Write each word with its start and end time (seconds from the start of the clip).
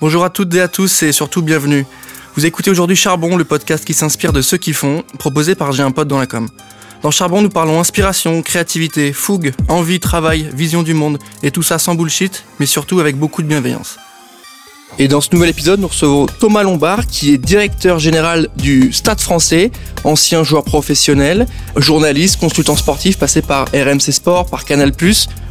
Bonjour 0.00 0.24
à 0.24 0.30
toutes 0.30 0.54
et 0.54 0.60
à 0.60 0.68
tous 0.68 1.02
et 1.02 1.10
surtout 1.10 1.42
bienvenue. 1.42 1.84
Vous 2.36 2.46
écoutez 2.46 2.70
aujourd'hui 2.70 2.94
Charbon, 2.94 3.36
le 3.36 3.44
podcast 3.44 3.84
qui 3.84 3.94
s'inspire 3.94 4.32
de 4.32 4.42
ceux 4.42 4.56
qui 4.56 4.72
font, 4.72 5.02
proposé 5.18 5.56
par 5.56 5.72
J'ai 5.72 5.82
un 5.82 5.90
pote 5.90 6.06
dans 6.06 6.20
la 6.20 6.26
com. 6.26 6.48
Dans 7.02 7.10
Charbon, 7.10 7.42
nous 7.42 7.48
parlons 7.48 7.80
inspiration, 7.80 8.40
créativité, 8.42 9.12
fougue, 9.12 9.52
envie, 9.68 9.98
travail, 9.98 10.50
vision 10.54 10.84
du 10.84 10.94
monde, 10.94 11.18
et 11.42 11.50
tout 11.50 11.64
ça 11.64 11.80
sans 11.80 11.96
bullshit, 11.96 12.44
mais 12.60 12.66
surtout 12.66 13.00
avec 13.00 13.16
beaucoup 13.16 13.42
de 13.42 13.48
bienveillance. 13.48 13.96
Et 15.00 15.08
dans 15.08 15.20
ce 15.20 15.30
nouvel 15.32 15.50
épisode, 15.50 15.80
nous 15.80 15.88
recevons 15.88 16.26
Thomas 16.26 16.62
Lombard, 16.62 17.08
qui 17.08 17.32
est 17.32 17.38
directeur 17.38 17.98
général 17.98 18.50
du 18.56 18.92
Stade 18.92 19.20
français, 19.20 19.72
ancien 20.04 20.44
joueur 20.44 20.62
professionnel, 20.62 21.48
journaliste, 21.74 22.38
consultant 22.38 22.76
sportif, 22.76 23.18
passé 23.18 23.42
par 23.42 23.66
RMC 23.74 24.12
Sport, 24.12 24.46
par 24.46 24.64
Canal+. 24.64 24.92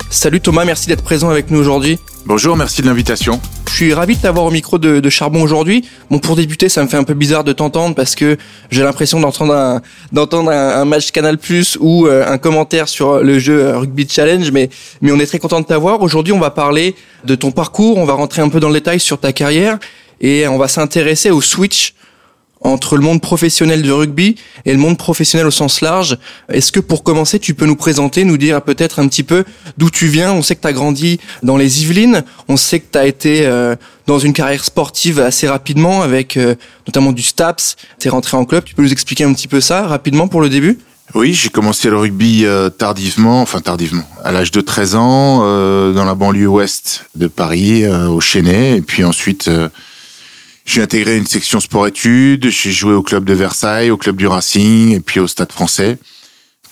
Salut 0.10 0.40
Thomas, 0.40 0.64
merci 0.64 0.88
d'être 0.88 1.04
présent 1.04 1.30
avec 1.30 1.52
nous 1.52 1.60
aujourd'hui. 1.60 2.00
Bonjour, 2.28 2.58
merci 2.58 2.82
de 2.82 2.88
l'invitation. 2.88 3.40
Je 3.70 3.74
suis 3.74 3.94
ravi 3.94 4.18
de 4.18 4.22
t'avoir 4.22 4.44
au 4.44 4.52
micro 4.52 4.78
de, 4.78 5.10
Charbon 5.10 5.42
aujourd'hui. 5.42 5.86
Bon, 6.12 6.20
pour 6.20 6.36
débuter, 6.36 6.68
ça 6.68 6.84
me 6.84 6.90
fait 6.90 6.98
un 6.98 7.06
peu 7.06 7.14
bizarre 7.14 7.46
de 7.46 7.54
t'entendre 7.54 7.96
parce 7.96 8.16
que 8.16 8.36
j'ai 8.70 8.84
l'impression 8.84 9.22
d'entendre 9.22 9.54
un, 9.54 9.82
d'entendre 10.12 10.52
un, 10.52 10.84
match 10.84 11.12
Canal 11.12 11.38
Plus 11.38 11.78
ou 11.80 12.06
euh, 12.06 12.28
un 12.28 12.38
commentaire 12.38 12.90
sur 12.90 13.24
le 13.24 13.40
jeu 13.40 13.78
Rugby 13.78 14.06
Challenge, 14.10 14.52
mais, 14.52 14.70
mais 15.00 15.14
on 15.14 15.20
est 15.22 15.26
très 15.26 15.40
content 15.40 15.62
de 15.62 15.66
t'avoir. 15.66 16.02
Aujourd'hui, 16.02 16.34
on 16.34 16.40
va 16.40 16.50
parler 16.50 16.96
de 17.24 17.34
ton 17.34 17.52
parcours, 17.52 17.98
on 17.98 18.04
va 18.04 18.16
rentrer 18.16 18.42
un 18.42 18.50
peu 18.50 18.60
dans 18.60 18.68
le 18.68 18.74
détail 18.74 19.00
sur 19.00 19.20
ta 19.22 19.32
carrière 19.32 19.80
et 20.20 20.50
on 20.50 20.58
va 20.58 20.68
s'intéresser 20.68 21.32
au 21.32 21.40
switch 21.40 21.94
entre 22.62 22.96
le 22.98 23.04
monde 23.04 23.22
professionnel 23.22 23.82
du 23.82 23.92
rugby 23.92 24.36
et 24.66 24.72
le 24.72 24.80
monde 24.80 24.98
professionnel 24.98 25.48
au 25.48 25.52
sens 25.52 25.82
large. 25.82 26.18
Est-ce 26.50 26.72
que 26.72 26.80
pour 26.80 27.04
commencer, 27.04 27.40
tu 27.40 27.54
peux 27.54 27.66
nous 27.66 27.76
présenter, 27.76 28.24
nous 28.24 28.38
dire 28.38 28.62
peut-être 28.62 29.00
un 29.00 29.08
petit 29.08 29.24
peu 29.24 29.44
d'où 29.78 29.90
tu 29.90 30.08
viens? 30.08 30.34
On 30.34 30.42
sait 30.42 30.56
que 30.56 30.62
tu 30.62 30.68
as 30.68 30.74
grandi 30.74 31.20
dans 31.44 31.58
les 31.58 31.84
Yvelines, 31.84 32.24
on 32.48 32.58
sait 32.58 32.80
que 32.80 32.92
tu 32.92 32.98
as 32.98 33.06
été 33.06 33.46
euh, 33.46 33.76
dans 34.06 34.20
une 34.20 34.34
carrière 34.34 34.64
sportive 34.64 35.20
assez 35.20 35.48
rapidement 35.48 36.02
avec 36.02 36.38
euh, 36.38 36.56
notamment 36.88 37.12
du 37.12 37.22
STAPS, 37.24 37.76
tu 38.00 38.08
es 38.08 38.12
rentré 38.12 38.38
en 38.38 38.46
club, 38.46 38.64
tu 38.64 38.76
peux 38.76 38.84
nous 38.84 38.92
expliquer 38.92 39.24
un 39.24 39.34
petit 39.34 39.48
peu 39.48 39.62
ça 39.62 39.88
rapidement 39.88 40.28
pour 40.28 40.42
le 40.42 40.50
début? 40.50 40.80
Oui, 41.16 41.34
j'ai 41.34 41.48
commencé 41.48 41.90
le 41.90 41.98
rugby 41.98 42.46
euh, 42.46 42.70
tardivement, 42.70 43.42
enfin 43.42 43.62
tardivement, 43.62 44.04
à 44.26 44.34
l'âge 44.34 44.52
de 44.52 44.60
13 44.60 44.96
ans, 44.96 45.38
dans 45.94 46.06
la 46.06 46.16
banlieue 46.16 46.48
ouest 46.48 47.06
de 47.16 47.28
Paris, 47.28 47.88
au 47.88 48.20
Chênay, 48.20 48.78
et 48.78 48.82
puis 48.82 49.06
ensuite 49.06 49.50
j'ai 50.68 50.82
intégré 50.82 51.18
une 51.18 51.26
section 51.26 51.62
sport-études, 51.62 52.50
j'ai 52.50 52.72
joué 52.72 52.94
au 52.94 53.02
club 53.02 53.24
de 53.24 53.34
Versailles, 53.34 53.90
au 53.90 53.98
club 53.98 54.18
du 54.18 54.28
Racing 54.28 54.94
et 54.94 55.00
puis 55.00 55.20
au 55.22 55.28
Stade 55.28 55.52
français 55.52 55.98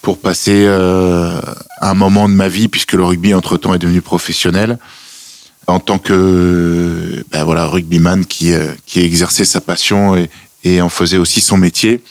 pour 0.01 0.19
passer 0.19 0.65
euh, 0.67 1.41
un 1.81 1.93
moment 1.95 2.29
de 2.29 2.33
ma 2.33 2.47
vie, 2.47 2.67
puisque 2.67 2.91
le 2.91 3.03
rugby 3.03 3.33
entre-temps 3.33 3.73
est 3.73 3.79
devenu 3.79 4.01
professionnel, 4.01 4.77
en 5.65 5.79
tant 5.79 5.97
que 5.97 7.23
ben 7.31 7.43
voilà 7.43 7.65
rugbyman 7.65 8.25
qui, 8.25 8.51
euh, 8.51 8.67
qui 8.85 8.99
exerçait 8.99 9.45
sa 9.45 9.61
passion 9.61 10.15
et, 10.63 10.81
en 10.81 10.89
faisait 10.89 11.17
aussi 11.17 11.41
son 11.41 11.57
métier, 11.57 12.03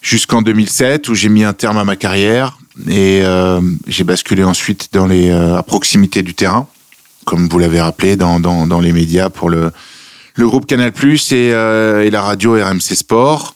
jusqu'en 0.00 0.40
2007 0.40 1.08
où 1.08 1.14
j'ai 1.14 1.28
mis 1.28 1.44
un 1.44 1.52
terme 1.52 1.76
à 1.76 1.84
ma 1.84 1.94
carrière 1.94 2.58
et 2.88 3.20
euh, 3.22 3.60
j'ai 3.86 4.02
basculé 4.02 4.42
ensuite 4.44 4.88
dans 4.92 5.06
les 5.06 5.30
euh, 5.30 5.58
à 5.58 5.62
proximité 5.62 6.22
du 6.22 6.34
terrain, 6.34 6.66
comme 7.24 7.48
vous 7.48 7.58
l'avez 7.58 7.80
rappelé, 7.80 8.16
dans, 8.16 8.40
dans, 8.40 8.66
dans 8.66 8.80
les 8.80 8.92
médias 8.92 9.28
pour 9.30 9.50
le 9.50 9.72
le 10.36 10.46
groupe 10.46 10.66
Canal 10.66 10.92
Plus 10.92 11.32
et, 11.32 11.52
euh, 11.52 12.04
et 12.04 12.10
la 12.10 12.22
radio 12.22 12.52
RMC 12.52 12.94
Sport. 12.94 13.54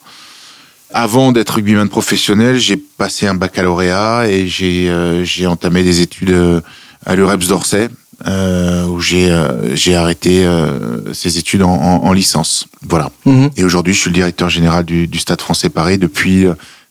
Avant 0.93 1.31
d'être 1.31 1.51
rugbyman 1.51 1.87
professionnel, 1.87 2.59
j'ai 2.59 2.75
passé 2.75 3.25
un 3.25 3.33
baccalauréat 3.33 4.25
et 4.27 4.47
j'ai 4.47 4.89
euh, 4.89 5.23
j'ai 5.23 5.47
entamé 5.47 5.83
des 5.83 6.01
études 6.01 6.31
euh, 6.31 6.59
à 7.05 7.15
l'UREPS 7.15 7.47
d'Orsay, 7.47 7.87
euh, 8.27 8.85
où 8.87 8.99
j'ai 8.99 9.33
j'ai 9.73 9.95
arrêté 9.95 10.45
ces 11.13 11.37
études 11.37 11.63
en, 11.63 11.71
en, 11.71 12.13
licence. 12.13 12.67
Voilà. 12.81 13.09
Mhm. 13.25 13.51
Et 13.55 13.63
aujourd'hui, 13.63 13.93
je 13.93 13.99
suis 14.01 14.09
le 14.09 14.15
directeur 14.15 14.49
général 14.49 14.83
du, 14.83 15.07
du 15.07 15.19
Stade 15.19 15.39
Français 15.39 15.69
Paris 15.69 15.97
depuis 15.97 16.45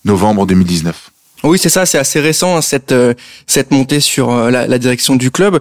novembre 0.04 0.46
2019. 0.46 1.10
Oui, 1.42 1.58
c'est 1.58 1.68
ça, 1.68 1.84
c'est 1.84 1.98
assez 1.98 2.20
récent 2.20 2.56
hein, 2.56 2.62
cette 2.62 2.94
cette 3.46 3.70
montée 3.70 4.00
sur 4.00 4.50
la, 4.50 4.66
la, 4.66 4.78
direction 4.78 5.16
du 5.16 5.30
club. 5.30 5.60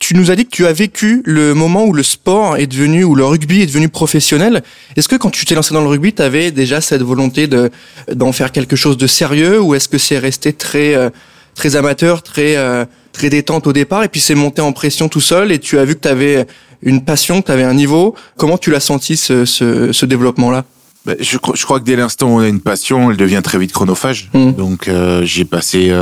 Tu 0.00 0.16
nous 0.16 0.30
as 0.30 0.36
dit 0.36 0.46
que 0.46 0.50
tu 0.50 0.66
as 0.66 0.72
vécu 0.72 1.22
le 1.26 1.52
moment 1.52 1.84
où 1.84 1.92
le 1.92 2.02
sport 2.02 2.56
est 2.56 2.66
devenu, 2.66 3.04
où 3.04 3.14
le 3.14 3.24
rugby 3.24 3.60
est 3.60 3.66
devenu 3.66 3.90
professionnel. 3.90 4.62
Est-ce 4.96 5.08
que 5.08 5.14
quand 5.14 5.28
tu 5.28 5.44
t'es 5.44 5.54
lancé 5.54 5.74
dans 5.74 5.82
le 5.82 5.88
rugby, 5.88 6.14
tu 6.14 6.22
avais 6.22 6.50
déjà 6.50 6.80
cette 6.80 7.02
volonté 7.02 7.46
de 7.46 7.70
d'en 8.10 8.32
faire 8.32 8.50
quelque 8.50 8.76
chose 8.76 8.96
de 8.96 9.06
sérieux, 9.06 9.60
ou 9.60 9.74
est-ce 9.74 9.88
que 9.88 9.98
c'est 9.98 10.18
resté 10.18 10.54
très 10.54 10.94
euh, 10.94 11.10
très 11.54 11.76
amateur, 11.76 12.22
très 12.22 12.56
euh, 12.56 12.86
très 13.12 13.28
détente 13.28 13.66
au 13.66 13.74
départ, 13.74 14.02
et 14.02 14.08
puis 14.08 14.22
c'est 14.22 14.34
monté 14.34 14.62
en 14.62 14.72
pression 14.72 15.10
tout 15.10 15.20
seul, 15.20 15.52
et 15.52 15.58
tu 15.58 15.78
as 15.78 15.84
vu 15.84 15.94
que 15.94 16.00
tu 16.00 16.08
avais 16.08 16.46
une 16.82 17.04
passion, 17.04 17.42
que 17.42 17.46
tu 17.46 17.52
avais 17.52 17.64
un 17.64 17.74
niveau. 17.74 18.14
Comment 18.38 18.56
tu 18.56 18.70
l'as 18.70 18.80
senti 18.80 19.18
ce, 19.18 19.44
ce, 19.44 19.92
ce 19.92 20.06
développement-là? 20.06 20.64
Ben, 21.04 21.16
je, 21.20 21.36
je, 21.54 21.64
crois 21.64 21.78
que 21.78 21.84
dès 21.84 21.96
l'instant 21.96 22.28
où 22.28 22.38
on 22.38 22.40
a 22.40 22.48
une 22.48 22.60
passion, 22.60 23.10
elle 23.10 23.18
devient 23.18 23.42
très 23.44 23.58
vite 23.58 23.72
chronophage. 23.72 24.30
Mmh. 24.32 24.52
Donc 24.52 24.88
euh, 24.88 25.24
j'ai 25.26 25.44
passé 25.44 25.92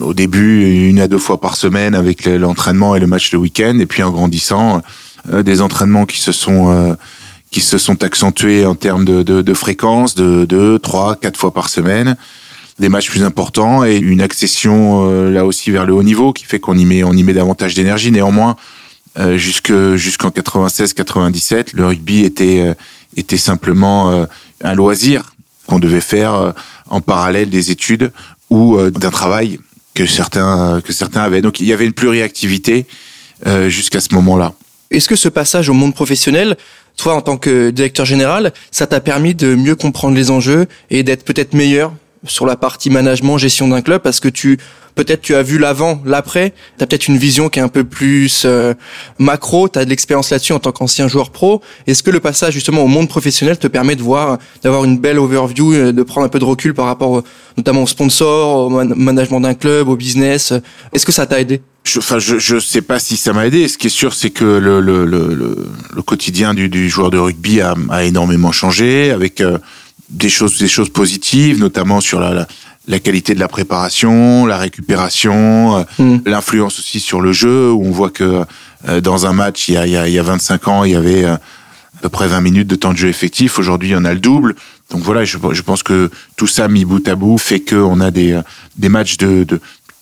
au 0.00 0.14
début 0.14 0.88
une 0.88 1.00
à 1.00 1.08
deux 1.08 1.18
fois 1.18 1.40
par 1.40 1.56
semaine 1.56 1.94
avec 1.94 2.26
l'entraînement 2.26 2.96
et 2.96 3.00
le 3.00 3.06
match 3.06 3.32
le 3.32 3.38
week-end, 3.38 3.78
et 3.78 3.86
puis 3.86 4.02
en 4.02 4.10
grandissant, 4.10 4.82
euh, 5.28 5.42
des 5.42 5.60
entraînements 5.60 6.06
qui 6.06 6.20
se 6.20 6.32
sont 6.32 6.70
euh, 6.70 6.94
qui 7.50 7.60
se 7.60 7.78
sont 7.78 8.02
accentués 8.04 8.64
en 8.64 8.74
termes 8.74 9.04
de, 9.04 9.22
de, 9.22 9.42
de 9.42 9.54
fréquence, 9.54 10.14
de 10.14 10.44
deux, 10.44 10.78
trois, 10.78 11.16
quatre 11.16 11.36
fois 11.36 11.52
par 11.52 11.68
semaine, 11.68 12.16
des 12.78 12.88
matchs 12.88 13.10
plus 13.10 13.24
importants 13.24 13.84
et 13.84 13.96
une 13.96 14.20
accession 14.20 15.08
euh, 15.10 15.30
là 15.30 15.44
aussi 15.44 15.70
vers 15.70 15.84
le 15.84 15.92
haut 15.92 16.02
niveau 16.02 16.32
qui 16.32 16.44
fait 16.44 16.60
qu'on 16.60 16.78
y 16.78 16.84
met 16.84 17.02
on 17.02 17.12
y 17.12 17.22
met 17.22 17.32
davantage 17.32 17.74
d'énergie. 17.74 18.10
Néanmoins, 18.12 18.56
jusque 19.34 19.72
jusqu'en 19.96 20.28
96-97, 20.28 21.70
le 21.74 21.86
rugby 21.86 22.24
était 22.24 22.74
était 23.16 23.36
simplement 23.36 24.26
un 24.62 24.74
loisir 24.74 25.34
qu'on 25.66 25.80
devait 25.80 26.00
faire 26.00 26.54
en 26.88 27.00
parallèle 27.00 27.50
des 27.50 27.72
études 27.72 28.12
ou 28.50 28.78
d'un 28.90 29.10
travail 29.10 29.58
que 29.94 30.06
certains 30.06 30.80
que 30.80 30.92
certains 30.92 31.22
avaient. 31.22 31.42
Donc 31.42 31.60
il 31.60 31.66
y 31.66 31.72
avait 31.72 31.86
une 31.86 31.92
pluriactivité 31.92 32.86
euh, 33.46 33.68
jusqu'à 33.68 34.00
ce 34.00 34.14
moment-là. 34.14 34.54
Est-ce 34.90 35.08
que 35.08 35.16
ce 35.16 35.28
passage 35.28 35.68
au 35.68 35.72
monde 35.72 35.94
professionnel, 35.94 36.56
toi 36.96 37.14
en 37.14 37.20
tant 37.20 37.36
que 37.36 37.70
directeur 37.70 38.04
général, 38.04 38.52
ça 38.70 38.86
t'a 38.86 39.00
permis 39.00 39.34
de 39.34 39.54
mieux 39.54 39.76
comprendre 39.76 40.16
les 40.16 40.30
enjeux 40.30 40.66
et 40.90 41.02
d'être 41.02 41.24
peut-être 41.24 41.54
meilleur 41.54 41.92
sur 42.26 42.44
la 42.44 42.56
partie 42.56 42.90
management, 42.90 43.38
gestion 43.38 43.68
d'un 43.68 43.80
club, 43.80 44.02
parce 44.02 44.20
que 44.20 44.28
tu 44.28 44.58
peut-être 44.94 45.22
tu 45.22 45.34
as 45.34 45.42
vu 45.42 45.58
l'avant, 45.58 46.02
l'après, 46.04 46.52
tu 46.76 46.84
as 46.84 46.86
peut-être 46.86 47.08
une 47.08 47.16
vision 47.16 47.48
qui 47.48 47.58
est 47.58 47.62
un 47.62 47.68
peu 47.68 47.84
plus 47.84 48.42
euh, 48.44 48.74
macro, 49.18 49.68
tu 49.68 49.78
as 49.78 49.84
de 49.84 49.90
l'expérience 49.90 50.30
là-dessus 50.30 50.52
en 50.52 50.58
tant 50.58 50.72
qu'ancien 50.72 51.08
joueur 51.08 51.30
pro. 51.30 51.62
Est-ce 51.86 52.02
que 52.02 52.10
le 52.10 52.20
passage 52.20 52.52
justement 52.52 52.82
au 52.82 52.86
monde 52.88 53.08
professionnel 53.08 53.58
te 53.58 53.66
permet 53.66 53.96
de 53.96 54.02
voir 54.02 54.38
d'avoir 54.62 54.84
une 54.84 54.98
belle 54.98 55.18
overview, 55.18 55.72
euh, 55.72 55.92
de 55.92 56.02
prendre 56.02 56.26
un 56.26 56.28
peu 56.28 56.38
de 56.38 56.44
recul 56.44 56.74
par 56.74 56.86
rapport 56.86 57.22
notamment 57.56 57.82
aux 57.82 57.86
sponsors, 57.86 58.66
au 58.66 58.70
management 58.70 59.40
d'un 59.40 59.54
club, 59.54 59.88
au 59.88 59.96
business 59.96 60.52
Est-ce 60.92 61.06
que 61.06 61.12
ça 61.12 61.26
t'a 61.26 61.40
aidé? 61.40 61.60
Je, 61.84 61.98
enfin, 61.98 62.18
je, 62.18 62.38
je 62.38 62.58
sais 62.58 62.82
pas 62.82 62.98
si 62.98 63.16
ça 63.16 63.32
m'a 63.32 63.46
aidé. 63.46 63.66
Ce 63.66 63.78
qui 63.78 63.86
est 63.86 63.90
sûr, 63.90 64.12
c'est 64.14 64.30
que 64.30 64.44
le, 64.44 64.80
le, 64.80 65.04
le, 65.06 65.34
le, 65.34 66.02
quotidien 66.02 66.52
du, 66.54 66.68
du 66.68 66.88
joueur 66.90 67.10
de 67.10 67.18
rugby 67.18 67.60
a, 67.60 67.74
a 67.88 68.04
énormément 68.04 68.52
changé, 68.52 69.10
avec 69.10 69.40
euh, 69.40 69.58
des 70.10 70.28
choses, 70.28 70.58
des 70.58 70.68
choses 70.68 70.90
positives, 70.90 71.58
notamment 71.58 72.00
sur 72.00 72.20
la, 72.20 72.46
la 72.88 72.98
qualité 72.98 73.34
de 73.34 73.40
la 73.40 73.48
préparation, 73.48 74.46
la 74.46 74.58
récupération, 74.58 75.78
euh, 75.78 75.84
mm. 75.98 76.22
l'influence 76.26 76.78
aussi 76.78 77.00
sur 77.00 77.20
le 77.20 77.32
jeu, 77.32 77.70
où 77.70 77.84
on 77.84 77.90
voit 77.90 78.10
que 78.10 78.44
euh, 78.88 79.00
dans 79.00 79.26
un 79.26 79.32
match, 79.32 79.68
il 79.68 79.74
y 79.74 79.76
a, 79.76 79.86
il 79.86 79.92
y 79.92 79.96
a, 79.96 80.08
il 80.08 80.14
y 80.14 80.18
a 80.18 80.22
25 80.22 80.68
ans, 80.68 80.84
il 80.84 80.92
y 80.92 80.96
avait 80.96 81.24
euh, 81.24 81.34
à 81.34 82.02
peu 82.02 82.08
près 82.08 82.26
20 82.26 82.40
minutes 82.40 82.68
de 82.68 82.76
temps 82.76 82.92
de 82.92 82.98
jeu 82.98 83.08
effectif. 83.08 83.58
Aujourd'hui, 83.58 83.90
il 83.90 83.92
y 83.92 83.96
en 83.96 84.04
a 84.04 84.12
le 84.12 84.20
double. 84.20 84.56
Donc 84.90 85.02
voilà, 85.02 85.24
je, 85.24 85.36
pense 85.62 85.82
que 85.82 86.10
tout 86.36 86.48
ça 86.48 86.66
mis 86.68 86.84
bout 86.84 87.06
à 87.06 87.14
bout 87.14 87.38
fait 87.38 87.60
qu'on 87.60 88.00
a 88.00 88.10
des, 88.10 88.40
des 88.76 88.88
matchs 88.88 89.16
de, 89.18 89.44
de 89.44 89.60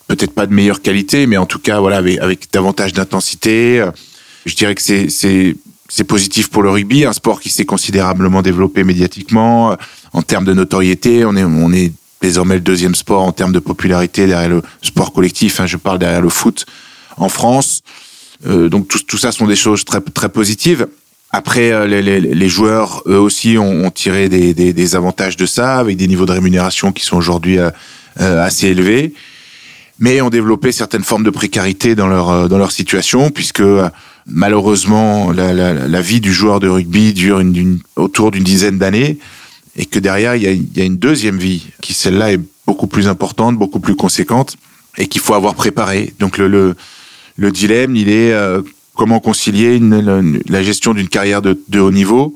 peut-être 0.09 0.33
pas 0.33 0.47
de 0.47 0.55
meilleure 0.55 0.81
qualité, 0.81 1.27
mais 1.27 1.37
en 1.37 1.47
tout 1.47 1.59
cas, 1.59 1.79
voilà, 1.79 1.99
avec, 1.99 2.19
avec 2.19 2.51
davantage 2.53 2.95
d'intensité. 2.95 3.85
Je 4.47 4.55
dirais 4.55 4.75
que 4.75 4.83
c'est, 4.83 5.09
c'est, 5.11 6.05
positif 6.05 6.49
pour 6.49 6.63
le 6.63 6.71
rugby, 6.71 7.05
un 7.05 7.13
sport 7.13 7.41
qui 7.41 7.51
s'est 7.51 7.67
considérablement 7.67 8.41
développé 8.41 8.83
médiatiquement. 8.83 9.77
En 10.13 10.23
termes 10.23 10.47
de 10.47 10.55
notoriété, 10.55 11.25
on 11.27 11.37
est, 11.37 11.45
on 11.45 11.73
est 11.73 11.93
désormais 12.23 12.55
le 12.55 12.63
deuxième 12.63 12.95
sport 12.95 13.23
en 13.23 13.33
termes 13.33 13.53
de 13.53 13.59
popularité 13.59 14.27
derrière 14.27 14.49
le 14.49 14.63
sport 14.83 15.13
collectif. 15.13 15.61
Hein, 15.61 15.67
je 15.67 15.77
parle 15.77 15.99
derrière 15.99 16.23
le 16.23 16.31
foot 16.31 16.65
en 17.19 17.29
France. 17.29 17.83
Euh, 18.47 18.69
donc 18.69 18.89
tout, 18.89 19.01
tout, 19.01 19.19
ça 19.19 19.33
sont 19.33 19.47
des 19.47 19.57
choses 19.57 19.85
très 19.85 20.01
très 20.01 20.29
positives. 20.29 20.87
Après, 21.31 21.73
euh, 21.73 21.87
les, 21.87 22.03
les, 22.03 22.21
les 22.21 22.49
joueurs 22.49 23.03
eux 23.07 23.19
aussi 23.19 23.59
ont, 23.59 23.85
ont 23.85 23.91
tiré 23.91 24.29
des, 24.29 24.55
des, 24.55 24.73
des, 24.73 24.97
avantages 24.97 25.37
de 25.37 25.47
ça 25.47 25.79
avec 25.79 25.97
des 25.97 26.09
niveaux 26.09 26.27
de 26.27 26.33
rémunération 26.33 26.93
qui 26.93 27.05
sont 27.05 27.17
aujourd'hui 27.17 27.59
euh, 27.59 27.71
euh 28.21 28.43
assez 28.43 28.69
élevés, 28.69 29.13
mais 29.99 30.21
ont 30.23 30.31
développé 30.31 30.73
certaines 30.73 31.05
formes 31.05 31.25
de 31.25 31.31
précarité 31.31 31.95
dans 31.95 32.07
leur 32.09 32.49
dans 32.49 32.59
leur 32.59 32.73
situation 32.73 33.31
puisque 33.31 33.63
malheureusement 34.27 35.31
la, 35.33 35.53
la, 35.53 35.75
la 35.75 36.01
vie 36.01 36.21
du 36.21 36.33
joueur 36.33 36.61
de 36.61 36.69
rugby 36.69 37.13
dure 37.13 37.41
une, 37.41 37.57
une, 37.57 37.79
autour 37.97 38.31
d'une 38.31 38.45
dizaine 38.45 38.79
d'années 38.79 39.19
et 39.79 39.87
que 39.87 40.01
derrière, 40.01 40.35
il 40.35 40.43
y 40.43 40.47
a, 40.49 40.53
y 40.53 40.81
a 40.81 40.85
une 40.85 40.97
deuxième 40.97 41.39
vie, 41.39 41.69
qui 41.81 41.95
celle-là 41.95 42.33
est 42.33 42.41
beaucoup 42.67 42.89
plus 42.89 43.07
importante, 43.07 43.57
beaucoup 43.57 43.79
plus 43.79 43.95
conséquente, 43.95 44.57
et 44.99 45.07
qu'il 45.07 45.21
faut 45.21 45.35
avoir 45.35 45.55
préparé. 45.55 46.13
Donc 46.19 46.37
le, 46.37 46.49
le, 46.49 46.75
le 47.37 47.53
dilemme, 47.53 47.95
il 47.95 48.11
est 48.11 48.33
euh, 48.33 48.61
comment 48.99 49.21
concilier 49.21 49.79
la 49.81 50.63
gestion 50.63 50.93
d'une 50.93 51.09
carrière 51.09 51.41
de, 51.41 51.57
haut 51.79 51.93
niveau 51.93 52.35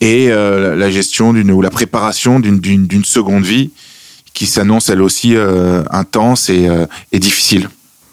et 0.00 0.30
euh, 0.30 0.76
la 0.76 0.90
gestion 0.92 1.30
ou 1.30 1.60
la 1.60 1.70
préparation 1.70 2.38
d'une 2.38 3.04
seconde 3.04 3.44
vie 3.44 3.72
qui 4.32 4.46
s'annonce 4.46 4.88
elle 4.88 5.02
aussi 5.02 5.34
euh, 5.34 5.82
intense 5.90 6.48
et, 6.48 6.68
euh, 6.68 6.86
et 7.10 7.18
difficile. 7.18 7.68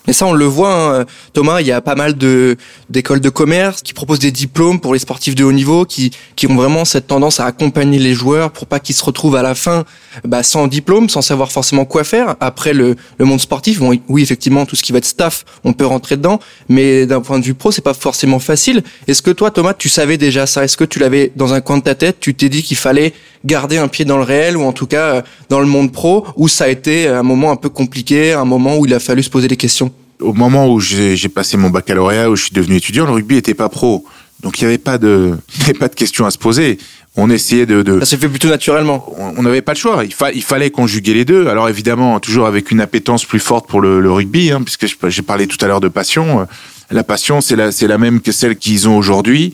Et 0.08 0.14
ça, 0.14 0.26
on 0.26 0.34
le 0.34 0.46
voit, 0.46 1.00
hein. 1.02 1.06
Thomas, 1.34 1.62
il 1.62 1.68
y 1.68 1.72
a 1.72 1.82
pas 1.82 1.96
mal 1.96 2.18
de 2.18 2.58
d'écoles 2.90 3.20
de 3.20 3.30
commerce 3.30 3.84
qui 3.84 3.94
proposent 3.94 4.20
des 4.20 4.32
diplômes 4.32 4.80
pour 4.80 4.94
les 4.94 5.00
sportifs 5.00 5.36
de 5.36 5.44
haut 5.44 5.52
niveau, 5.52 5.86
qui 5.86 6.12
qui 6.36 6.48
ont 6.48 6.56
vraiment 6.56 6.84
cette 6.86 7.08
tendance 7.08 7.40
à 7.40 7.46
accompagner 7.46 8.00
les 8.00 8.14
joueurs 8.14 8.52
pour 8.52 8.66
pas 8.66 8.80
qu'ils 8.80 8.96
se 8.96 9.04
retrouvent 9.04 9.36
à 9.36 9.44
la 9.44 9.54
fin 9.54 9.86
bah, 10.24 10.42
sans 10.42 10.68
diplôme, 10.68 11.10
sans 11.10 11.22
savoir 11.22 11.52
forcément 11.52 11.86
quoi 11.86 12.04
faire. 12.04 12.36
Après 12.40 12.74
le, 12.74 12.96
le 13.18 13.26
monde 13.26 13.40
sportif, 13.40 13.80
bon, 13.80 14.00
oui, 14.08 14.24
effectivement, 14.24 14.66
tout 14.66 14.76
ce 14.76 14.82
qui 14.84 14.92
va 14.92 14.98
être 14.98 15.06
staff, 15.06 15.46
on 15.64 15.74
peut 15.74 15.86
rentrer 15.86 16.18
dedans, 16.18 16.40
mais 16.70 17.06
d'un 17.06 17.22
point 17.22 17.38
de 17.38 17.46
vue 17.46 17.54
pro, 17.54 17.72
c'est 17.72 17.82
pas 17.82 17.94
forcément 17.94 18.40
facile. 18.40 18.84
Est-ce 19.08 19.22
que 19.22 19.32
toi, 19.32 19.52
Thomas, 19.52 19.74
tu 19.74 19.90
savais 19.90 20.18
déjà 20.18 20.48
ça? 20.48 20.64
Est-ce 20.64 20.78
que 20.78 20.86
tu 20.86 21.00
l'avais 21.00 21.32
dans 21.36 21.54
un 21.54 21.62
coin 21.62 21.78
de 21.78 21.84
ta 21.84 21.94
tête? 21.94 22.18
Tu 22.20 22.34
t'es 22.34 22.50
dit 22.50 22.64
qu'il 22.64 22.78
fallait 22.78 23.14
garder 23.46 23.78
un 23.78 23.88
pied 23.88 24.06
dans 24.06 24.18
le 24.18 24.24
réel 24.24 24.58
ou 24.58 24.64
en 24.64 24.74
tout 24.74 24.88
cas 24.88 25.16
euh, 25.16 25.22
dans 25.50 25.60
le 25.60 25.66
monde 25.66 25.92
pro, 25.92 26.26
ou 26.36 26.48
ça 26.48 26.66
a 26.66 26.68
été 26.68 27.08
un 27.08 27.24
moment 27.24 27.52
un 27.52 27.56
peu 27.56 27.70
compliqué, 27.70 28.34
un 28.34 28.46
moment 28.46 28.78
où 28.78 28.86
il 28.86 28.94
a 28.94 29.00
fallu 29.00 29.24
se 29.24 29.30
poser 29.30 29.48
des 29.48 29.58
questions 29.58 29.92
au 30.22 30.34
moment 30.34 30.72
où 30.72 30.80
j'ai 30.80 31.30
passé 31.30 31.58
mon 31.58 31.70
baccalauréat, 31.70 32.30
où 32.30 32.36
je 32.36 32.44
suis 32.44 32.54
devenu 32.54 32.76
étudiant, 32.76 33.06
le 33.06 33.12
rugby 33.12 33.38
était 33.38 33.54
pas 33.54 33.70
pro. 33.70 34.06
Donc 34.42 34.60
il 34.60 34.66
n'y 34.66 34.68
avait 34.68 34.78
pas 34.78 34.98
de, 34.98 35.38
avait 35.62 35.74
pas 35.74 35.88
de 35.88 35.96
questions 35.96 36.26
à 36.26 36.32
se 36.32 36.38
poser. 36.38 36.78
On 37.16 37.30
essayait 37.30 37.66
de, 37.66 37.82
de 37.82 38.00
ça 38.00 38.06
s'est 38.06 38.18
fait 38.18 38.30
plutôt 38.30 38.48
naturellement. 38.48 39.14
On 39.18 39.42
n'avait 39.42 39.62
pas 39.62 39.74
le 39.74 39.78
choix. 39.78 40.04
Il, 40.06 40.14
fa, 40.14 40.32
il 40.32 40.44
fallait 40.44 40.70
conjuguer 40.70 41.14
les 41.14 41.26
deux. 41.26 41.48
Alors 41.48 41.68
évidemment, 41.68 42.20
toujours 42.20 42.46
avec 42.46 42.72
une 42.72 42.80
appétence 42.80 43.26
plus 43.26 43.40
forte 43.40 43.68
pour 43.68 43.82
le, 43.82 44.00
le 44.00 44.12
rugby, 44.12 44.52
hein, 44.52 44.62
puisque 44.62 44.86
j'ai 45.10 45.22
parlé 45.22 45.48
tout 45.48 45.58
à 45.62 45.68
l'heure 45.68 45.82
de 45.82 45.88
passion. 45.88 46.48
La 46.92 47.04
passion, 47.04 47.42
c'est 47.42 47.56
la, 47.56 47.72
c'est 47.72 47.88
la 47.88 47.98
même 47.98 48.22
que 48.22 48.32
celle 48.32 48.56
qu'ils 48.56 48.88
ont 48.88 48.98
aujourd'hui, 48.98 49.54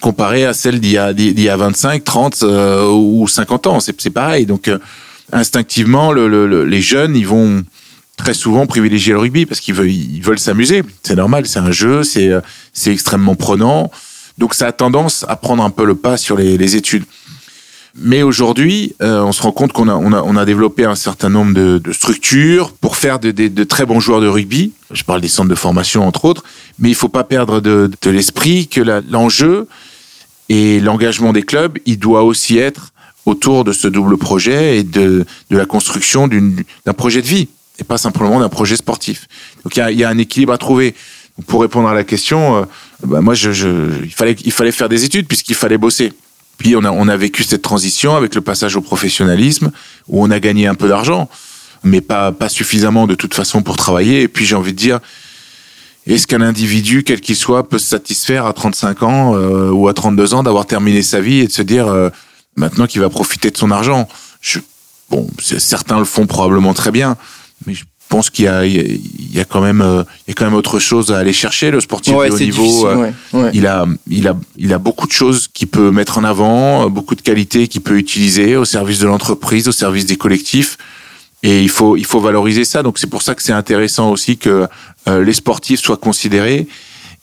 comparée 0.00 0.44
à 0.44 0.54
celle 0.54 0.80
d'il 0.80 0.92
y 0.92 0.98
a, 0.98 1.12
d'il 1.12 1.38
y 1.38 1.48
a 1.48 1.56
25, 1.56 2.02
30 2.02 2.42
euh, 2.42 2.90
ou 2.90 3.28
50 3.28 3.66
ans. 3.68 3.80
C'est, 3.80 4.00
c'est 4.00 4.10
pareil. 4.10 4.46
Donc 4.46 4.68
euh, 4.68 4.78
instinctivement, 5.32 6.12
le, 6.12 6.28
le, 6.28 6.64
les 6.64 6.80
jeunes, 6.80 7.14
ils 7.14 7.26
vont 7.26 7.62
très 8.16 8.34
souvent 8.34 8.66
privilégier 8.66 9.12
le 9.12 9.20
rugby 9.20 9.46
parce 9.46 9.60
qu'ils 9.60 9.74
veulent, 9.74 10.38
s'amuser. 10.38 10.82
C'est 11.02 11.14
normal, 11.14 11.46
c'est 11.46 11.60
un 11.60 11.70
jeu, 11.70 12.02
c'est, 12.02 12.28
euh, 12.28 12.40
c'est 12.72 12.92
extrêmement 12.92 13.36
prenant. 13.36 13.90
Donc 14.38 14.54
ça 14.54 14.66
a 14.66 14.72
tendance 14.72 15.24
à 15.28 15.36
prendre 15.36 15.62
un 15.62 15.70
peu 15.70 15.84
le 15.84 15.94
pas 15.94 16.16
sur 16.16 16.36
les, 16.36 16.58
les 16.58 16.76
études. 16.76 17.04
Mais 17.96 18.22
aujourd'hui, 18.22 18.94
on 19.00 19.32
se 19.32 19.42
rend 19.42 19.50
compte 19.50 19.72
qu'on 19.72 19.88
a, 19.88 19.94
on 19.94 20.12
a, 20.12 20.22
on 20.22 20.36
a 20.36 20.44
développé 20.44 20.84
un 20.84 20.94
certain 20.94 21.28
nombre 21.28 21.52
de, 21.52 21.92
structures 21.92 22.70
pour 22.70 22.96
faire 22.96 23.18
de, 23.18 23.32
de, 23.32 23.64
très 23.64 23.84
bons 23.84 23.98
joueurs 23.98 24.20
de 24.20 24.28
rugby. 24.28 24.72
Je 24.92 25.02
parle 25.02 25.20
des 25.20 25.28
centres 25.28 25.48
de 25.48 25.56
formation, 25.56 26.06
entre 26.06 26.24
autres. 26.24 26.44
Mais 26.78 26.88
il 26.88 26.94
faut 26.94 27.08
pas 27.08 27.24
perdre 27.24 27.60
de 27.60 27.90
l'esprit 28.04 28.68
que 28.68 28.80
l'enjeu 29.10 29.66
et 30.50 30.80
l'engagement 30.80 31.32
des 31.32 31.44
clubs, 31.44 31.78
il 31.86 31.98
doit 31.98 32.24
aussi 32.24 32.58
être 32.58 32.92
autour 33.24 33.62
de 33.62 33.72
ce 33.72 33.86
double 33.86 34.18
projet 34.18 34.78
et 34.78 34.82
de, 34.82 35.24
de 35.48 35.56
la 35.56 35.64
construction 35.64 36.28
d'un 36.28 36.92
projet 36.92 37.22
de 37.22 37.26
vie 37.26 37.48
et 37.78 37.84
pas 37.84 37.98
simplement 37.98 38.40
d'un 38.40 38.48
projet 38.48 38.74
sportif. 38.74 39.28
Donc 39.62 39.76
il 39.76 39.98
y 39.98 40.04
a, 40.04 40.08
un 40.08 40.18
équilibre 40.18 40.52
à 40.52 40.58
trouver. 40.58 40.94
Pour 41.46 41.62
répondre 41.62 41.88
à 41.88 41.94
la 41.94 42.02
question, 42.02 42.56
euh, 42.56 42.64
bah, 43.06 43.20
moi, 43.20 43.34
je, 43.34 44.02
il, 44.02 44.12
fallait, 44.12 44.36
il 44.44 44.50
fallait 44.50 44.72
faire 44.72 44.88
des 44.88 45.04
études 45.04 45.28
puisqu'il 45.28 45.54
fallait 45.54 45.78
bosser. 45.78 46.12
Puis 46.58 46.74
on 46.74 46.84
a, 46.84 46.90
on 46.90 47.06
a 47.06 47.16
vécu 47.16 47.44
cette 47.44 47.62
transition 47.62 48.16
avec 48.16 48.34
le 48.34 48.40
passage 48.40 48.74
au 48.74 48.80
professionnalisme 48.80 49.70
où 50.08 50.22
on 50.22 50.32
a 50.32 50.40
gagné 50.40 50.66
un 50.66 50.74
peu 50.74 50.88
d'argent, 50.88 51.30
mais 51.84 52.00
pas, 52.00 52.32
pas 52.32 52.48
suffisamment 52.48 53.06
de 53.06 53.14
toute 53.14 53.34
façon 53.34 53.62
pour 53.62 53.76
travailler. 53.76 54.22
Et 54.22 54.28
puis 54.28 54.46
j'ai 54.46 54.56
envie 54.56 54.72
de 54.72 54.78
dire, 54.78 54.98
est-ce 56.14 56.26
qu'un 56.26 56.40
individu, 56.40 57.04
quel 57.04 57.20
qu'il 57.20 57.36
soit, 57.36 57.68
peut 57.68 57.78
se 57.78 57.86
satisfaire 57.86 58.46
à 58.46 58.52
35 58.52 59.02
ans 59.02 59.34
euh, 59.36 59.70
ou 59.70 59.88
à 59.88 59.94
32 59.94 60.34
ans 60.34 60.42
d'avoir 60.42 60.66
terminé 60.66 61.02
sa 61.02 61.20
vie 61.20 61.40
et 61.40 61.46
de 61.46 61.52
se 61.52 61.62
dire 61.62 61.88
euh, 61.88 62.10
maintenant 62.56 62.86
qu'il 62.86 63.00
va 63.00 63.08
profiter 63.08 63.50
de 63.50 63.56
son 63.56 63.70
argent? 63.70 64.08
Je, 64.40 64.58
Bon, 65.10 65.26
certains 65.40 65.98
le 65.98 66.04
font 66.04 66.26
probablement 66.26 66.72
très 66.72 66.92
bien, 66.92 67.16
mais 67.66 67.74
je 67.74 67.82
pense 68.08 68.30
qu'il 68.30 68.44
y 68.44 68.48
a, 68.48 68.64
il 68.64 69.34
y 69.34 69.40
a 69.40 69.44
quand 69.44 69.60
même, 69.60 69.84
il 69.84 70.30
y 70.30 70.32
a 70.32 70.34
quand 70.34 70.44
même 70.44 70.54
autre 70.54 70.78
chose 70.78 71.10
à 71.10 71.18
aller 71.18 71.32
chercher. 71.32 71.72
Le 71.72 71.80
sportif 71.80 72.14
ouais, 72.14 72.28
de 72.28 72.34
haut 72.34 72.38
niveau, 72.38 72.86
ouais, 72.86 73.12
ouais. 73.32 73.50
il 73.52 73.66
a, 73.66 73.86
il 74.06 74.28
a, 74.28 74.36
il 74.56 74.72
a 74.72 74.78
beaucoup 74.78 75.08
de 75.08 75.12
choses 75.12 75.48
qu'il 75.48 75.66
peut 75.66 75.90
mettre 75.90 76.18
en 76.18 76.22
avant, 76.22 76.88
beaucoup 76.88 77.16
de 77.16 77.22
qualités 77.22 77.66
qu'il 77.66 77.80
peut 77.80 77.98
utiliser 77.98 78.54
au 78.54 78.64
service 78.64 79.00
de 79.00 79.08
l'entreprise, 79.08 79.66
au 79.66 79.72
service 79.72 80.06
des 80.06 80.16
collectifs. 80.16 80.78
Et 81.42 81.62
il 81.62 81.70
faut, 81.70 81.96
il 81.96 82.04
faut 82.04 82.20
valoriser 82.20 82.64
ça. 82.64 82.82
Donc 82.82 82.98
c'est 82.98 83.06
pour 83.06 83.22
ça 83.22 83.34
que 83.34 83.42
c'est 83.42 83.52
intéressant 83.52 84.10
aussi 84.10 84.36
que 84.36 84.66
euh, 85.08 85.24
les 85.24 85.32
sportifs 85.32 85.80
soient 85.80 85.96
considérés 85.96 86.66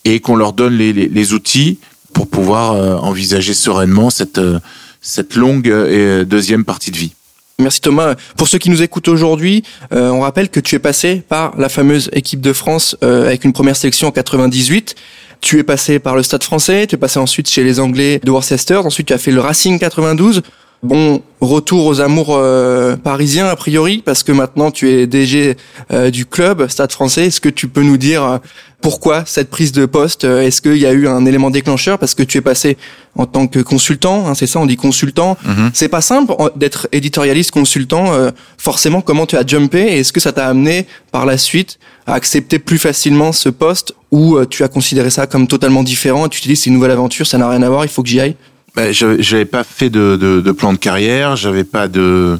et 0.05 0.19
qu'on 0.19 0.35
leur 0.35 0.53
donne 0.53 0.75
les, 0.75 0.93
les, 0.93 1.07
les, 1.07 1.33
outils 1.33 1.79
pour 2.13 2.27
pouvoir 2.27 2.73
euh, 2.73 2.95
envisager 2.95 3.53
sereinement 3.53 4.09
cette, 4.09 4.39
euh, 4.39 4.59
cette 5.01 5.35
longue 5.35 5.67
et 5.67 6.25
deuxième 6.25 6.65
partie 6.65 6.91
de 6.91 6.97
vie. 6.97 7.13
Merci 7.59 7.81
Thomas. 7.81 8.13
Pour 8.35 8.47
ceux 8.47 8.59
qui 8.59 8.69
nous 8.69 8.83
écoutent 8.83 9.07
aujourd'hui, 9.07 9.63
euh, 9.91 10.11
on 10.11 10.19
rappelle 10.19 10.49
que 10.49 10.59
tu 10.59 10.75
es 10.75 10.79
passé 10.79 11.23
par 11.27 11.57
la 11.57 11.69
fameuse 11.69 12.07
équipe 12.13 12.39
de 12.39 12.53
France 12.53 12.95
euh, 13.03 13.25
avec 13.25 13.45
une 13.45 13.53
première 13.53 13.75
sélection 13.75 14.09
en 14.09 14.11
98. 14.11 14.93
Tu 15.41 15.57
es 15.57 15.63
passé 15.63 15.97
par 15.97 16.15
le 16.15 16.21
Stade 16.21 16.43
français, 16.43 16.85
tu 16.85 16.93
es 16.93 16.97
passé 16.99 17.17
ensuite 17.17 17.49
chez 17.49 17.63
les 17.63 17.79
Anglais 17.79 18.21
de 18.23 18.29
Worcester, 18.29 18.75
ensuite 18.75 19.07
tu 19.07 19.13
as 19.13 19.17
fait 19.17 19.31
le 19.31 19.41
Racing 19.41 19.79
92. 19.79 20.43
Bon, 20.83 21.21
retour 21.41 21.87
aux 21.87 22.01
amours 22.01 22.35
euh, 22.37 22.95
parisiens 22.97 23.47
a 23.47 23.55
priori, 23.55 24.03
parce 24.05 24.21
que 24.21 24.31
maintenant 24.31 24.69
tu 24.69 24.89
es 24.91 25.07
DG 25.07 25.57
euh, 25.91 26.11
du 26.11 26.25
club 26.27 26.67
Stade 26.67 26.91
français. 26.91 27.25
Est-ce 27.25 27.41
que 27.41 27.49
tu 27.49 27.67
peux 27.67 27.81
nous 27.81 27.97
dire 27.97 28.23
euh, 28.23 28.37
pourquoi 28.79 29.23
cette 29.25 29.49
prise 29.49 29.71
de 29.71 29.87
poste 29.87 30.23
Est-ce 30.23 30.61
qu'il 30.61 30.77
y 30.77 30.85
a 30.85 30.91
eu 30.91 31.07
un 31.07 31.25
élément 31.25 31.49
déclencheur? 31.49 31.97
Parce 31.97 32.13
que 32.13 32.21
tu 32.21 32.37
es 32.37 32.41
passé 32.41 32.77
en 33.15 33.25
tant 33.25 33.47
que 33.47 33.57
consultant, 33.59 34.27
hein, 34.27 34.35
c'est 34.35 34.45
ça, 34.45 34.59
on 34.59 34.67
dit 34.67 34.75
consultant. 34.75 35.35
Mhm. 35.45 35.71
C'est 35.73 35.87
pas 35.89 36.01
simple 36.01 36.31
d'être 36.55 36.87
éditorialiste, 36.91 37.49
consultant. 37.49 38.13
euh, 38.13 38.29
forcément, 38.59 39.01
comment 39.01 39.25
tu 39.25 39.35
as 39.35 39.45
jumpé 39.45 39.79
Et 39.79 39.99
est-ce 40.01 40.13
que 40.13 40.19
ça 40.19 40.31
t'a 40.31 40.47
amené 40.47 40.85
par 41.11 41.25
la 41.25 41.39
suite 41.39 41.79
à 42.05 42.13
accepter 42.13 42.59
plus 42.59 42.77
facilement 42.77 43.31
ce 43.31 43.49
poste 43.49 43.95
ou 44.11 44.37
euh, 44.37 44.45
tu 44.45 44.63
as 44.63 44.67
considéré 44.67 45.09
ça 45.09 45.25
comme 45.25 45.47
totalement 45.47 45.81
différent 45.81 46.27
et 46.27 46.29
tu 46.29 46.39
te 46.39 46.47
dis 46.47 46.55
c'est 46.55 46.69
une 46.69 46.75
nouvelle 46.75 46.91
aventure, 46.91 47.25
ça 47.25 47.39
n'a 47.39 47.49
rien 47.49 47.63
à 47.63 47.69
voir, 47.69 47.83
il 47.83 47.89
faut 47.89 48.03
que 48.03 48.09
j'y 48.09 48.19
aille? 48.21 48.35
Ben, 48.77 48.93
j'avais 48.93 49.45
pas 49.45 49.63
fait 49.63 49.89
de, 49.89 50.17
de, 50.21 50.39
de, 50.39 50.51
plan 50.51 50.71
de 50.71 50.77
carrière, 50.77 51.35
j'avais 51.35 51.63
pas 51.63 51.87
de 51.87 52.39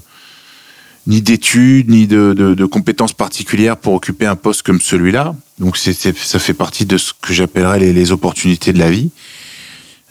ni 1.07 1.23
d'études 1.23 1.89
ni 1.89 2.05
de, 2.05 2.65
compétences 2.65 3.13
particulières 3.13 3.75
pour 3.75 3.95
occuper 3.95 4.27
un 4.27 4.35
poste 4.35 4.61
comme 4.61 4.79
celui-là. 4.79 5.35
Donc 5.57 5.77
ça 5.77 6.39
fait 6.39 6.53
partie 6.53 6.85
de 6.85 6.99
ce 6.99 7.11
que 7.19 7.33
j'appellerais 7.33 7.79
les, 7.79 7.91
les, 7.91 8.11
opportunités 8.11 8.71
de 8.71 8.77
la 8.77 8.91
vie. 8.91 9.09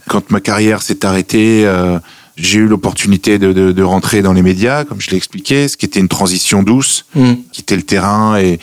Quand 0.08 0.32
ma 0.32 0.40
carrière 0.40 0.82
s'est 0.82 1.06
arrêtée, 1.06 1.64
euh, 1.64 2.00
j'ai 2.36 2.58
eu 2.58 2.66
l'opportunité 2.66 3.38
de, 3.38 3.52
de, 3.52 3.70
de, 3.70 3.82
rentrer 3.84 4.20
dans 4.20 4.32
les 4.32 4.42
médias, 4.42 4.84
comme 4.84 5.00
je 5.00 5.10
l'ai 5.12 5.16
expliqué, 5.16 5.68
ce 5.68 5.76
qui 5.76 5.86
était 5.86 6.00
une 6.00 6.08
transition 6.08 6.64
douce, 6.64 7.04
mmh. 7.14 7.34
quitter 7.52 7.76
le 7.76 7.82
terrain 7.82 8.36
et, 8.36 8.58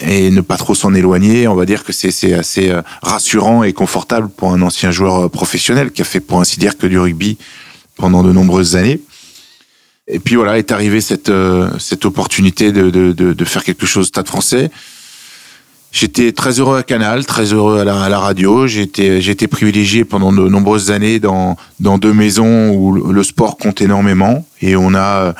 et 0.00 0.30
ne 0.30 0.40
pas 0.40 0.56
trop 0.56 0.74
s'en 0.74 0.94
éloigner. 0.94 1.48
On 1.48 1.54
va 1.54 1.64
dire 1.64 1.84
que 1.84 1.92
c'est 1.92 2.32
assez 2.34 2.70
euh, 2.70 2.82
rassurant 3.02 3.62
et 3.62 3.72
confortable 3.72 4.28
pour 4.28 4.52
un 4.52 4.60
ancien 4.62 4.90
joueur 4.90 5.24
euh, 5.24 5.28
professionnel 5.28 5.90
qui 5.90 6.02
a 6.02 6.04
fait 6.04 6.20
pour 6.20 6.40
ainsi 6.40 6.58
dire 6.58 6.76
que 6.76 6.86
du 6.86 6.98
rugby 6.98 7.38
pendant 7.96 8.22
de 8.22 8.32
nombreuses 8.32 8.76
années. 8.76 9.00
Et 10.08 10.18
puis 10.18 10.36
voilà, 10.36 10.58
est 10.58 10.70
arrivée 10.70 11.00
cette, 11.00 11.30
euh, 11.30 11.70
cette 11.78 12.04
opportunité 12.04 12.72
de, 12.72 12.90
de, 12.90 13.12
de, 13.12 13.32
de 13.32 13.44
faire 13.44 13.64
quelque 13.64 13.86
chose 13.86 14.02
au 14.02 14.06
Stade 14.06 14.28
français. 14.28 14.70
J'étais 15.92 16.32
très 16.32 16.60
heureux 16.60 16.76
à 16.76 16.82
Canal, 16.82 17.24
très 17.24 17.54
heureux 17.54 17.80
à 17.80 17.84
la, 17.84 18.18
radio. 18.18 18.66
J'ai 18.66 18.82
été, 18.82 19.16
été 19.16 19.46
privilégié 19.46 20.04
pendant 20.04 20.30
de 20.30 20.46
nombreuses 20.46 20.90
années 20.90 21.20
dans, 21.20 21.56
dans 21.80 21.96
deux 21.96 22.12
maisons 22.12 22.70
où 22.74 22.92
le 22.92 23.22
sport 23.22 23.56
compte 23.56 23.80
énormément 23.80 24.46
et 24.60 24.76
on 24.76 24.94
a 24.94 25.34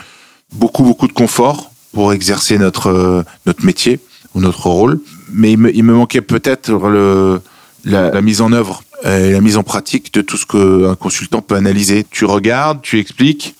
beaucoup, 0.54 0.82
beaucoup 0.82 1.08
de 1.08 1.12
confort 1.12 1.72
pour 1.92 2.14
exercer 2.14 2.56
notre, 2.56 3.24
notre 3.44 3.66
métier 3.66 4.00
notre 4.40 4.66
rôle. 4.66 5.00
Mais 5.32 5.52
il 5.52 5.58
me, 5.58 5.94
manquait 5.94 6.20
peut-être 6.20 6.70
le, 6.70 7.40
la, 7.84 8.20
mise 8.20 8.40
en 8.40 8.52
œuvre 8.52 8.82
et 9.04 9.32
la 9.32 9.40
mise 9.40 9.56
en 9.56 9.62
pratique 9.62 10.12
de 10.14 10.22
tout 10.22 10.36
ce 10.36 10.46
qu'un 10.46 10.94
consultant 10.94 11.42
peut 11.42 11.56
analyser. 11.56 12.06
Tu 12.10 12.24
regardes, 12.24 12.80
tu 12.82 12.98
expliques, 12.98 13.54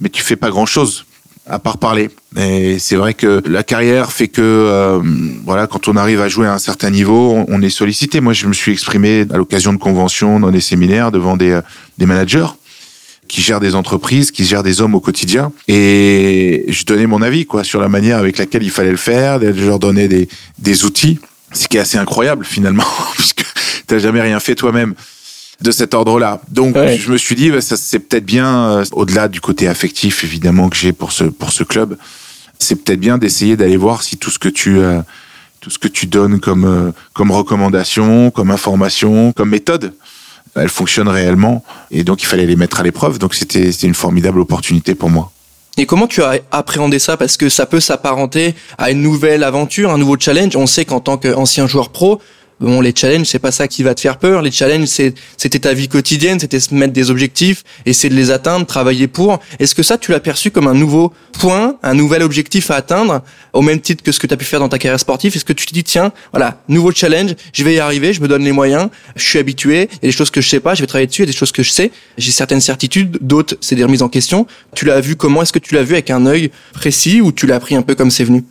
mais 0.00 0.08
tu 0.08 0.22
fais 0.22 0.36
pas 0.36 0.50
grand-chose 0.50 1.04
à 1.46 1.58
part 1.58 1.78
parler. 1.78 2.10
Et 2.36 2.78
c'est 2.78 2.96
vrai 2.96 3.14
que 3.14 3.42
la 3.48 3.62
carrière 3.62 4.12
fait 4.12 4.28
que, 4.28 4.42
euh, 4.42 5.00
voilà, 5.44 5.66
quand 5.66 5.88
on 5.88 5.96
arrive 5.96 6.20
à 6.20 6.28
jouer 6.28 6.46
à 6.46 6.52
un 6.52 6.58
certain 6.58 6.90
niveau, 6.90 7.32
on, 7.32 7.46
on 7.48 7.62
est 7.62 7.70
sollicité. 7.70 8.20
Moi, 8.20 8.34
je 8.34 8.46
me 8.46 8.52
suis 8.52 8.72
exprimé 8.72 9.24
à 9.32 9.38
l'occasion 9.38 9.72
de 9.72 9.78
conventions, 9.78 10.38
dans 10.38 10.50
des 10.50 10.60
séminaires, 10.60 11.10
devant 11.10 11.38
des, 11.38 11.58
des 11.96 12.04
managers 12.04 12.48
qui 13.28 13.42
gèrent 13.42 13.60
des 13.60 13.74
entreprises, 13.74 14.30
qui 14.30 14.44
gèrent 14.44 14.62
des 14.62 14.80
hommes 14.80 14.94
au 14.94 15.00
quotidien. 15.00 15.52
Et 15.68 16.64
je 16.68 16.84
donnais 16.84 17.06
mon 17.06 17.22
avis 17.22 17.46
quoi 17.46 17.62
sur 17.62 17.80
la 17.80 17.88
manière 17.88 18.18
avec 18.18 18.38
laquelle 18.38 18.62
il 18.62 18.70
fallait 18.70 18.90
le 18.90 18.96
faire. 18.96 19.40
Je 19.40 19.64
leur 19.64 19.78
donnais 19.78 20.08
des, 20.08 20.28
des 20.58 20.84
outils, 20.84 21.18
ce 21.52 21.68
qui 21.68 21.76
est 21.76 21.80
assez 21.80 21.98
incroyable 21.98 22.44
finalement, 22.44 22.84
puisque 23.14 23.44
t'as 23.86 23.98
jamais 23.98 24.20
rien 24.20 24.40
fait 24.40 24.54
toi-même 24.54 24.94
de 25.60 25.70
cet 25.70 25.94
ordre-là. 25.94 26.40
Donc 26.48 26.76
ouais. 26.76 26.96
je 26.98 27.10
me 27.10 27.18
suis 27.18 27.34
dit, 27.34 27.50
bah, 27.50 27.60
ça 27.60 27.76
c'est 27.76 27.98
peut-être 27.98 28.24
bien, 28.24 28.70
euh, 28.70 28.84
au-delà 28.92 29.28
du 29.28 29.40
côté 29.40 29.68
affectif 29.68 30.24
évidemment 30.24 30.68
que 30.68 30.76
j'ai 30.76 30.92
pour 30.92 31.12
ce 31.12 31.24
pour 31.24 31.52
ce 31.52 31.64
club, 31.64 31.96
c'est 32.58 32.76
peut-être 32.76 33.00
bien 33.00 33.18
d'essayer 33.18 33.56
d'aller 33.56 33.76
voir 33.76 34.02
si 34.02 34.16
tout 34.16 34.30
ce 34.30 34.38
que 34.38 34.48
tu 34.48 34.78
euh, 34.78 35.00
tout 35.60 35.70
ce 35.70 35.78
que 35.78 35.88
tu 35.88 36.06
donnes 36.06 36.40
comme 36.40 36.64
euh, 36.64 36.92
comme 37.12 37.30
recommandation, 37.30 38.30
comme 38.30 38.50
information, 38.50 39.32
comme 39.32 39.50
méthode, 39.50 39.92
elles 40.58 40.68
fonctionnent 40.68 41.08
réellement. 41.08 41.64
Et 41.90 42.04
donc 42.04 42.22
il 42.22 42.26
fallait 42.26 42.46
les 42.46 42.56
mettre 42.56 42.80
à 42.80 42.82
l'épreuve. 42.82 43.18
Donc 43.18 43.34
c'était 43.34 43.72
c'était 43.72 43.86
une 43.86 43.94
formidable 43.94 44.40
opportunité 44.40 44.94
pour 44.94 45.10
moi. 45.10 45.30
Et 45.76 45.86
comment 45.86 46.08
tu 46.08 46.22
as 46.22 46.40
appréhendé 46.50 46.98
ça? 46.98 47.16
Parce 47.16 47.36
que 47.36 47.48
ça 47.48 47.64
peut 47.64 47.78
s'apparenter 47.78 48.56
à 48.78 48.90
une 48.90 49.00
nouvelle 49.00 49.44
aventure, 49.44 49.92
un 49.92 49.98
nouveau 49.98 50.16
challenge. 50.18 50.56
On 50.56 50.66
sait 50.66 50.84
qu'en 50.84 50.98
tant 50.98 51.18
qu'ancien 51.18 51.68
joueur 51.68 51.90
pro, 51.90 52.20
Bon, 52.60 52.80
les 52.80 52.92
challenges, 52.94 53.26
c'est 53.26 53.38
pas 53.38 53.52
ça 53.52 53.68
qui 53.68 53.84
va 53.84 53.94
te 53.94 54.00
faire 54.00 54.18
peur. 54.18 54.42
Les 54.42 54.50
challenges, 54.50 54.88
c'est, 54.88 55.14
c'était 55.36 55.60
ta 55.60 55.74
vie 55.74 55.86
quotidienne, 55.86 56.40
c'était 56.40 56.58
se 56.58 56.74
mettre 56.74 56.92
des 56.92 57.08
objectifs, 57.08 57.62
essayer 57.86 58.10
de 58.10 58.16
les 58.16 58.32
atteindre, 58.32 58.66
travailler 58.66 59.06
pour. 59.06 59.38
Est-ce 59.60 59.76
que 59.76 59.84
ça, 59.84 59.96
tu 59.96 60.10
l'as 60.10 60.18
perçu 60.18 60.50
comme 60.50 60.66
un 60.66 60.74
nouveau 60.74 61.12
point, 61.38 61.76
un 61.84 61.94
nouvel 61.94 62.20
objectif 62.20 62.72
à 62.72 62.76
atteindre, 62.76 63.22
au 63.52 63.62
même 63.62 63.80
titre 63.80 64.02
que 64.02 64.10
ce 64.10 64.18
que 64.18 64.26
tu 64.26 64.34
as 64.34 64.36
pu 64.36 64.44
faire 64.44 64.58
dans 64.58 64.68
ta 64.68 64.78
carrière 64.78 64.98
sportive? 64.98 65.36
Est-ce 65.36 65.44
que 65.44 65.52
tu 65.52 65.66
te 65.66 65.72
dis, 65.72 65.84
tiens, 65.84 66.12
voilà, 66.32 66.60
nouveau 66.68 66.90
challenge, 66.90 67.36
je 67.52 67.62
vais 67.62 67.74
y 67.74 67.78
arriver, 67.78 68.12
je 68.12 68.20
me 68.20 68.26
donne 68.26 68.42
les 68.42 68.52
moyens, 68.52 68.88
je 69.14 69.22
suis 69.22 69.38
habitué, 69.38 69.88
il 69.92 70.06
y 70.06 70.08
a 70.08 70.10
des 70.10 70.12
choses 70.12 70.30
que 70.30 70.40
je 70.40 70.48
sais 70.48 70.60
pas, 70.60 70.74
je 70.74 70.80
vais 70.80 70.88
travailler 70.88 71.06
dessus, 71.06 71.22
il 71.22 71.26
y 71.26 71.28
a 71.28 71.32
des 71.32 71.38
choses 71.38 71.52
que 71.52 71.62
je 71.62 71.70
sais, 71.70 71.92
j'ai 72.16 72.32
certaines 72.32 72.60
certitudes, 72.60 73.18
d'autres, 73.20 73.56
c'est 73.60 73.76
des 73.76 73.84
remises 73.84 74.02
en 74.02 74.08
question. 74.08 74.48
Tu 74.74 74.84
l'as 74.84 75.00
vu 75.00 75.14
comment? 75.14 75.42
Est-ce 75.42 75.52
que 75.52 75.60
tu 75.60 75.74
l'as 75.76 75.84
vu 75.84 75.92
avec 75.92 76.10
un 76.10 76.26
œil 76.26 76.50
précis 76.72 77.20
ou 77.20 77.30
tu 77.30 77.46
l'as 77.46 77.60
pris 77.60 77.76
un 77.76 77.82
peu 77.82 77.94
comme 77.94 78.10
c'est 78.10 78.24
venu? 78.24 78.42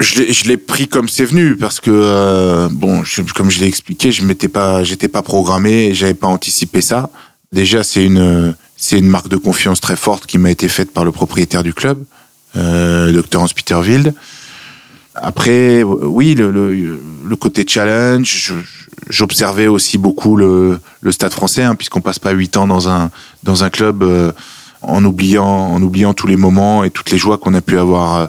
Je 0.00 0.48
l'ai 0.48 0.56
pris 0.56 0.88
comme 0.88 1.08
c'est 1.08 1.24
venu 1.24 1.56
parce 1.56 1.80
que 1.80 1.90
euh, 1.92 2.68
bon, 2.70 3.02
comme 3.34 3.50
je 3.50 3.60
l'ai 3.60 3.66
expliqué, 3.66 4.12
je 4.12 4.24
m'étais 4.24 4.48
pas, 4.48 4.84
j'étais 4.84 5.08
pas 5.08 5.22
programmé, 5.22 5.94
j'avais 5.94 6.14
pas 6.14 6.26
anticipé 6.26 6.80
ça. 6.80 7.10
Déjà, 7.52 7.84
c'est 7.84 8.04
une 8.04 8.54
c'est 8.76 8.98
une 8.98 9.06
marque 9.08 9.28
de 9.28 9.36
confiance 9.36 9.80
très 9.80 9.96
forte 9.96 10.26
qui 10.26 10.38
m'a 10.38 10.50
été 10.50 10.68
faite 10.68 10.92
par 10.92 11.04
le 11.04 11.12
propriétaire 11.12 11.62
du 11.62 11.72
club, 11.72 12.04
euh, 12.56 13.12
Dr 13.12 13.40
Hans 13.40 13.48
Peterwild. 13.48 14.14
Après, 15.14 15.84
oui, 15.84 16.34
le, 16.34 16.50
le, 16.50 17.00
le 17.24 17.36
côté 17.36 17.64
challenge, 17.66 18.52
j'observais 19.08 19.68
aussi 19.68 19.96
beaucoup 19.96 20.36
le, 20.36 20.80
le 21.00 21.12
stade 21.12 21.32
français, 21.32 21.62
hein, 21.62 21.76
puisqu'on 21.76 22.00
passe 22.00 22.18
pas 22.18 22.32
huit 22.32 22.56
ans 22.56 22.66
dans 22.66 22.88
un 22.88 23.10
dans 23.44 23.62
un 23.62 23.70
club 23.70 24.02
euh, 24.02 24.32
en 24.82 25.04
oubliant 25.04 25.46
en 25.46 25.80
oubliant 25.82 26.14
tous 26.14 26.26
les 26.26 26.36
moments 26.36 26.82
et 26.82 26.90
toutes 26.90 27.10
les 27.12 27.18
joies 27.18 27.38
qu'on 27.38 27.54
a 27.54 27.60
pu 27.60 27.78
avoir 27.78 28.16
euh, 28.16 28.26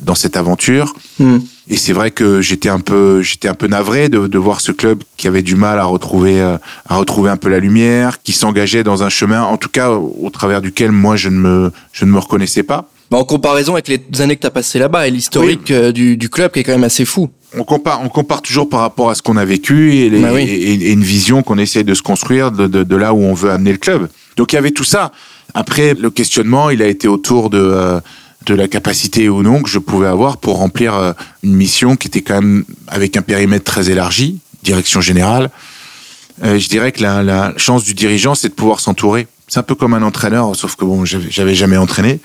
dans 0.00 0.14
cette 0.14 0.36
aventure. 0.36 0.94
Hmm. 1.18 1.38
Et 1.68 1.76
c'est 1.76 1.92
vrai 1.92 2.10
que 2.10 2.40
j'étais 2.40 2.68
un 2.68 2.80
peu, 2.80 3.22
j'étais 3.22 3.48
un 3.48 3.54
peu 3.54 3.66
navré 3.66 4.08
de, 4.08 4.26
de, 4.26 4.38
voir 4.38 4.60
ce 4.60 4.72
club 4.72 5.02
qui 5.16 5.26
avait 5.26 5.42
du 5.42 5.56
mal 5.56 5.78
à 5.78 5.84
retrouver, 5.84 6.40
euh, 6.40 6.58
à 6.88 6.96
retrouver 6.96 7.30
un 7.30 7.36
peu 7.36 7.48
la 7.48 7.58
lumière, 7.58 8.22
qui 8.22 8.32
s'engageait 8.32 8.84
dans 8.84 9.02
un 9.02 9.08
chemin, 9.08 9.42
en 9.42 9.56
tout 9.56 9.68
cas 9.68 9.90
au, 9.90 10.30
travers 10.30 10.60
duquel 10.60 10.92
moi 10.92 11.16
je 11.16 11.28
ne 11.28 11.36
me, 11.36 11.72
je 11.92 12.04
ne 12.04 12.10
me 12.10 12.18
reconnaissais 12.18 12.62
pas. 12.62 12.88
En 13.10 13.24
comparaison 13.24 13.74
avec 13.74 13.88
les 13.88 14.20
années 14.20 14.36
que 14.36 14.42
tu 14.42 14.46
as 14.46 14.50
passées 14.50 14.78
là-bas 14.78 15.06
et 15.06 15.10
l'historique 15.10 15.70
euh, 15.70 15.92
du, 15.92 16.16
du, 16.16 16.28
club 16.28 16.52
qui 16.52 16.60
est 16.60 16.64
quand 16.64 16.72
même 16.72 16.84
assez 16.84 17.04
fou. 17.04 17.30
On 17.56 17.62
compare, 17.62 18.00
on 18.02 18.08
compare 18.08 18.42
toujours 18.42 18.68
par 18.68 18.80
rapport 18.80 19.10
à 19.10 19.14
ce 19.14 19.22
qu'on 19.22 19.36
a 19.36 19.44
vécu 19.44 19.94
et, 19.94 20.10
les, 20.10 20.20
bah 20.20 20.40
et, 20.40 20.92
une 20.92 21.04
vision 21.04 21.42
qu'on 21.42 21.56
essaie 21.56 21.84
de 21.84 21.94
se 21.94 22.02
construire 22.02 22.50
de, 22.50 22.66
de, 22.66 22.82
de, 22.82 22.96
là 22.96 23.14
où 23.14 23.18
on 23.18 23.32
veut 23.32 23.50
amener 23.50 23.72
le 23.72 23.78
club. 23.78 24.08
Donc 24.36 24.52
il 24.52 24.56
y 24.56 24.58
avait 24.58 24.72
tout 24.72 24.84
ça. 24.84 25.12
Après, 25.54 25.94
le 25.94 26.10
questionnement, 26.10 26.68
il 26.70 26.82
a 26.82 26.86
été 26.86 27.08
autour 27.08 27.48
de 27.48 27.58
euh, 27.58 28.00
de 28.46 28.54
la 28.54 28.68
capacité 28.68 29.28
ou 29.28 29.42
non 29.42 29.62
que 29.62 29.68
je 29.68 29.78
pouvais 29.78 30.06
avoir 30.06 30.38
pour 30.38 30.58
remplir 30.58 30.94
euh, 30.94 31.12
une 31.42 31.54
mission 31.54 31.96
qui 31.96 32.08
était 32.08 32.22
quand 32.22 32.40
même 32.40 32.64
avec 32.86 33.16
un 33.16 33.22
périmètre 33.22 33.64
très 33.64 33.90
élargi, 33.90 34.38
direction 34.62 35.00
générale. 35.00 35.50
Euh, 36.44 36.58
je 36.58 36.68
dirais 36.68 36.92
que 36.92 37.02
la, 37.02 37.52
chance 37.56 37.84
du 37.84 37.94
dirigeant, 37.94 38.34
c'est 38.34 38.48
de 38.48 38.54
pouvoir 38.54 38.80
s'entourer. 38.80 39.26
C'est 39.48 39.58
un 39.58 39.64
peu 39.64 39.74
comme 39.74 39.94
un 39.94 40.02
entraîneur, 40.02 40.54
sauf 40.54 40.76
que 40.76 40.84
bon, 40.84 41.04
j'avais 41.04 41.54
jamais 41.54 41.76
entraîné 41.76 42.20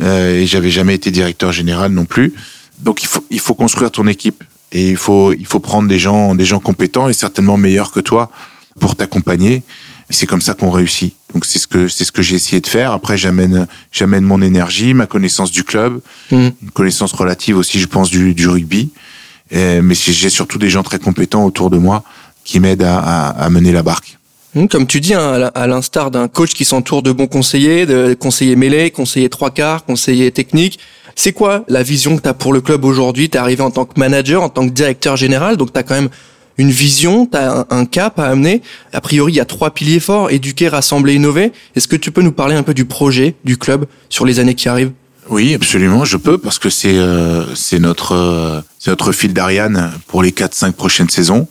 euh, 0.00 0.40
et 0.40 0.46
j'avais 0.46 0.70
jamais 0.70 0.94
été 0.94 1.10
directeur 1.10 1.52
général 1.52 1.92
non 1.92 2.04
plus. 2.04 2.34
Donc 2.78 3.02
il 3.02 3.06
faut 3.06 3.24
il 3.30 3.40
faut 3.40 3.54
construire 3.54 3.90
ton 3.90 4.06
équipe 4.06 4.42
et 4.72 4.90
il 4.90 4.96
faut 4.96 5.32
il 5.32 5.46
faut 5.46 5.60
prendre 5.60 5.88
des 5.88 5.98
gens 5.98 6.34
des 6.34 6.46
gens 6.46 6.60
compétents 6.60 7.08
et 7.08 7.12
certainement 7.12 7.58
meilleurs 7.58 7.92
que 7.92 8.00
toi 8.00 8.30
pour 8.78 8.96
t'accompagner. 8.96 9.62
C'est 10.08 10.26
comme 10.26 10.40
ça 10.40 10.54
qu'on 10.54 10.70
réussit. 10.70 11.14
Donc 11.34 11.44
c'est 11.44 11.58
ce 11.58 11.66
que 11.66 11.88
c'est 11.88 12.04
ce 12.04 12.12
que 12.12 12.22
j'ai 12.22 12.36
essayé 12.36 12.60
de 12.60 12.66
faire. 12.66 12.92
Après 12.92 13.16
j'amène 13.16 13.66
j'amène 13.92 14.24
mon 14.24 14.42
énergie, 14.42 14.94
ma 14.94 15.06
connaissance 15.06 15.50
du 15.50 15.64
club, 15.64 16.00
mmh. 16.30 16.36
une 16.62 16.70
connaissance 16.72 17.12
relative 17.12 17.56
aussi, 17.56 17.78
je 17.80 17.86
pense, 17.86 18.10
du, 18.10 18.34
du 18.34 18.48
rugby. 18.48 18.90
Et, 19.50 19.80
mais 19.80 19.94
j'ai 19.94 20.30
surtout 20.30 20.58
des 20.58 20.70
gens 20.70 20.82
très 20.82 20.98
compétents 20.98 21.44
autour 21.44 21.70
de 21.70 21.78
moi 21.78 22.04
qui 22.44 22.60
m'aident 22.60 22.84
à, 22.84 22.98
à, 22.98 23.28
à, 23.30 23.50
mener 23.50 23.72
la 23.72 23.82
barque. 23.82 24.18
Mmh, 24.54 24.66
comme 24.66 24.86
tu 24.86 25.00
dis, 25.00 25.14
hein, 25.14 25.50
à 25.54 25.66
l'instar 25.66 26.10
d'un 26.10 26.28
coach 26.28 26.54
qui 26.54 26.64
s'entoure 26.64 27.02
de 27.02 27.12
bons 27.12 27.26
conseillers, 27.26 27.86
de 27.86 28.14
conseillers 28.14 28.56
mêlés, 28.56 28.90
conseillers 28.90 29.28
trois 29.28 29.50
quarts, 29.50 29.84
conseillers 29.84 30.32
techniques. 30.32 30.78
C'est 31.16 31.32
quoi 31.32 31.64
la 31.68 31.82
vision 31.82 32.16
que 32.16 32.22
tu 32.22 32.28
as 32.28 32.34
pour 32.34 32.52
le 32.52 32.60
club 32.60 32.84
aujourd'hui? 32.84 33.28
Tu 33.28 33.36
es 33.36 33.40
arrivé 33.40 33.62
en 33.62 33.70
tant 33.70 33.84
que 33.84 33.98
manager, 33.98 34.42
en 34.42 34.48
tant 34.48 34.66
que 34.66 34.72
directeur 34.72 35.16
général, 35.16 35.56
donc 35.56 35.72
tu 35.72 35.78
as 35.78 35.82
quand 35.82 35.94
même 35.94 36.08
une 36.60 36.70
vision, 36.70 37.24
tu 37.24 37.38
as 37.38 37.66
un, 37.70 37.86
cap 37.86 38.18
à 38.18 38.26
amener. 38.26 38.60
A 38.92 39.00
priori, 39.00 39.32
il 39.32 39.36
y 39.36 39.40
a 39.40 39.46
trois 39.46 39.70
piliers 39.70 39.98
forts, 39.98 40.30
éduquer, 40.30 40.68
rassembler, 40.68 41.14
innover. 41.14 41.52
Est-ce 41.74 41.88
que 41.88 41.96
tu 41.96 42.10
peux 42.10 42.20
nous 42.20 42.32
parler 42.32 42.54
un 42.54 42.62
peu 42.62 42.74
du 42.74 42.84
projet 42.84 43.34
du 43.44 43.56
club 43.56 43.86
sur 44.10 44.26
les 44.26 44.40
années 44.40 44.54
qui 44.54 44.68
arrivent? 44.68 44.92
Oui, 45.30 45.54
absolument, 45.54 46.04
je 46.04 46.18
peux 46.18 46.36
parce 46.36 46.58
que 46.58 46.68
c'est 46.68 46.98
euh, 46.98 47.46
notre 47.78 48.12
euh, 48.12 48.60
notre 48.86 49.12
fil 49.12 49.32
d'Ariane 49.32 49.90
pour 50.06 50.22
les 50.22 50.32
4 50.32 50.54
5 50.54 50.74
prochaines 50.74 51.08
saisons. 51.08 51.48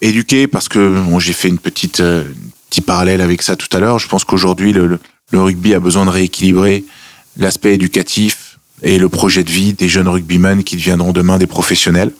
Éduquer 0.00 0.46
parce 0.46 0.68
que 0.68 1.02
j'ai 1.18 1.32
fait 1.32 1.48
une 1.48 1.58
petite 1.58 1.98
euh, 1.98 2.24
petit 2.70 2.82
parallèle 2.82 3.20
avec 3.20 3.42
ça 3.42 3.56
tout 3.56 3.74
à 3.76 3.80
l'heure, 3.80 3.98
je 3.98 4.06
pense 4.06 4.24
qu'aujourd'hui 4.24 4.72
le, 4.72 5.00
le 5.32 5.42
rugby 5.42 5.74
a 5.74 5.80
besoin 5.80 6.04
de 6.04 6.10
rééquilibrer 6.10 6.84
l'aspect 7.36 7.74
éducatif 7.74 8.58
et 8.82 8.98
le 8.98 9.08
projet 9.08 9.42
de 9.42 9.50
vie 9.50 9.72
des 9.72 9.88
jeunes 9.88 10.08
rugbymen 10.08 10.62
qui 10.62 10.76
deviendront 10.76 11.12
demain 11.12 11.38
des 11.38 11.46
professionnels 11.46 12.12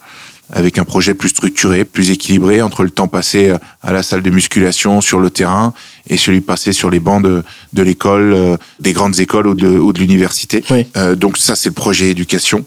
avec 0.52 0.78
un 0.78 0.84
projet 0.84 1.14
plus 1.14 1.30
structuré, 1.30 1.84
plus 1.84 2.10
équilibré 2.10 2.62
entre 2.62 2.82
le 2.82 2.90
temps 2.90 3.08
passé 3.08 3.48
euh, 3.48 3.58
à 3.82 3.92
la 3.92 4.02
salle 4.02 4.22
de 4.22 4.30
musculation 4.30 5.00
sur 5.00 5.18
le 5.18 5.30
terrain 5.30 5.72
et 6.08 6.16
celui 6.16 6.40
passé 6.40 6.72
sur 6.72 6.90
les 6.90 7.00
bancs 7.00 7.22
de, 7.22 7.42
de 7.72 7.82
l'école, 7.82 8.32
euh, 8.32 8.56
des 8.80 8.92
grandes 8.92 9.18
écoles 9.20 9.46
ou 9.46 9.54
de, 9.54 9.68
ou 9.68 9.92
de 9.92 9.98
l'université. 9.98 10.62
Oui. 10.70 10.86
Euh, 10.96 11.14
donc 11.14 11.38
ça, 11.38 11.56
c'est 11.56 11.70
le 11.70 11.74
projet 11.74 12.10
éducation. 12.10 12.64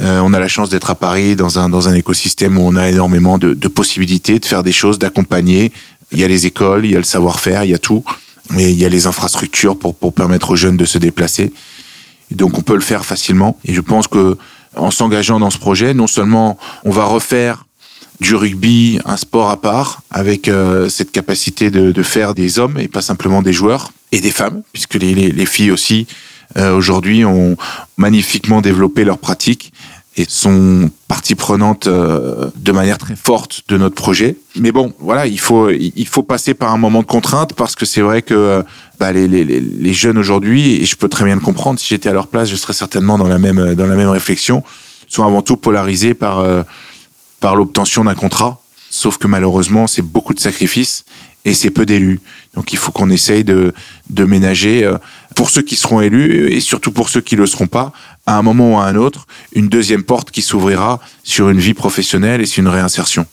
Euh, 0.00 0.20
on 0.24 0.34
a 0.34 0.40
la 0.40 0.48
chance 0.48 0.70
d'être 0.70 0.90
à 0.90 0.96
Paris 0.96 1.36
dans 1.36 1.58
un, 1.58 1.68
dans 1.68 1.88
un 1.88 1.94
écosystème 1.94 2.58
où 2.58 2.62
on 2.62 2.74
a 2.74 2.88
énormément 2.88 3.38
de, 3.38 3.54
de 3.54 3.68
possibilités 3.68 4.40
de 4.40 4.44
faire 4.44 4.64
des 4.64 4.72
choses, 4.72 4.98
d'accompagner. 4.98 5.72
Il 6.10 6.18
y 6.18 6.24
a 6.24 6.28
les 6.28 6.46
écoles, 6.46 6.84
il 6.84 6.90
y 6.90 6.96
a 6.96 6.98
le 6.98 7.04
savoir-faire, 7.04 7.64
il 7.64 7.70
y 7.70 7.74
a 7.74 7.78
tout. 7.78 8.02
Et 8.58 8.70
il 8.70 8.78
y 8.78 8.84
a 8.84 8.88
les 8.88 9.06
infrastructures 9.06 9.78
pour, 9.78 9.94
pour 9.94 10.12
permettre 10.12 10.50
aux 10.50 10.56
jeunes 10.56 10.76
de 10.76 10.84
se 10.84 10.98
déplacer. 10.98 11.52
Et 12.30 12.34
donc 12.34 12.58
on 12.58 12.62
peut 12.62 12.74
le 12.74 12.80
faire 12.80 13.04
facilement. 13.04 13.56
Et 13.64 13.72
je 13.72 13.80
pense 13.80 14.08
que 14.08 14.36
en 14.76 14.90
s'engageant 14.90 15.40
dans 15.40 15.50
ce 15.50 15.58
projet, 15.58 15.94
non 15.94 16.06
seulement 16.06 16.58
on 16.84 16.90
va 16.90 17.04
refaire 17.04 17.64
du 18.20 18.34
rugby 18.34 19.00
un 19.04 19.16
sport 19.16 19.50
à 19.50 19.60
part, 19.60 20.02
avec 20.10 20.48
euh, 20.48 20.88
cette 20.88 21.10
capacité 21.10 21.70
de, 21.70 22.02
faire 22.02 22.34
des 22.34 22.58
hommes 22.58 22.78
et 22.78 22.88
pas 22.88 23.02
simplement 23.02 23.42
des 23.42 23.52
joueurs 23.52 23.90
et 24.12 24.20
des 24.20 24.30
femmes, 24.30 24.62
puisque 24.72 24.94
les 24.94 25.46
filles 25.46 25.72
aussi 25.72 26.06
euh, 26.56 26.76
aujourd'hui 26.76 27.24
ont 27.24 27.56
magnifiquement 27.96 28.60
développé 28.60 29.04
leur 29.04 29.18
pratique 29.18 29.72
et 30.16 30.26
sont 30.28 30.90
partie 31.08 31.34
prenante 31.34 31.86
euh, 31.86 32.50
de 32.56 32.72
manière 32.72 32.98
très 32.98 33.16
forte 33.16 33.62
de 33.68 33.76
notre 33.76 33.94
projet. 33.94 34.36
Mais 34.56 34.72
bon, 34.72 34.92
voilà, 34.98 35.26
il 35.26 35.40
faut 35.40 35.70
il 35.70 36.06
faut 36.06 36.22
passer 36.22 36.54
par 36.54 36.72
un 36.72 36.78
moment 36.78 37.00
de 37.00 37.06
contrainte 37.06 37.54
parce 37.54 37.74
que 37.74 37.84
c'est 37.84 38.00
vrai 38.00 38.22
que 38.22 38.64
bah, 39.00 39.12
les, 39.12 39.26
les, 39.26 39.44
les 39.44 39.92
jeunes 39.92 40.18
aujourd'hui, 40.18 40.82
et 40.82 40.84
je 40.84 40.96
peux 40.96 41.08
très 41.08 41.24
bien 41.24 41.34
le 41.34 41.40
comprendre, 41.40 41.80
si 41.80 41.88
j'étais 41.88 42.08
à 42.08 42.12
leur 42.12 42.28
place, 42.28 42.48
je 42.48 42.56
serais 42.56 42.72
certainement 42.72 43.18
dans 43.18 43.28
la 43.28 43.38
même 43.38 43.74
dans 43.74 43.86
la 43.86 43.96
même 43.96 44.08
réflexion, 44.08 44.62
sont 45.08 45.24
avant 45.24 45.42
tout 45.42 45.56
polarisés 45.56 46.14
par 46.14 46.38
euh, 46.38 46.62
par 47.40 47.56
l'obtention 47.56 48.04
d'un 48.04 48.14
contrat. 48.14 48.60
Sauf 48.90 49.18
que 49.18 49.26
malheureusement, 49.26 49.88
c'est 49.88 50.02
beaucoup 50.02 50.34
de 50.34 50.40
sacrifices 50.40 51.04
et 51.44 51.54
c'est 51.54 51.70
peu 51.70 51.86
d'élus. 51.86 52.20
Donc 52.54 52.72
il 52.72 52.78
faut 52.78 52.92
qu'on 52.92 53.10
essaye 53.10 53.44
de 53.44 53.72
de 54.10 54.24
ménager 54.24 54.84
euh, 54.84 54.96
pour 55.34 55.50
ceux 55.50 55.62
qui 55.62 55.76
seront 55.76 56.00
élus 56.00 56.52
et 56.52 56.60
surtout 56.60 56.92
pour 56.92 57.08
ceux 57.08 57.20
qui 57.20 57.36
le 57.36 57.46
seront 57.46 57.66
pas, 57.66 57.92
à 58.26 58.38
un 58.38 58.42
moment 58.42 58.74
ou 58.74 58.78
à 58.78 58.84
un 58.84 58.96
autre, 58.96 59.26
une 59.54 59.68
deuxième 59.68 60.04
porte 60.04 60.30
qui 60.30 60.42
s'ouvrira 60.42 61.00
sur 61.22 61.50
une 61.50 61.58
vie 61.58 61.74
professionnelle 61.74 62.40
et 62.40 62.46
sur 62.46 62.60
une 62.60 62.68
réinsertion. 62.68 63.26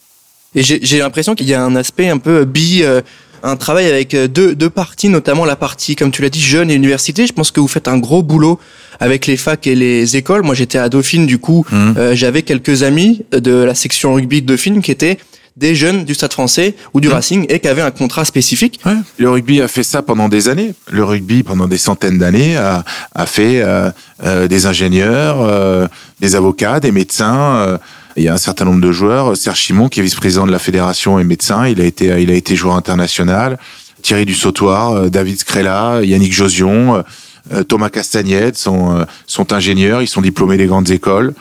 Et 0.55 0.63
j'ai 0.63 0.99
l'impression 0.99 1.33
qu'il 1.33 1.47
y 1.47 1.53
a 1.53 1.63
un 1.63 1.75
aspect 1.77 2.09
un 2.09 2.17
peu 2.17 2.43
bi, 2.43 2.81
euh, 2.83 3.01
un 3.41 3.55
travail 3.55 3.87
avec 3.87 4.13
deux, 4.15 4.53
deux 4.53 4.69
parties, 4.69 5.07
notamment 5.07 5.45
la 5.45 5.55
partie, 5.55 5.95
comme 5.95 6.11
tu 6.11 6.21
l'as 6.21 6.29
dit, 6.29 6.41
jeune 6.41 6.69
et 6.69 6.75
université. 6.75 7.25
Je 7.25 7.31
pense 7.31 7.51
que 7.51 7.61
vous 7.61 7.69
faites 7.69 7.87
un 7.87 7.97
gros 7.97 8.21
boulot 8.21 8.59
avec 8.99 9.27
les 9.27 9.37
facs 9.37 9.65
et 9.65 9.75
les 9.75 10.17
écoles. 10.17 10.43
Moi, 10.43 10.53
j'étais 10.53 10.77
à 10.77 10.89
Dauphine, 10.89 11.25
du 11.25 11.37
coup, 11.37 11.65
mmh. 11.71 11.93
euh, 11.97 12.15
j'avais 12.15 12.41
quelques 12.43 12.83
amis 12.83 13.23
de 13.31 13.53
la 13.53 13.75
section 13.75 14.13
rugby 14.13 14.41
de 14.41 14.47
Dauphine 14.47 14.81
qui 14.81 14.91
étaient 14.91 15.17
des 15.57 15.75
jeunes 15.75 16.05
du 16.05 16.13
Stade 16.13 16.33
français 16.33 16.75
ou 16.93 17.01
du 17.01 17.09
mmh. 17.09 17.13
Racing 17.13 17.45
et 17.49 17.59
qui 17.59 17.67
avaient 17.67 17.81
un 17.81 17.91
contrat 17.91 18.25
spécifique. 18.25 18.79
Ouais. 18.85 18.95
Le 19.17 19.29
rugby 19.29 19.61
a 19.61 19.67
fait 19.67 19.83
ça 19.83 20.01
pendant 20.01 20.29
des 20.29 20.47
années. 20.47 20.73
Le 20.89 21.03
rugby, 21.03 21.43
pendant 21.43 21.67
des 21.67 21.77
centaines 21.77 22.17
d'années, 22.17 22.55
a, 22.55 22.83
a, 23.13 23.25
fait 23.25 23.61
euh, 23.61 23.91
euh, 24.23 24.47
des 24.47 24.65
ingénieurs, 24.65 25.41
euh, 25.41 25.87
des 26.19 26.35
avocats, 26.35 26.79
des 26.79 26.91
médecins. 26.91 27.55
Euh, 27.55 27.77
il 28.17 28.23
y 28.23 28.27
a 28.27 28.33
un 28.33 28.37
certain 28.37 28.65
nombre 28.65 28.81
de 28.81 28.91
joueurs. 28.91 29.35
Serge 29.37 29.59
Chimon, 29.59 29.89
qui 29.89 29.99
est 29.99 30.03
vice-président 30.03 30.45
de 30.45 30.51
la 30.51 30.59
fédération 30.59 31.19
et 31.19 31.23
médecin, 31.23 31.67
il 31.67 31.79
a 31.81 31.85
été, 31.85 32.21
il 32.21 32.29
a 32.29 32.33
été 32.33 32.55
joueur 32.55 32.75
international. 32.75 33.57
Thierry 34.01 34.25
Dussautoir, 34.25 34.91
euh, 34.91 35.09
David 35.09 35.39
Scrella, 35.39 36.01
Yannick 36.03 36.33
Josion, 36.33 37.03
euh, 37.53 37.63
Thomas 37.63 37.89
Castagnette 37.89 38.57
sont, 38.57 39.05
sont 39.27 39.53
ingénieurs. 39.53 40.01
Ils 40.01 40.07
sont 40.07 40.21
diplômés 40.21 40.57
des 40.57 40.67
grandes 40.67 40.91
écoles. 40.91 41.33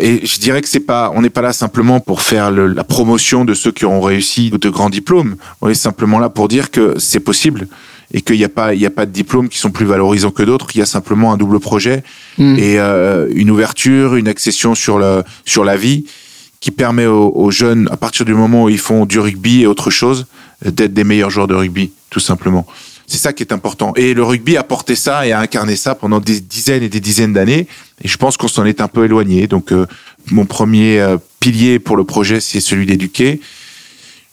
Et 0.00 0.24
je 0.24 0.38
dirais 0.38 0.62
que 0.62 0.68
c'est 0.68 0.80
pas, 0.80 1.12
on 1.14 1.20
n'est 1.20 1.30
pas 1.30 1.42
là 1.42 1.52
simplement 1.52 2.00
pour 2.00 2.22
faire 2.22 2.50
la 2.50 2.84
promotion 2.84 3.44
de 3.44 3.52
ceux 3.52 3.72
qui 3.72 3.84
auront 3.84 4.00
réussi 4.00 4.50
de 4.50 4.70
grands 4.70 4.88
diplômes. 4.88 5.36
On 5.60 5.68
est 5.68 5.74
simplement 5.74 6.18
là 6.18 6.30
pour 6.30 6.48
dire 6.48 6.70
que 6.70 6.98
c'est 6.98 7.20
possible 7.20 7.68
et 8.14 8.22
qu'il 8.22 8.36
n'y 8.36 8.44
a 8.44 8.48
pas, 8.48 8.74
il 8.74 8.80
y 8.80 8.86
a 8.86 8.90
pas 8.90 9.04
de 9.04 9.10
diplômes 9.10 9.48
qui 9.48 9.58
sont 9.58 9.70
plus 9.70 9.84
valorisants 9.84 10.30
que 10.30 10.42
d'autres. 10.42 10.68
Il 10.74 10.78
y 10.78 10.82
a 10.82 10.86
simplement 10.86 11.32
un 11.32 11.36
double 11.36 11.60
projet 11.60 12.02
mm. 12.38 12.56
et 12.58 12.78
euh, 12.78 13.28
une 13.34 13.50
ouverture, 13.50 14.16
une 14.16 14.28
accession 14.28 14.74
sur 14.74 14.98
le 14.98 15.24
sur 15.44 15.64
la 15.64 15.76
vie 15.76 16.06
qui 16.60 16.70
permet 16.70 17.06
aux, 17.06 17.50
jeunes, 17.50 17.88
à 17.90 17.96
partir 17.96 18.24
du 18.24 18.34
moment 18.34 18.64
où 18.64 18.68
ils 18.68 18.78
font 18.78 19.04
du 19.04 19.18
rugby 19.18 19.62
et 19.62 19.66
autre 19.66 19.90
chose, 19.90 20.26
d'être 20.64 20.94
des 20.94 21.02
meilleurs 21.02 21.28
joueurs 21.28 21.48
de 21.48 21.56
rugby, 21.56 21.90
tout 22.08 22.20
simplement. 22.20 22.68
C'est 23.12 23.18
ça 23.18 23.34
qui 23.34 23.42
est 23.42 23.52
important. 23.52 23.92
Et 23.94 24.14
le 24.14 24.22
rugby 24.22 24.56
a 24.56 24.62
porté 24.62 24.96
ça 24.96 25.26
et 25.26 25.32
a 25.32 25.38
incarné 25.38 25.76
ça 25.76 25.94
pendant 25.94 26.18
des 26.18 26.40
dizaines 26.40 26.82
et 26.82 26.88
des 26.88 26.98
dizaines 26.98 27.34
d'années. 27.34 27.66
Et 28.02 28.08
je 28.08 28.16
pense 28.16 28.38
qu'on 28.38 28.48
s'en 28.48 28.64
est 28.64 28.80
un 28.80 28.88
peu 28.88 29.04
éloigné. 29.04 29.46
Donc, 29.46 29.70
euh, 29.70 29.86
mon 30.30 30.46
premier 30.46 30.98
euh, 30.98 31.18
pilier 31.38 31.78
pour 31.78 31.98
le 31.98 32.04
projet, 32.04 32.40
c'est 32.40 32.62
celui 32.62 32.86
d'éduquer. 32.86 33.38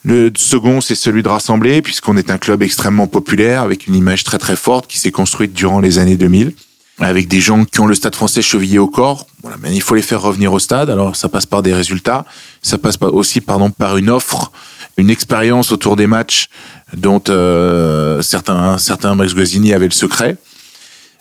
Le 0.06 0.32
second, 0.38 0.80
c'est 0.80 0.96
celui 0.96 1.24
de 1.24 1.28
rassembler, 1.28 1.82
puisqu'on 1.82 2.16
est 2.16 2.32
un 2.32 2.38
club 2.38 2.64
extrêmement 2.64 3.08
populaire, 3.08 3.64
avec 3.64 3.88
une 3.88 3.96
image 3.96 4.24
très 4.24 4.38
très 4.38 4.56
forte 4.56 4.88
qui 4.88 4.98
s'est 4.98 5.12
construite 5.12 5.52
durant 5.52 5.82
les 5.82 6.00
années 6.00 6.16
2000, 6.16 6.54
avec 7.00 7.28
des 7.28 7.42
gens 7.42 7.66
qui 7.66 7.82
ont 7.82 7.86
le 7.86 7.96
stade 7.96 8.16
français 8.16 8.42
chevillé 8.42 8.80
au 8.80 8.88
corps. 8.88 9.28
Mais 9.62 9.76
il 9.76 9.82
faut 9.82 9.96
les 9.96 10.02
faire 10.02 10.22
revenir 10.22 10.54
au 10.54 10.60
stade. 10.60 10.90
Alors 10.90 11.18
ça 11.18 11.28
passe 11.28 11.46
par 11.46 11.64
des 11.64 11.74
résultats, 11.74 12.24
ça 12.62 12.78
passe 12.78 12.96
aussi 13.02 13.42
pardon 13.42 13.72
par 13.72 13.98
une 13.98 14.10
offre, 14.10 14.54
une 15.00 15.10
expérience 15.10 15.72
autour 15.72 15.96
des 15.96 16.08
matchs 16.08 16.48
dont 16.96 17.22
euh, 17.30 18.22
certains 18.22 18.78
certains 18.78 19.16
Max 19.16 19.34
Guazzini 19.34 19.74
avaient 19.74 19.86
le 19.86 19.92
secret. 19.92 20.38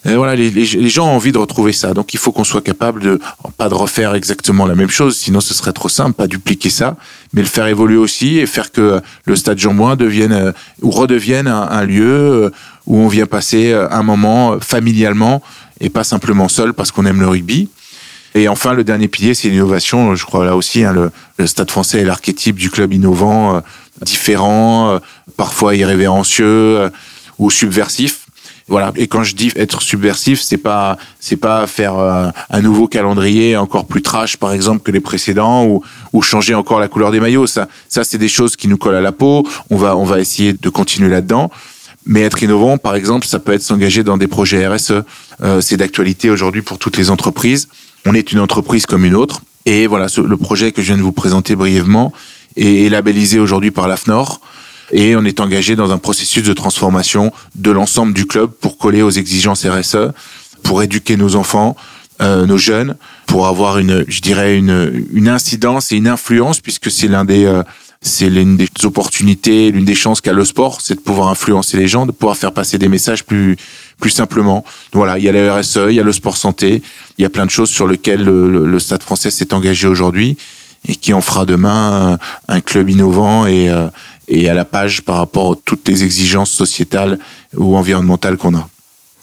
Et 0.04 0.14
voilà, 0.14 0.36
les, 0.36 0.64
gens 0.88 1.06
ont 1.06 1.16
envie 1.16 1.32
de 1.32 1.38
retrouver 1.38 1.72
ça. 1.72 1.92
Donc 1.92 2.14
il 2.14 2.18
faut 2.18 2.30
qu'on 2.30 2.44
soit 2.44 2.62
capable 2.62 3.02
de 3.02 3.18
pas 3.56 3.68
de 3.68 3.74
refaire 3.74 4.14
exactement 4.14 4.64
la 4.64 4.76
même 4.76 4.90
chose, 4.90 5.16
sinon 5.16 5.40
ce 5.40 5.54
serait 5.54 5.72
trop 5.72 5.88
simple, 5.88 6.12
pas 6.12 6.28
dupliquer 6.28 6.70
ça, 6.70 6.96
mais 7.32 7.42
le 7.42 7.48
faire 7.48 7.66
évoluer 7.66 7.96
aussi 7.96 8.38
et 8.38 8.46
faire 8.46 8.70
que 8.70 9.00
le 9.24 9.36
stade 9.36 9.58
Jean 9.58 9.74
Bouin 9.74 9.96
devienne 9.96 10.32
euh, 10.32 10.52
ou 10.82 10.90
redevienne 10.90 11.48
un, 11.48 11.84
lieu 11.84 12.44
euh, 12.44 12.50
où 12.86 12.96
on 12.98 13.08
vient 13.08 13.26
passer 13.26 13.72
euh, 13.72 13.88
un 13.90 14.04
moment 14.04 14.60
familialement 14.60 15.42
et 15.80 15.90
pas 15.90 16.04
simplement 16.04 16.48
seul 16.48 16.74
parce 16.74 16.92
qu'on 16.92 17.04
aime 17.04 17.20
le 17.20 17.28
rugby. 17.28 17.68
Et 18.34 18.48
enfin, 18.48 18.74
le 18.74 18.84
dernier 18.84 19.08
pilier, 19.08 19.34
c'est 19.34 19.48
l'innovation. 19.48 20.14
Je 20.14 20.24
crois 20.24 20.44
là 20.44 20.56
aussi, 20.56 20.84
hein, 20.84 20.92
le, 20.92 21.10
le, 21.38 21.46
Stade 21.46 21.70
Français 21.70 22.00
est 22.00 22.04
l'archétype 22.04 22.56
du 22.56 22.70
club 22.70 22.92
innovant, 22.92 23.62
différent, 24.02 25.00
parfois 25.36 25.74
irrévérencieux 25.74 26.90
ou 27.38 27.50
subversif. 27.50 28.28
Voilà. 28.68 28.92
Et 28.96 29.06
quand 29.06 29.24
je 29.24 29.34
dis 29.34 29.50
être 29.56 29.80
subversif, 29.80 30.40
c'est 30.42 30.58
pas 30.58 30.98
c'est 31.20 31.36
pas 31.36 31.66
faire 31.66 31.98
euh, 31.98 32.28
un 32.50 32.60
nouveau 32.60 32.86
calendrier 32.86 33.56
encore 33.56 33.86
plus 33.86 34.02
trash, 34.02 34.36
par 34.36 34.52
exemple, 34.52 34.82
que 34.82 34.90
les 34.90 35.00
précédents, 35.00 35.64
ou 35.64 35.82
ou 36.12 36.22
changer 36.22 36.54
encore 36.54 36.78
la 36.78 36.88
couleur 36.88 37.10
des 37.10 37.18
maillots. 37.18 37.46
Ça, 37.46 37.66
ça 37.88 38.04
c'est 38.04 38.18
des 38.18 38.28
choses 38.28 38.56
qui 38.56 38.68
nous 38.68 38.76
collent 38.76 38.94
à 38.94 39.00
la 39.00 39.12
peau. 39.12 39.46
On 39.70 39.76
va 39.76 39.96
on 39.96 40.04
va 40.04 40.20
essayer 40.20 40.52
de 40.52 40.68
continuer 40.68 41.08
là-dedans. 41.08 41.50
Mais 42.04 42.22
être 42.22 42.42
innovant, 42.42 42.78
par 42.78 42.94
exemple, 42.94 43.26
ça 43.26 43.38
peut 43.38 43.52
être 43.52 43.62
s'engager 43.62 44.02
dans 44.02 44.16
des 44.16 44.28
projets 44.28 44.66
RSE. 44.66 45.02
Euh, 45.42 45.60
c'est 45.60 45.76
d'actualité 45.76 46.30
aujourd'hui 46.30 46.62
pour 46.62 46.78
toutes 46.78 46.96
les 46.96 47.10
entreprises. 47.10 47.68
On 48.06 48.14
est 48.14 48.32
une 48.32 48.40
entreprise 48.40 48.86
comme 48.86 49.04
une 49.04 49.14
autre. 49.14 49.42
Et 49.66 49.86
voilà, 49.86 50.06
le 50.16 50.36
projet 50.36 50.72
que 50.72 50.80
je 50.80 50.88
viens 50.88 50.96
de 50.96 51.02
vous 51.02 51.12
présenter 51.12 51.54
brièvement 51.54 52.12
est 52.56 52.90
labellisé 52.90 53.38
aujourd'hui 53.38 53.70
par 53.70 53.86
l'AFNOR 53.86 54.40
et 54.92 55.16
on 55.16 55.24
est 55.24 55.40
engagé 55.40 55.76
dans 55.76 55.90
un 55.90 55.98
processus 55.98 56.42
de 56.42 56.52
transformation 56.52 57.32
de 57.54 57.70
l'ensemble 57.70 58.14
du 58.14 58.26
club 58.26 58.50
pour 58.50 58.78
coller 58.78 59.02
aux 59.02 59.10
exigences 59.10 59.66
RSE, 59.66 60.12
pour 60.62 60.82
éduquer 60.82 61.16
nos 61.16 61.36
enfants, 61.36 61.76
euh, 62.22 62.46
nos 62.46 62.56
jeunes, 62.56 62.96
pour 63.26 63.46
avoir 63.46 63.78
une, 63.78 64.04
je 64.08 64.20
dirais 64.20 64.56
une, 64.56 65.06
une 65.12 65.28
incidence 65.28 65.92
et 65.92 65.96
une 65.96 66.08
influence 66.08 66.60
puisque 66.60 66.90
c'est 66.90 67.08
l'un 67.08 67.24
des 67.24 67.44
euh, 67.44 67.62
c'est 68.00 68.30
l'une 68.30 68.56
des 68.56 68.68
opportunités, 68.84 69.72
l'une 69.72 69.84
des 69.84 69.96
chances 69.96 70.20
qu'a 70.20 70.32
le 70.32 70.44
sport, 70.44 70.80
c'est 70.80 70.94
de 70.94 71.00
pouvoir 71.00 71.28
influencer 71.28 71.76
les 71.76 71.88
gens, 71.88 72.06
de 72.06 72.12
pouvoir 72.12 72.36
faire 72.36 72.52
passer 72.52 72.78
des 72.78 72.88
messages 72.88 73.24
plus 73.24 73.56
plus 74.00 74.10
simplement. 74.10 74.64
Voilà, 74.92 75.18
il 75.18 75.24
y 75.24 75.28
a 75.28 75.32
la 75.32 75.56
RSE, 75.56 75.80
il 75.88 75.94
y 75.94 76.00
a 76.00 76.04
le 76.04 76.12
sport 76.12 76.36
santé, 76.36 76.82
il 77.18 77.22
y 77.22 77.24
a 77.24 77.30
plein 77.30 77.46
de 77.46 77.50
choses 77.50 77.70
sur 77.70 77.86
lesquelles 77.86 78.22
le, 78.22 78.66
le 78.66 78.78
Stade 78.78 79.02
Français 79.02 79.30
s'est 79.30 79.52
engagé 79.52 79.88
aujourd'hui 79.88 80.36
et 80.86 80.94
qui 80.94 81.12
en 81.12 81.20
fera 81.20 81.44
demain 81.44 82.18
un 82.46 82.60
club 82.60 82.88
innovant 82.90 83.46
et, 83.46 83.68
euh, 83.68 83.88
et 84.28 84.48
à 84.48 84.54
la 84.54 84.64
page 84.64 85.02
par 85.02 85.16
rapport 85.16 85.52
à 85.52 85.56
toutes 85.64 85.88
les 85.88 86.04
exigences 86.04 86.50
sociétales 86.50 87.18
ou 87.56 87.76
environnementales 87.76 88.36
qu'on 88.36 88.54
a. 88.54 88.68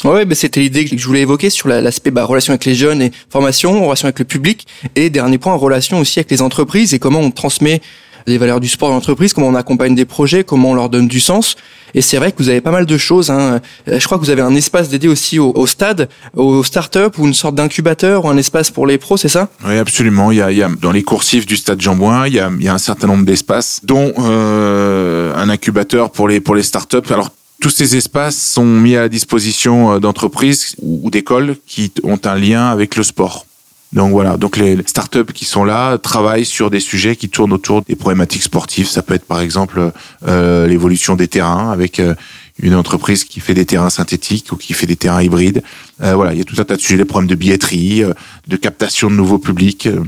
Ouais, 0.03 0.25
ben 0.25 0.35
c'était 0.35 0.59
l'idée 0.59 0.85
que 0.85 0.97
je 0.97 1.07
voulais 1.07 1.21
évoquer 1.21 1.49
sur 1.49 1.69
l'aspect 1.69 2.11
bah, 2.11 2.25
relation 2.25 2.51
avec 2.51 2.65
les 2.65 2.75
jeunes 2.75 3.01
et 3.01 3.11
formation, 3.29 3.85
relation 3.85 4.07
avec 4.07 4.19
le 4.19 4.25
public, 4.25 4.67
et 4.95 5.09
dernier 5.09 5.37
point, 5.37 5.55
relation 5.55 5.99
aussi 5.99 6.19
avec 6.19 6.29
les 6.29 6.41
entreprises 6.41 6.93
et 6.93 6.99
comment 6.99 7.21
on 7.21 7.31
transmet 7.31 7.81
les 8.27 8.37
valeurs 8.37 8.59
du 8.59 8.67
sport 8.67 8.89
dans 8.89 8.95
l'entreprise, 8.95 9.33
comment 9.33 9.47
on 9.47 9.55
accompagne 9.55 9.95
des 9.95 10.05
projets, 10.05 10.43
comment 10.43 10.71
on 10.71 10.73
leur 10.73 10.89
donne 10.89 11.07
du 11.07 11.19
sens. 11.19 11.55
Et 11.93 12.01
c'est 12.01 12.17
vrai 12.17 12.31
que 12.31 12.37
vous 12.39 12.49
avez 12.49 12.61
pas 12.61 12.71
mal 12.71 12.85
de 12.85 12.97
choses. 12.97 13.29
Hein. 13.29 13.61
Euh, 13.87 13.99
je 13.99 14.05
crois 14.05 14.17
que 14.17 14.23
vous 14.23 14.29
avez 14.29 14.41
un 14.41 14.55
espace 14.55 14.89
dédié 14.89 15.09
aussi 15.09 15.39
au, 15.39 15.67
stade, 15.67 16.09
aux 16.35 16.63
startups 16.63 17.17
ou 17.17 17.25
une 17.25 17.33
sorte 17.33 17.55
d'incubateur 17.55 18.25
ou 18.25 18.29
un 18.29 18.37
espace 18.37 18.69
pour 18.71 18.85
les 18.85 18.97
pros, 18.97 19.17
c'est 19.17 19.29
ça? 19.29 19.49
Oui, 19.65 19.77
absolument. 19.77 20.31
Il 20.31 20.37
y, 20.37 20.41
a, 20.41 20.51
il 20.51 20.57
y 20.57 20.63
a 20.63 20.69
dans 20.81 20.91
les 20.91 21.03
coursifs 21.03 21.45
du 21.45 21.55
stade 21.55 21.79
Jean 21.81 21.95
Bouin, 21.95 22.27
il 22.27 22.33
y 22.33 22.39
a, 22.39 22.51
il 22.57 22.63
y 22.63 22.67
a 22.67 22.73
un 22.73 22.79
certain 22.79 23.07
nombre 23.07 23.25
d'espaces, 23.25 23.79
dont 23.83 24.13
euh, 24.19 25.33
un 25.35 25.49
incubateur 25.49 26.11
pour 26.11 26.27
les 26.27 26.39
pour 26.41 26.55
les 26.55 26.63
startups. 26.63 27.09
Alors 27.09 27.29
tous 27.61 27.69
ces 27.69 27.95
espaces 27.95 28.35
sont 28.35 28.65
mis 28.65 28.95
à 28.95 29.01
la 29.01 29.09
disposition 29.09 29.93
euh, 29.93 29.99
d'entreprises 29.99 30.75
ou 30.81 31.09
d'écoles 31.09 31.55
qui 31.65 31.91
ont 32.03 32.19
un 32.25 32.35
lien 32.35 32.67
avec 32.67 32.95
le 32.95 33.03
sport. 33.03 33.45
Donc 33.93 34.11
voilà, 34.11 34.35
donc 34.35 34.57
les 34.57 34.77
startups 34.85 35.31
qui 35.33 35.45
sont 35.45 35.63
là 35.63 35.97
travaillent 35.97 36.45
sur 36.45 36.69
des 36.69 36.81
sujets 36.81 37.15
qui 37.15 37.29
tournent 37.29 37.53
autour 37.53 37.81
des 37.81 37.95
problématiques 37.95 38.43
sportives. 38.43 38.87
Ça 38.87 39.01
peut 39.01 39.13
être 39.13 39.25
par 39.25 39.39
exemple 39.39 39.91
euh, 40.27 40.67
l'évolution 40.67 41.15
des 41.15 41.29
terrains 41.29 41.71
avec 41.71 41.99
euh, 41.99 42.13
une 42.59 42.75
entreprise 42.75 43.23
qui 43.23 43.39
fait 43.39 43.53
des 43.53 43.65
terrains 43.65 43.89
synthétiques 43.89 44.51
ou 44.51 44.55
qui 44.55 44.73
fait 44.73 44.85
des 44.85 44.95
terrains 44.95 45.21
hybrides. 45.21 45.61
Euh, 46.01 46.15
voilà, 46.15 46.33
il 46.33 46.37
y 46.37 46.41
a 46.41 46.45
tout 46.45 46.55
un 46.59 46.63
tas 46.63 46.75
de 46.75 46.81
sujets, 46.81 46.97
des 46.97 47.05
problèmes 47.05 47.29
de 47.29 47.35
billetterie, 47.35 48.03
euh, 48.03 48.13
de 48.47 48.55
captation 48.55 49.09
de 49.09 49.15
nouveaux 49.15 49.39
publics. 49.39 49.87
Euh, 49.87 50.03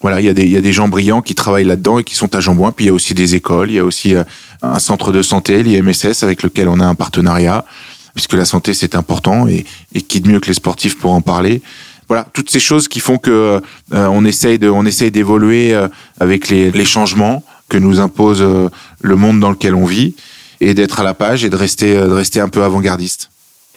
voilà, 0.00 0.20
il 0.20 0.26
y 0.26 0.28
a 0.28 0.34
des 0.34 0.44
il 0.44 0.52
y 0.52 0.56
a 0.56 0.60
des 0.60 0.72
gens 0.72 0.86
brillants 0.86 1.22
qui 1.22 1.34
travaillent 1.34 1.64
là-dedans 1.64 1.98
et 1.98 2.04
qui 2.04 2.14
sont 2.14 2.34
à 2.36 2.40
Jambouin. 2.40 2.70
Puis 2.70 2.84
il 2.84 2.88
y 2.88 2.90
a 2.90 2.94
aussi 2.94 3.14
des 3.14 3.34
écoles, 3.34 3.70
il 3.70 3.74
y 3.74 3.78
a 3.80 3.84
aussi 3.84 4.14
un 4.62 4.78
centre 4.78 5.10
de 5.10 5.22
santé, 5.22 5.64
l'IMSS, 5.64 6.22
avec 6.22 6.44
lequel 6.44 6.68
on 6.68 6.78
a 6.78 6.86
un 6.86 6.94
partenariat 6.94 7.64
puisque 8.14 8.34
la 8.34 8.44
santé 8.44 8.74
c'est 8.74 8.94
important 8.94 9.48
et, 9.48 9.64
et 9.94 10.02
qui 10.02 10.20
de 10.20 10.28
mieux 10.28 10.40
que 10.40 10.46
les 10.46 10.54
sportifs 10.54 10.98
pour 10.98 11.12
en 11.12 11.20
parler 11.20 11.62
voilà 12.08 12.26
toutes 12.32 12.50
ces 12.50 12.60
choses 12.60 12.88
qui 12.88 13.00
font 13.00 13.18
que 13.18 13.60
euh, 13.92 14.06
on 14.06 14.24
essaye 14.24 14.58
de 14.58 14.68
on 14.68 14.84
essaye 14.86 15.10
d'évoluer 15.10 15.74
euh, 15.74 15.88
avec 16.18 16.48
les, 16.48 16.70
les, 16.70 16.84
changements 16.84 17.44
que 17.68 17.76
nous 17.76 18.00
impose 18.00 18.40
euh, 18.40 18.68
le 19.02 19.16
monde 19.16 19.40
dans 19.40 19.50
lequel 19.50 19.74
on 19.74 19.84
vit 19.84 20.14
et 20.60 20.74
d'être 20.74 21.00
à 21.00 21.04
la 21.04 21.14
page 21.14 21.44
et 21.44 21.50
de 21.50 21.56
rester 21.56 21.94
de 21.94 22.12
rester 22.12 22.40
un 22.40 22.48
peu 22.48 22.62
avant-gardiste. 22.64 23.30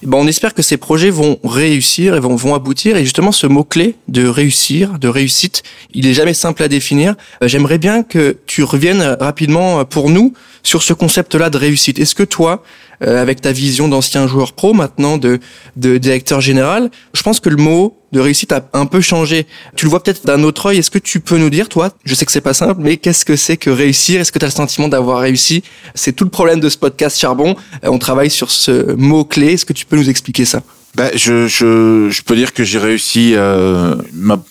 Bon, 0.04 0.24
on 0.24 0.28
espère 0.28 0.56
que 0.56 0.63
ces 0.63 0.78
projets 0.78 1.12
vont 1.12 1.39
réussir 1.44 2.15
et 2.15 2.20
vont, 2.20 2.36
vont 2.36 2.56
aboutir. 2.56 2.98
Et 2.98 3.04
justement, 3.04 3.32
ce 3.32 3.46
mot-clé 3.46 3.98
de 4.08 4.26
réussir, 4.26 4.98
de 4.98 5.08
réussite, 5.08 5.62
il 5.94 6.08
est 6.08 6.15
jamais 6.15 6.34
simple 6.34 6.63
à 6.63 6.67
définir. 6.67 7.13
J'aimerais 7.44 7.78
bien 7.78 8.02
que 8.02 8.38
tu 8.48 8.63
reviennes 8.63 9.15
rapidement 9.20 9.86
pour 9.86 10.10
nous 10.10 10.34
sur 10.63 10.82
ce 10.82 10.94
concept-là 10.94 11.52
de 11.52 11.58
réussite. 11.60 12.00
Est-ce 12.00 12.15
que 12.15 12.24
toi, 12.24 12.63
euh, 13.04 13.22
avec 13.22 13.42
ta 13.42 13.52
vision 13.52 13.88
d'ancien 13.88 14.28
joueur 14.28 14.54
pro, 14.54 14.74
maintenant 14.74 15.18
de, 15.18 15.40
de 15.76 15.98
directeur 15.98 16.42
général. 16.42 16.90
Je 17.14 17.22
pense 17.22 17.40
que 17.40 17.50
le 17.50 17.58
mot 17.58 17.98
de 18.12 18.20
réussite 18.20 18.52
a 18.52 18.70
un 18.74 18.86
peu 18.86 19.02
changé. 19.02 19.48
Tu 19.76 19.86
le 19.86 19.90
vois 19.90 20.04
peut-être 20.04 20.26
d'un 20.26 20.44
autre 20.44 20.68
œil. 20.68 20.78
Est-ce 20.80 20.92
que 20.92 21.00
tu 21.00 21.20
peux 21.20 21.38
nous 21.38 21.50
dire, 21.50 21.70
toi, 21.70 21.92
je 22.04 22.14
sais 22.14 22.26
que 22.26 22.32
c'est 22.32 22.42
pas 22.42 22.54
simple, 22.54 22.82
mais 22.82 22.98
qu'est-ce 22.98 23.24
que 23.26 23.36
c'est 23.36 23.58
que 23.58 23.70
réussir? 23.70 24.20
Est-ce 24.20 24.32
que 24.32 24.40
tu 24.40 24.46
as 24.46 24.50
le 24.50 24.54
sentiment 24.54 24.90
d'avoir 24.90 25.20
réussi? 25.20 25.64
C'est 25.96 26.14
tout 26.14 26.26
le 26.26 26.30
problème 26.30 26.60
de 26.60 26.70
ce 26.70 26.78
podcast 26.78 27.18
Charbon. 27.18 27.56
Euh, 27.84 27.90
on 27.90 28.00
travaille 28.00 28.30
sur 28.30 28.52
ce 28.52 28.94
mot-clé. 28.96 29.54
Est-ce 29.54 29.66
que 29.66 29.74
tu 29.74 29.86
peux 29.86 29.96
nous 29.96 30.10
expliquer 30.10 30.46
ça? 30.46 30.62
Bah, 30.94 31.10
je, 31.16 31.48
je, 31.48 32.10
je 32.10 32.22
peux 32.24 32.36
dire 32.36 32.54
que 32.54 32.66
j'ai 32.66 32.78
réussi 32.78 33.34
euh, 33.36 33.96
ma 34.14 34.44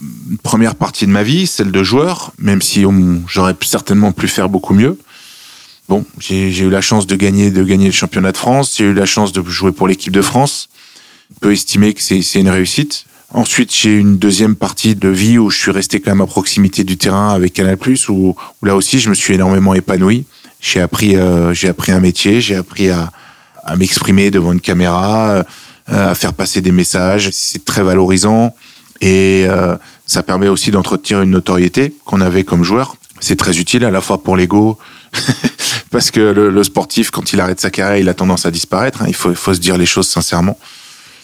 première 0.42 0.74
partie 0.74 1.04
de 1.06 1.10
ma 1.10 1.22
vie, 1.22 1.46
celle 1.46 1.70
de 1.70 1.82
joueur, 1.82 2.32
même 2.38 2.62
si 2.62 2.84
j'aurais 3.28 3.54
certainement 3.60 4.12
pu 4.12 4.26
faire 4.26 4.48
beaucoup 4.48 4.72
mieux. 4.72 4.96
Bon, 5.90 6.04
j'ai 6.20 6.56
eu 6.56 6.70
la 6.70 6.82
chance 6.82 7.08
de 7.08 7.16
gagner, 7.16 7.50
de 7.50 7.64
gagner 7.64 7.86
le 7.86 7.92
championnat 7.92 8.30
de 8.30 8.36
France. 8.36 8.76
J'ai 8.78 8.84
eu 8.84 8.94
la 8.94 9.06
chance 9.06 9.32
de 9.32 9.42
jouer 9.42 9.72
pour 9.72 9.88
l'équipe 9.88 10.12
de 10.12 10.22
France. 10.22 10.68
On 11.34 11.40
peut 11.40 11.52
estimer 11.52 11.94
que 11.94 12.00
c'est 12.00 12.38
une 12.38 12.48
réussite. 12.48 13.06
Ensuite, 13.34 13.74
j'ai 13.74 13.96
une 13.96 14.16
deuxième 14.16 14.54
partie 14.54 14.94
de 14.94 15.08
vie 15.08 15.36
où 15.36 15.50
je 15.50 15.58
suis 15.58 15.72
resté 15.72 15.98
quand 15.98 16.12
même 16.12 16.20
à 16.20 16.28
proximité 16.28 16.84
du 16.84 16.96
terrain 16.96 17.30
avec 17.30 17.54
Canal+, 17.54 17.76
où, 18.08 18.36
où 18.62 18.64
là 18.64 18.76
aussi 18.76 19.00
je 19.00 19.10
me 19.10 19.16
suis 19.16 19.34
énormément 19.34 19.74
épanoui. 19.74 20.26
J'ai 20.60 20.80
appris, 20.80 21.16
euh, 21.16 21.52
appris 21.68 21.90
un 21.90 21.98
métier, 21.98 22.40
j'ai 22.40 22.54
appris 22.54 22.88
à, 22.90 23.10
à 23.64 23.74
m'exprimer 23.74 24.30
devant 24.30 24.52
une 24.52 24.60
caméra, 24.60 25.28
euh, 25.30 25.42
à 25.88 26.14
faire 26.14 26.34
passer 26.34 26.60
des 26.60 26.70
messages. 26.70 27.30
C'est 27.32 27.64
très 27.64 27.82
valorisant 27.82 28.54
et 29.00 29.44
euh, 29.48 29.76
ça 30.06 30.22
permet 30.22 30.46
aussi 30.46 30.70
d'entretenir 30.70 31.22
une 31.22 31.30
notoriété 31.30 31.96
qu'on 32.04 32.20
avait 32.20 32.44
comme 32.44 32.62
joueur. 32.62 32.94
C'est 33.18 33.36
très 33.36 33.58
utile 33.58 33.84
à 33.84 33.90
la 33.90 34.00
fois 34.00 34.22
pour 34.22 34.36
l'ego, 34.36 34.78
parce 35.90 36.10
que 36.10 36.20
le, 36.20 36.50
le, 36.50 36.64
sportif, 36.64 37.10
quand 37.10 37.32
il 37.32 37.40
arrête 37.40 37.60
sa 37.60 37.70
carrière, 37.70 37.98
il 37.98 38.08
a 38.08 38.14
tendance 38.14 38.46
à 38.46 38.50
disparaître. 38.50 39.02
Hein. 39.02 39.06
Il 39.08 39.14
faut, 39.14 39.34
faut 39.34 39.54
se 39.54 39.60
dire 39.60 39.76
les 39.76 39.86
choses 39.86 40.08
sincèrement. 40.08 40.58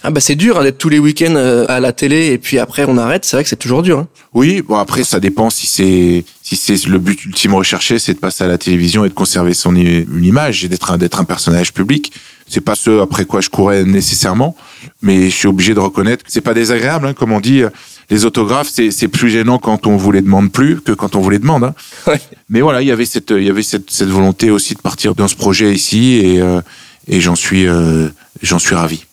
Ah 0.02 0.10
bah 0.10 0.20
c'est 0.20 0.36
dur 0.36 0.56
hein, 0.56 0.62
d'être 0.62 0.78
tous 0.78 0.88
les 0.88 1.00
week-ends 1.00 1.34
euh, 1.34 1.64
à 1.68 1.80
la 1.80 1.92
télé 1.92 2.26
et 2.26 2.38
puis 2.38 2.60
après 2.60 2.84
on 2.86 2.96
arrête. 2.96 3.24
C'est 3.24 3.36
vrai 3.36 3.42
que 3.42 3.48
c'est 3.48 3.56
toujours 3.56 3.82
dur. 3.82 3.98
Hein. 3.98 4.08
Oui, 4.34 4.62
bon 4.62 4.76
après 4.76 5.02
ça 5.02 5.18
dépend 5.18 5.50
si 5.50 5.66
c'est 5.66 6.24
si 6.42 6.54
c'est 6.54 6.86
le 6.86 6.98
but 6.98 7.24
ultime 7.24 7.54
recherché, 7.54 7.98
c'est 7.98 8.14
de 8.14 8.18
passer 8.18 8.44
à 8.44 8.46
la 8.46 8.56
télévision 8.56 9.04
et 9.04 9.08
de 9.08 9.14
conserver 9.14 9.52
son 9.52 9.74
une 9.74 10.24
image 10.24 10.64
et 10.64 10.68
d'être 10.68 10.92
un 10.92 10.98
d'être 10.98 11.18
un 11.20 11.24
personnage 11.24 11.72
public. 11.72 12.12
C'est 12.46 12.60
pas 12.60 12.76
ce 12.76 13.00
après 13.00 13.24
quoi 13.24 13.40
je 13.40 13.50
courais 13.50 13.82
nécessairement, 13.82 14.54
mais 15.02 15.24
je 15.24 15.34
suis 15.34 15.48
obligé 15.48 15.74
de 15.74 15.80
reconnaître 15.80 16.22
que 16.22 16.30
c'est 16.30 16.40
pas 16.40 16.54
désagréable. 16.54 17.08
Hein, 17.08 17.12
comme 17.12 17.32
on 17.32 17.40
dit, 17.40 17.62
les 18.10 18.24
autographes 18.24 18.70
c'est 18.72 18.90
c'est 18.90 19.08
plus 19.08 19.30
gênant 19.30 19.58
quand 19.58 19.86
on 19.86 19.96
vous 19.96 20.12
les 20.12 20.22
demande 20.22 20.52
plus 20.52 20.80
que 20.80 20.92
quand 20.92 21.16
on 21.16 21.20
vous 21.20 21.30
les 21.30 21.38
demande. 21.38 21.64
Hein. 21.64 21.74
Ouais. 22.06 22.20
Mais 22.48 22.60
voilà, 22.60 22.82
il 22.82 22.88
y 22.88 22.92
avait 22.92 23.04
cette 23.04 23.30
il 23.30 23.42
y 23.42 23.50
avait 23.50 23.62
cette 23.62 23.90
cette 23.90 24.08
volonté 24.08 24.50
aussi 24.50 24.74
de 24.74 24.80
partir 24.80 25.14
dans 25.14 25.28
ce 25.28 25.34
projet 25.34 25.72
ici 25.72 26.20
et 26.22 26.40
euh, 26.40 26.60
et 27.08 27.20
j'en 27.20 27.34
suis 27.34 27.66
euh, 27.66 28.08
j'en 28.42 28.58
suis 28.58 28.74
ravi. 28.74 29.04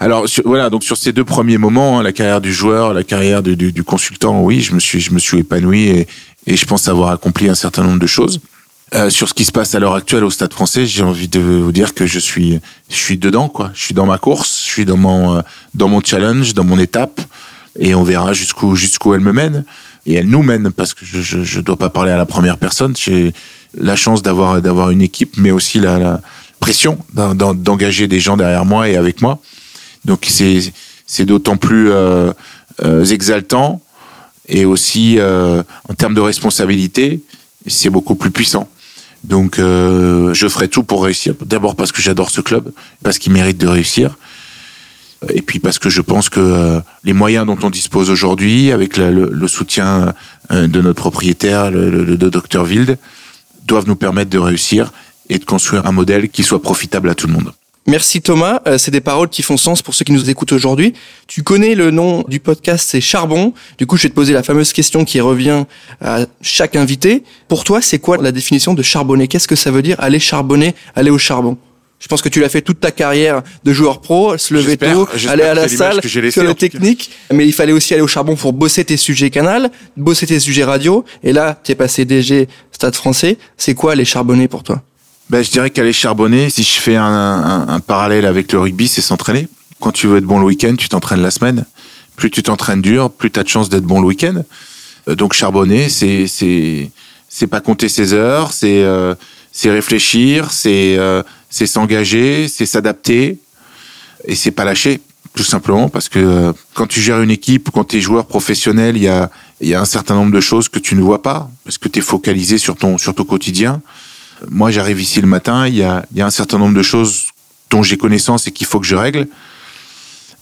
Alors 0.00 0.28
sur, 0.28 0.42
voilà, 0.44 0.70
donc 0.70 0.82
sur 0.82 0.96
ces 0.96 1.12
deux 1.12 1.24
premiers 1.24 1.58
moments, 1.58 1.98
hein, 1.98 2.02
la 2.02 2.12
carrière 2.12 2.40
du 2.40 2.52
joueur, 2.52 2.92
la 2.92 3.04
carrière 3.04 3.42
du, 3.42 3.56
du, 3.56 3.70
du, 3.70 3.84
consultant, 3.84 4.42
oui, 4.42 4.60
je 4.60 4.74
me 4.74 4.80
suis, 4.80 5.00
je 5.00 5.12
me 5.12 5.20
suis 5.20 5.38
épanoui 5.38 5.84
et, 5.88 6.08
et 6.46 6.56
je 6.56 6.66
pense 6.66 6.88
avoir 6.88 7.10
accompli 7.10 7.48
un 7.48 7.54
certain 7.54 7.84
nombre 7.84 8.00
de 8.00 8.06
choses. 8.06 8.40
Euh, 8.94 9.10
sur 9.10 9.28
ce 9.28 9.34
qui 9.34 9.44
se 9.44 9.50
passe 9.50 9.74
à 9.74 9.80
l'heure 9.80 9.94
actuelle 9.94 10.22
au 10.22 10.30
Stade 10.30 10.52
Français, 10.52 10.86
j'ai 10.86 11.02
envie 11.02 11.26
de 11.26 11.40
vous 11.40 11.72
dire 11.72 11.94
que 11.94 12.06
je 12.06 12.18
suis, 12.18 12.60
je 12.90 12.94
suis 12.94 13.18
dedans, 13.18 13.48
quoi. 13.48 13.72
Je 13.74 13.82
suis 13.82 13.94
dans 13.94 14.06
ma 14.06 14.18
course, 14.18 14.62
je 14.64 14.70
suis 14.70 14.84
dans 14.84 14.96
mon, 14.96 15.36
euh, 15.36 15.40
dans 15.74 15.88
mon 15.88 16.00
challenge, 16.00 16.54
dans 16.54 16.64
mon 16.64 16.78
étape, 16.78 17.20
et 17.78 17.94
on 17.94 18.02
verra 18.02 18.32
jusqu'où, 18.32 18.76
jusqu'où 18.76 19.14
elle 19.14 19.20
me 19.20 19.32
mène. 19.32 19.64
Et 20.06 20.14
elle 20.14 20.28
nous 20.28 20.42
mène 20.42 20.70
parce 20.70 20.92
que 20.94 21.04
je, 21.04 21.20
je, 21.20 21.42
je 21.42 21.60
dois 21.60 21.76
pas 21.76 21.88
parler 21.88 22.12
à 22.12 22.16
la 22.16 22.26
première 22.26 22.58
personne. 22.58 22.94
J'ai 22.96 23.32
la 23.76 23.96
chance 23.96 24.22
d'avoir, 24.22 24.60
d'avoir 24.60 24.90
une 24.90 25.02
équipe, 25.02 25.36
mais 25.36 25.50
aussi 25.50 25.80
la, 25.80 25.98
la 25.98 26.20
pression 26.60 26.98
d'engager 27.12 28.08
des 28.08 28.20
gens 28.20 28.36
derrière 28.36 28.64
moi 28.64 28.88
et 28.88 28.96
avec 28.96 29.20
moi. 29.20 29.38
Donc 30.04 30.26
c'est 30.28 30.72
c'est 31.06 31.24
d'autant 31.26 31.56
plus 31.56 31.90
euh, 31.90 32.32
euh, 32.82 33.04
exaltant 33.04 33.82
et 34.48 34.64
aussi 34.64 35.18
euh, 35.18 35.62
en 35.88 35.94
termes 35.94 36.14
de 36.14 36.20
responsabilité, 36.20 37.20
c'est 37.66 37.90
beaucoup 37.90 38.14
plus 38.14 38.30
puissant. 38.30 38.68
Donc 39.24 39.58
euh, 39.58 40.34
je 40.34 40.48
ferai 40.48 40.68
tout 40.68 40.82
pour 40.82 41.04
réussir. 41.04 41.34
D'abord 41.44 41.76
parce 41.76 41.92
que 41.92 42.02
j'adore 42.02 42.30
ce 42.30 42.40
club, 42.40 42.72
parce 43.02 43.18
qu'il 43.18 43.32
mérite 43.32 43.58
de 43.58 43.66
réussir. 43.66 44.16
Et 45.32 45.42
puis 45.42 45.58
parce 45.58 45.78
que 45.78 45.90
je 45.90 46.00
pense 46.00 46.28
que 46.28 46.40
euh, 46.40 46.80
les 47.04 47.12
moyens 47.12 47.46
dont 47.46 47.58
on 47.62 47.70
dispose 47.70 48.10
aujourd'hui, 48.10 48.72
avec 48.72 48.96
le, 48.96 49.30
le, 49.30 49.48
soutien 49.48 50.14
euh, 50.50 50.66
de 50.66 50.80
notre 50.80 51.00
propriétaire, 51.00 51.70
le, 51.70 51.90
le, 51.90 52.04
le 52.04 52.16
docteur 52.16 52.64
Wild, 52.64 52.98
doivent 53.66 53.86
nous 53.86 53.96
permettre 53.96 54.30
de 54.30 54.38
réussir 54.38 54.92
et 55.28 55.38
de 55.38 55.44
construire 55.44 55.86
un 55.86 55.92
modèle 55.92 56.28
qui 56.28 56.42
soit 56.42 56.60
profitable 56.60 57.08
à 57.08 57.14
tout 57.14 57.26
le 57.26 57.32
monde. 57.32 57.52
Merci 57.86 58.22
Thomas, 58.22 58.62
euh, 58.66 58.78
c'est 58.78 58.90
des 58.90 59.02
paroles 59.02 59.28
qui 59.28 59.42
font 59.42 59.58
sens 59.58 59.82
pour 59.82 59.94
ceux 59.94 60.06
qui 60.06 60.12
nous 60.12 60.30
écoutent 60.30 60.52
aujourd'hui. 60.52 60.94
Tu 61.26 61.42
connais 61.42 61.74
le 61.74 61.90
nom 61.90 62.24
du 62.28 62.40
podcast, 62.40 62.88
c'est 62.88 63.02
Charbon. 63.02 63.52
Du 63.76 63.86
coup, 63.86 63.98
je 63.98 64.04
vais 64.04 64.08
te 64.08 64.14
poser 64.14 64.32
la 64.32 64.42
fameuse 64.42 64.72
question 64.72 65.04
qui 65.04 65.20
revient 65.20 65.64
à 66.00 66.20
chaque 66.40 66.76
invité. 66.76 67.24
Pour 67.46 67.62
toi, 67.62 67.82
c'est 67.82 67.98
quoi 67.98 68.16
la 68.16 68.32
définition 68.32 68.72
de 68.72 68.82
charbonner? 68.82 69.28
Qu'est-ce 69.28 69.46
que 69.46 69.56
ça 69.56 69.70
veut 69.70 69.82
dire 69.82 69.96
aller 70.00 70.18
charbonner, 70.18 70.74
aller 70.96 71.10
au 71.10 71.18
charbon? 71.18 71.58
Je 72.04 72.08
pense 72.08 72.20
que 72.20 72.28
tu 72.28 72.38
l'as 72.40 72.50
fait 72.50 72.60
toute 72.60 72.80
ta 72.80 72.90
carrière 72.90 73.42
de 73.64 73.72
joueur 73.72 74.02
pro, 74.02 74.36
se 74.36 74.52
lever 74.52 74.76
tôt, 74.76 75.08
aller 75.26 75.42
à 75.42 75.54
la 75.54 75.68
salle, 75.68 76.02
faire 76.02 76.44
le 76.44 76.52
technique. 76.52 77.10
Mais 77.32 77.46
il 77.46 77.52
fallait 77.54 77.72
aussi 77.72 77.94
aller 77.94 78.02
au 78.02 78.06
charbon 78.06 78.36
pour 78.36 78.52
bosser 78.52 78.84
tes 78.84 78.98
sujets 78.98 79.30
canal, 79.30 79.70
bosser 79.96 80.26
tes 80.26 80.38
sujets 80.38 80.64
radio. 80.64 81.02
Et 81.22 81.32
là, 81.32 81.58
tu 81.64 81.72
es 81.72 81.74
passé 81.74 82.04
DG 82.04 82.46
Stade 82.72 82.94
français. 82.94 83.38
C'est 83.56 83.72
quoi 83.72 83.92
aller 83.92 84.04
charbonner 84.04 84.48
pour 84.48 84.62
toi? 84.62 84.82
Ben, 85.30 85.42
je 85.42 85.50
dirais 85.50 85.70
qu'aller 85.70 85.94
charbonner, 85.94 86.50
si 86.50 86.62
je 86.62 86.78
fais 86.78 86.96
un, 86.96 87.06
un, 87.06 87.68
un 87.68 87.80
parallèle 87.80 88.26
avec 88.26 88.52
le 88.52 88.58
rugby, 88.58 88.86
c'est 88.86 89.00
s'entraîner. 89.00 89.48
Quand 89.80 89.90
tu 89.90 90.06
veux 90.06 90.18
être 90.18 90.24
bon 90.24 90.38
le 90.38 90.44
week-end, 90.44 90.74
tu 90.76 90.90
t'entraînes 90.90 91.22
la 91.22 91.30
semaine. 91.30 91.64
Plus 92.16 92.30
tu 92.30 92.42
t'entraînes 92.42 92.82
dur, 92.82 93.10
plus 93.10 93.30
tu 93.30 93.40
as 93.40 93.44
de 93.44 93.48
chances 93.48 93.70
d'être 93.70 93.84
bon 93.84 94.02
le 94.02 94.06
week-end. 94.08 94.42
Euh, 95.08 95.14
donc 95.14 95.32
charbonner, 95.32 95.88
c'est 95.88 96.26
c'est 96.26 96.90
c'est 97.30 97.46
pas 97.46 97.62
compter 97.62 97.88
ses 97.88 98.12
heures, 98.12 98.52
c'est 98.52 98.84
euh, 98.84 99.14
c'est 99.52 99.70
réfléchir, 99.70 100.50
c'est 100.50 100.96
euh, 100.98 101.22
c'est 101.54 101.66
s'engager, 101.66 102.48
c'est 102.48 102.66
s'adapter 102.66 103.38
et 104.24 104.34
c'est 104.34 104.50
pas 104.50 104.64
lâcher 104.64 105.00
tout 105.34 105.44
simplement 105.44 105.88
parce 105.88 106.08
que 106.08 106.18
euh, 106.18 106.52
quand 106.74 106.86
tu 106.86 107.00
gères 107.00 107.20
une 107.20 107.30
équipe, 107.30 107.70
quand 107.72 107.84
tu 107.84 107.96
es 107.96 108.00
joueur 108.00 108.26
professionnel, 108.26 108.96
il 108.96 109.02
y 109.02 109.08
a 109.08 109.30
il 109.60 109.68
y 109.68 109.74
a 109.74 109.80
un 109.80 109.84
certain 109.84 110.14
nombre 110.14 110.32
de 110.32 110.40
choses 110.40 110.68
que 110.68 110.78
tu 110.78 110.94
ne 110.94 111.02
vois 111.02 111.22
pas 111.22 111.50
parce 111.64 111.78
que 111.78 111.88
tu 111.88 112.00
es 112.00 112.02
focalisé 112.02 112.58
sur 112.58 112.76
ton 112.76 112.98
sur 112.98 113.14
ton 113.14 113.24
quotidien 113.24 113.82
moi 114.50 114.70
j'arrive 114.70 115.00
ici 115.00 115.20
le 115.20 115.26
matin, 115.26 115.66
il 115.66 115.76
y 115.76 115.82
a, 115.82 116.04
il 116.12 116.18
y 116.18 116.22
a 116.22 116.26
un 116.26 116.30
certain 116.30 116.58
nombre 116.58 116.76
de 116.76 116.82
choses 116.82 117.26
dont 117.70 117.82
j'ai 117.82 117.96
connaissance 117.96 118.46
et 118.46 118.52
qu'il 118.52 118.66
faut 118.66 118.80
que 118.80 118.86
je 118.86 118.96
règle. 118.96 119.28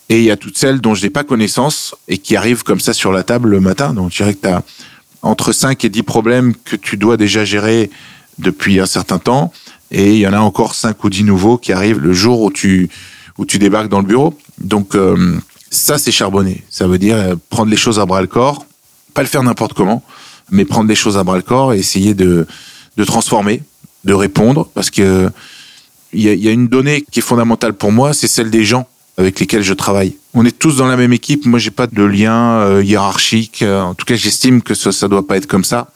Et 0.08 0.18
il 0.18 0.24
y 0.24 0.30
a 0.30 0.36
toutes 0.36 0.58
celles 0.58 0.80
dont 0.80 0.94
je 0.94 1.02
n'ai 1.02 1.10
pas 1.10 1.24
connaissance 1.24 1.94
et 2.08 2.18
qui 2.18 2.36
arrivent 2.36 2.64
comme 2.64 2.80
ça 2.80 2.92
sur 2.92 3.12
la 3.12 3.22
table 3.22 3.50
le 3.50 3.60
matin. 3.60 3.94
Donc 3.94 4.10
je 4.10 4.16
dirais 4.18 4.34
que 4.34 4.42
tu 4.42 4.48
as 4.48 4.62
entre 5.22 5.52
5 5.52 5.84
et 5.84 5.88
10 5.88 6.02
problèmes 6.02 6.54
que 6.54 6.76
tu 6.76 6.96
dois 6.96 7.16
déjà 7.16 7.44
gérer 7.44 7.90
depuis 8.38 8.80
un 8.80 8.86
certain 8.86 9.18
temps. 9.18 9.52
Et 9.92 10.14
il 10.14 10.18
y 10.18 10.26
en 10.26 10.32
a 10.32 10.40
encore 10.40 10.74
5 10.74 11.04
ou 11.04 11.10
10 11.10 11.24
nouveaux 11.24 11.58
qui 11.58 11.72
arrivent 11.72 12.00
le 12.00 12.12
jour 12.12 12.40
où 12.40 12.50
tu, 12.50 12.90
où 13.38 13.44
tu 13.44 13.58
débarques 13.58 13.88
dans 13.88 14.00
le 14.00 14.06
bureau. 14.06 14.34
Donc 14.58 14.94
euh, 14.94 15.38
ça 15.70 15.98
c'est 15.98 16.10
charbonner. 16.10 16.64
Ça 16.70 16.88
veut 16.88 16.98
dire 16.98 17.16
euh, 17.16 17.34
prendre 17.50 17.70
les 17.70 17.76
choses 17.76 18.00
à 18.00 18.06
bras 18.06 18.22
le 18.22 18.26
corps, 18.26 18.66
pas 19.14 19.22
le 19.22 19.28
faire 19.28 19.42
n'importe 19.42 19.74
comment, 19.74 20.02
mais 20.50 20.64
prendre 20.64 20.88
les 20.88 20.94
choses 20.94 21.18
à 21.18 21.24
bras 21.24 21.36
le 21.36 21.42
corps 21.42 21.74
et 21.74 21.78
essayer 21.78 22.14
de, 22.14 22.46
de 22.96 23.04
transformer 23.04 23.62
de 24.04 24.14
répondre 24.14 24.68
parce 24.74 24.90
que 24.90 25.30
il 26.14 26.22
y 26.22 26.48
a, 26.48 26.52
une 26.52 26.68
donnée 26.68 27.02
qui 27.10 27.20
est 27.20 27.22
fondamentale 27.22 27.72
pour 27.72 27.90
moi, 27.90 28.12
c'est 28.12 28.28
celle 28.28 28.50
des 28.50 28.64
gens 28.64 28.86
avec 29.16 29.40
lesquels 29.40 29.62
je 29.62 29.72
travaille. 29.72 30.16
On 30.34 30.44
est 30.44 30.58
tous 30.58 30.76
dans 30.76 30.86
la 30.86 30.98
même 30.98 31.14
équipe. 31.14 31.46
Moi, 31.46 31.58
j'ai 31.58 31.70
pas 31.70 31.86
de 31.86 32.02
lien 32.02 32.58
euh, 32.60 32.82
hiérarchique. 32.84 33.62
En 33.62 33.94
tout 33.94 34.04
cas, 34.04 34.14
j'estime 34.14 34.60
que 34.60 34.74
ça, 34.74 34.92
ça 34.92 35.08
doit 35.08 35.26
pas 35.26 35.38
être 35.38 35.46
comme 35.46 35.64
ça. 35.64 35.90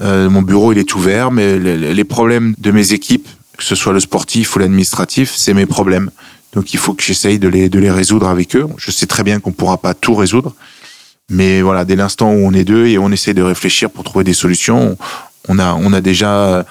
Euh, 0.00 0.30
mon 0.30 0.42
bureau, 0.42 0.72
il 0.72 0.78
est 0.78 0.94
ouvert, 0.94 1.30
mais 1.30 1.58
les, 1.58 2.04
problèmes 2.04 2.54
de 2.58 2.70
mes 2.70 2.92
équipes, 2.92 3.28
que 3.56 3.64
ce 3.64 3.74
soit 3.74 3.92
le 3.92 4.00
sportif 4.00 4.56
ou 4.56 4.58
l'administratif, 4.58 5.32
c'est 5.36 5.54
mes 5.54 5.66
problèmes. 5.66 6.10
Donc, 6.54 6.72
il 6.74 6.78
faut 6.78 6.94
que 6.94 7.02
j'essaye 7.02 7.38
de 7.38 7.48
les, 7.48 7.68
de 7.68 7.78
les 7.78 7.90
résoudre 7.90 8.28
avec 8.28 8.56
eux. 8.56 8.66
Je 8.76 8.90
sais 8.90 9.06
très 9.06 9.22
bien 9.22 9.40
qu'on 9.40 9.52
pourra 9.52 9.78
pas 9.78 9.94
tout 9.94 10.14
résoudre. 10.14 10.54
Mais 11.30 11.62
voilà, 11.62 11.84
dès 11.84 11.96
l'instant 11.96 12.32
où 12.32 12.46
on 12.46 12.52
est 12.52 12.64
deux 12.64 12.86
et 12.86 12.98
on 12.98 13.10
essaie 13.10 13.34
de 13.34 13.42
réfléchir 13.42 13.90
pour 13.90 14.04
trouver 14.04 14.24
des 14.24 14.34
solutions, 14.34 14.96
on 15.48 15.58
a, 15.58 15.74
on 15.74 15.92
a 15.92 16.00
déjà 16.00 16.64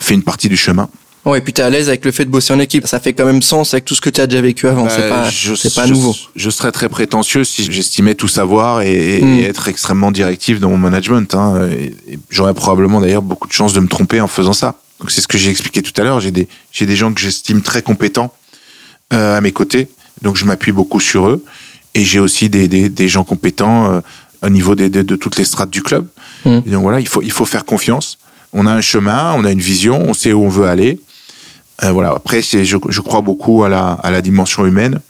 fait 0.00 0.14
une 0.14 0.22
partie 0.22 0.48
du 0.48 0.56
chemin. 0.56 0.88
Ouais, 1.26 1.38
et 1.38 1.40
puis 1.40 1.52
tu 1.52 1.60
es 1.60 1.64
à 1.64 1.70
l'aise 1.70 1.88
avec 1.88 2.04
le 2.04 2.12
fait 2.12 2.24
de 2.24 2.30
bosser 2.30 2.52
en 2.52 2.60
équipe. 2.60 2.86
Ça 2.86 3.00
fait 3.00 3.12
quand 3.12 3.26
même 3.26 3.42
sens 3.42 3.74
avec 3.74 3.84
tout 3.84 3.96
ce 3.96 4.00
que 4.00 4.10
tu 4.10 4.20
as 4.20 4.28
déjà 4.28 4.40
vécu 4.40 4.68
avant. 4.68 4.88
c'est 4.88 5.08
pas, 5.08 5.28
c'est 5.30 5.74
pas 5.74 5.86
je, 5.86 5.92
nouveau. 5.92 6.14
Je 6.36 6.50
serais 6.50 6.70
très 6.70 6.88
prétentieux 6.88 7.42
si 7.42 7.70
j'estimais 7.70 8.14
tout 8.14 8.28
savoir 8.28 8.82
et, 8.82 9.20
mm. 9.20 9.38
et, 9.38 9.42
être 9.42 9.66
extrêmement 9.66 10.12
directif 10.12 10.60
dans 10.60 10.70
mon 10.70 10.78
management. 10.78 11.34
Hein. 11.34 11.68
J'aurais 12.30 12.54
probablement 12.54 13.00
d'ailleurs 13.00 13.22
beaucoup 13.22 13.48
de 13.48 13.52
chances 13.52 13.72
de 13.72 13.80
me 13.80 13.88
tromper 13.88 14.20
en 14.20 14.28
faisant 14.28 14.52
ça. 14.52 14.76
Donc 15.00 15.10
c'est 15.10 15.20
ce 15.20 15.26
que 15.26 15.36
j'ai 15.36 15.50
expliqué 15.50 15.82
tout 15.82 16.00
à 16.00 16.04
l'heure. 16.04 16.20
J'ai 16.20 16.30
des, 16.30 16.46
j'ai 16.70 16.86
des 16.86 16.94
gens 16.94 17.12
que 17.12 17.20
j'estime 17.20 17.60
très 17.60 17.82
compétents 17.82 18.32
euh, 19.12 19.36
à 19.36 19.40
mes 19.40 19.52
côtés. 19.52 19.88
Donc 20.22 20.36
je 20.36 20.44
m'appuie 20.44 20.72
beaucoup 20.72 21.00
sur 21.00 21.26
eux. 21.26 21.44
Et 21.94 22.04
j'ai 22.04 22.20
aussi 22.20 22.48
des, 22.48 22.68
des, 22.68 22.88
des, 22.88 23.08
gens 23.08 23.24
compétents 23.24 23.90
euh, 23.90 24.00
au 24.42 24.48
niveau 24.48 24.76
des, 24.76 24.90
de, 24.90 25.02
de 25.02 25.16
toutes 25.16 25.38
les 25.38 25.44
strates 25.44 25.70
du 25.70 25.82
club. 25.82 26.06
Mm. 26.44 26.58
Et 26.66 26.70
donc 26.70 26.82
voilà, 26.82 27.00
il 27.00 27.08
faut, 27.08 27.22
il 27.22 27.32
faut 27.32 27.46
faire 27.46 27.64
confiance 27.64 28.18
on 28.52 28.66
a 28.66 28.72
un 28.72 28.80
chemin, 28.80 29.34
on 29.34 29.44
a 29.44 29.50
une 29.50 29.60
vision, 29.60 30.02
on 30.08 30.14
sait 30.14 30.32
où 30.32 30.42
on 30.42 30.48
veut 30.48 30.66
aller. 30.66 30.98
Euh, 31.84 31.92
voilà. 31.92 32.10
Après, 32.10 32.42
c'est, 32.42 32.64
je, 32.64 32.76
je, 32.88 33.00
crois 33.00 33.20
beaucoup 33.20 33.64
à 33.64 33.68
la, 33.68 33.92
à 33.92 34.10
la 34.10 34.22
dimension 34.22 34.64
humaine 34.66 35.00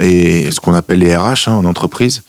et 0.00 0.50
ce 0.50 0.60
qu'on 0.60 0.74
appelle 0.74 1.00
les 1.00 1.16
RH 1.16 1.48
hein, 1.48 1.52
en 1.52 1.64
entreprise. 1.64 2.22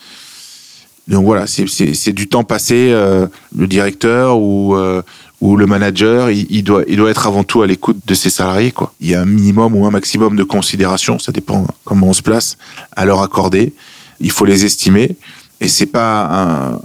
Donc 1.07 1.25
voilà, 1.25 1.45
c'est, 1.47 2.13
du 2.13 2.27
temps 2.27 2.43
passé. 2.43 2.91
Euh, 2.91 3.25
le 3.57 3.65
directeur 3.65 4.37
ou 4.37 4.75
euh, 4.75 5.01
ou 5.41 5.55
le 5.55 5.65
manager, 5.65 6.29
il, 6.29 6.45
il, 6.51 6.63
doit 6.63 6.83
il 6.87 6.97
doit 6.97 7.09
être 7.09 7.25
avant 7.25 7.43
tout 7.43 7.61
à 7.63 7.67
l'écoute 7.67 7.97
de 8.05 8.13
ses 8.13 8.29
salariés. 8.29 8.71
Quoi. 8.71 8.93
Il 8.99 9.09
y 9.09 9.15
a 9.15 9.21
un 9.21 9.25
minimum 9.25 9.75
ou 9.75 9.85
un 9.87 9.91
maximum 9.91 10.35
de 10.35 10.43
considération, 10.43 11.17
ça 11.17 11.31
dépend 11.31 11.65
comment 11.83 12.07
on 12.07 12.13
se 12.13 12.21
place, 12.21 12.57
à 12.95 13.05
leur 13.05 13.21
accorder. 13.23 13.73
Il 14.19 14.31
faut 14.31 14.45
les 14.45 14.65
estimer 14.65 15.15
et 15.61 15.67
c'est 15.67 15.87
pas 15.87 16.27
un, 16.31 16.81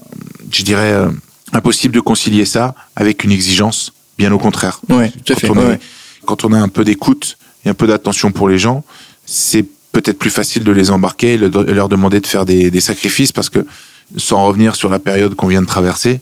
je 0.51 0.63
dirais 0.63 0.93
euh, 0.93 1.11
impossible 1.53 1.95
de 1.95 2.01
concilier 2.01 2.45
ça 2.45 2.75
avec 2.97 3.25
une 3.25 3.33
exigence, 3.33 3.93
bien 4.17 4.33
au 4.33 4.39
contraire. 4.39 4.81
Ouais, 4.89 5.13
tout 5.25 5.33
à 5.33 5.37
fait. 5.37 5.51
Ouais. 5.51 5.79
Quand 6.25 6.45
on 6.45 6.53
a 6.53 6.59
un 6.59 6.69
peu 6.69 6.85
d'écoute 6.85 7.39
et 7.65 7.69
un 7.69 7.75
peu 7.75 7.87
d'attention 7.87 8.33
pour 8.33 8.49
les 8.49 8.59
gens, 8.59 8.85
c'est 9.27 9.65
peut-être 9.93 10.19
plus 10.19 10.31
facile 10.31 10.65
de 10.65 10.73
les 10.73 10.91
embarquer 10.91 11.35
et 11.35 11.39
leur 11.39 11.89
demander 11.89 12.21
de 12.21 12.27
faire 12.27 12.45
des, 12.45 12.81
sacrifices 12.81 13.33
parce 13.33 13.49
que, 13.49 13.65
sans 14.17 14.45
revenir 14.45 14.77
sur 14.77 14.91
la 14.91 14.99
période 14.99 15.35
qu'on 15.35 15.47
vient 15.47 15.63
de 15.63 15.67
traverser, 15.67 16.21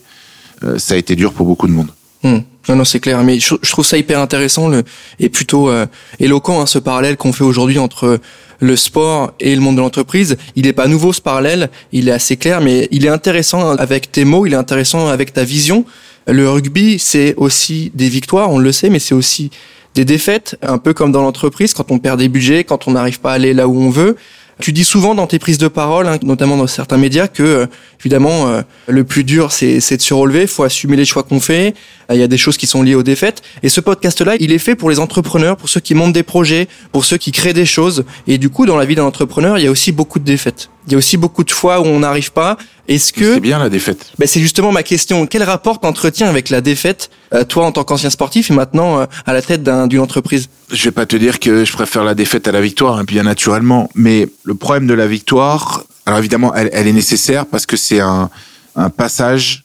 euh, 0.63 0.77
ça 0.77 0.93
a 0.93 0.97
été 0.97 1.15
dur 1.15 1.33
pour 1.33 1.45
beaucoup 1.45 1.67
de 1.67 1.73
monde. 1.73 1.89
Mmh. 2.23 2.37
Non, 2.69 2.75
non, 2.77 2.85
c'est 2.85 3.01
clair. 3.01 3.21
Mais 3.23 3.39
je, 3.39 3.55
trouve 3.55 3.85
ça 3.85 3.97
hyper 3.97 4.19
intéressant 4.19 4.71
et 5.19 5.29
plutôt 5.29 5.69
euh, 5.69 5.85
éloquent 6.19 6.61
hein, 6.61 6.65
ce 6.65 6.79
parallèle 6.79 7.17
qu'on 7.17 7.33
fait 7.33 7.43
aujourd'hui 7.43 7.79
entre 7.79 8.19
le 8.59 8.75
sport 8.77 9.33
et 9.41 9.53
le 9.53 9.61
monde 9.61 9.75
de 9.75 9.81
l'entreprise. 9.81 10.37
Il 10.55 10.65
n'est 10.65 10.73
pas 10.73 10.87
nouveau 10.87 11.11
ce 11.11 11.21
parallèle, 11.21 11.69
il 11.91 12.07
est 12.07 12.13
assez 12.13 12.37
clair, 12.37 12.61
mais 12.61 12.87
il 12.91 13.05
est 13.05 13.09
intéressant 13.09 13.71
avec 13.71 14.11
tes 14.11 14.23
mots, 14.23 14.45
il 14.45 14.53
est 14.53 14.57
intéressant 14.57 15.09
avec 15.09 15.33
ta 15.33 15.43
vision. 15.43 15.83
Le 16.27 16.49
rugby, 16.49 16.99
c'est 16.99 17.33
aussi 17.35 17.91
des 17.93 18.07
victoires, 18.07 18.49
on 18.51 18.59
le 18.59 18.71
sait, 18.71 18.89
mais 18.89 18.99
c'est 18.99 19.15
aussi 19.15 19.51
des 19.95 20.05
défaites, 20.05 20.57
un 20.61 20.77
peu 20.77 20.93
comme 20.93 21.11
dans 21.11 21.21
l'entreprise, 21.21 21.73
quand 21.73 21.91
on 21.91 21.99
perd 21.99 22.19
des 22.19 22.29
budgets, 22.29 22.63
quand 22.63 22.87
on 22.87 22.91
n'arrive 22.91 23.19
pas 23.19 23.31
à 23.31 23.35
aller 23.35 23.53
là 23.53 23.67
où 23.67 23.79
on 23.79 23.89
veut. 23.89 24.15
Tu 24.59 24.71
dis 24.71 24.83
souvent 24.83 25.15
dans 25.15 25.25
tes 25.25 25.39
prises 25.39 25.57
de 25.57 25.67
parole, 25.67 26.07
hein, 26.07 26.19
notamment 26.21 26.57
dans 26.57 26.67
certains 26.67 26.97
médias, 26.97 27.27
que 27.27 27.43
euh, 27.43 27.65
évidemment 27.99 28.47
euh, 28.47 28.61
le 28.87 29.03
plus 29.03 29.23
dur 29.23 29.51
c'est 29.51 29.75
de 29.75 30.01
se 30.01 30.13
relever, 30.13 30.45
faut 30.45 30.63
assumer 30.63 30.95
les 30.95 31.05
choix 31.05 31.23
qu'on 31.23 31.39
fait. 31.39 31.73
Il 32.11 32.17
y 32.17 32.23
a 32.23 32.27
des 32.27 32.37
choses 32.37 32.57
qui 32.57 32.67
sont 32.67 32.83
liées 32.83 32.95
aux 32.95 33.03
défaites. 33.03 33.41
Et 33.63 33.69
ce 33.69 33.81
podcast-là, 33.81 34.35
il 34.39 34.51
est 34.51 34.59
fait 34.59 34.75
pour 34.75 34.89
les 34.89 34.99
entrepreneurs, 34.99 35.57
pour 35.57 35.69
ceux 35.69 35.79
qui 35.79 35.95
montent 35.95 36.13
des 36.13 36.23
projets, 36.23 36.67
pour 36.91 37.05
ceux 37.05 37.17
qui 37.17 37.31
créent 37.31 37.53
des 37.53 37.65
choses. 37.65 38.05
Et 38.27 38.37
du 38.37 38.49
coup, 38.49 38.65
dans 38.65 38.77
la 38.77 38.85
vie 38.85 38.95
d'un 38.95 39.05
entrepreneur, 39.05 39.57
il 39.57 39.63
y 39.63 39.67
a 39.67 39.71
aussi 39.71 39.91
beaucoup 39.91 40.19
de 40.19 40.25
défaites. 40.25 40.69
Il 40.87 40.91
y 40.91 40.95
a 40.95 40.97
aussi 40.97 41.17
beaucoup 41.17 41.43
de 41.43 41.51
fois 41.51 41.79
où 41.79 41.85
on 41.85 41.99
n'arrive 41.99 42.31
pas. 42.31 42.57
Est-ce 42.87 43.13
que 43.13 43.35
c'est 43.35 43.39
bien 43.39 43.59
la 43.59 43.69
défaite 43.69 44.11
ben 44.19 44.27
C'est 44.27 44.41
justement 44.41 44.71
ma 44.71 44.83
question. 44.83 45.25
Quel 45.25 45.43
rapport 45.43 45.79
t'entretiens 45.79 46.27
avec 46.27 46.49
la 46.49 46.59
défaite, 46.59 47.09
toi 47.47 47.65
en 47.65 47.71
tant 47.71 47.83
qu'ancien 47.83 48.09
sportif 48.09 48.51
et 48.51 48.53
maintenant 48.53 49.07
à 49.25 49.33
la 49.33 49.41
tête 49.41 49.63
d'une 49.63 49.99
entreprise? 49.99 50.49
Je 50.69 50.83
vais 50.83 50.91
pas 50.91 51.05
te 51.05 51.15
dire 51.15 51.39
que 51.39 51.63
je 51.63 51.71
préfère 51.71 52.03
la 52.03 52.13
défaite 52.13 52.47
à 52.47 52.51
la 52.51 52.59
victoire, 52.59 52.97
hein, 52.97 53.05
bien 53.05 53.23
naturellement. 53.23 53.89
Mais 53.95 54.27
le 54.43 54.55
problème 54.55 54.85
de 54.85 54.93
la 54.93 55.07
victoire, 55.07 55.85
alors 56.05 56.19
évidemment, 56.19 56.53
elle, 56.53 56.69
elle 56.73 56.87
est 56.87 56.93
nécessaire 56.93 57.45
parce 57.45 57.65
que 57.65 57.77
c'est 57.77 58.01
un, 58.01 58.29
un 58.75 58.89
passage 58.89 59.63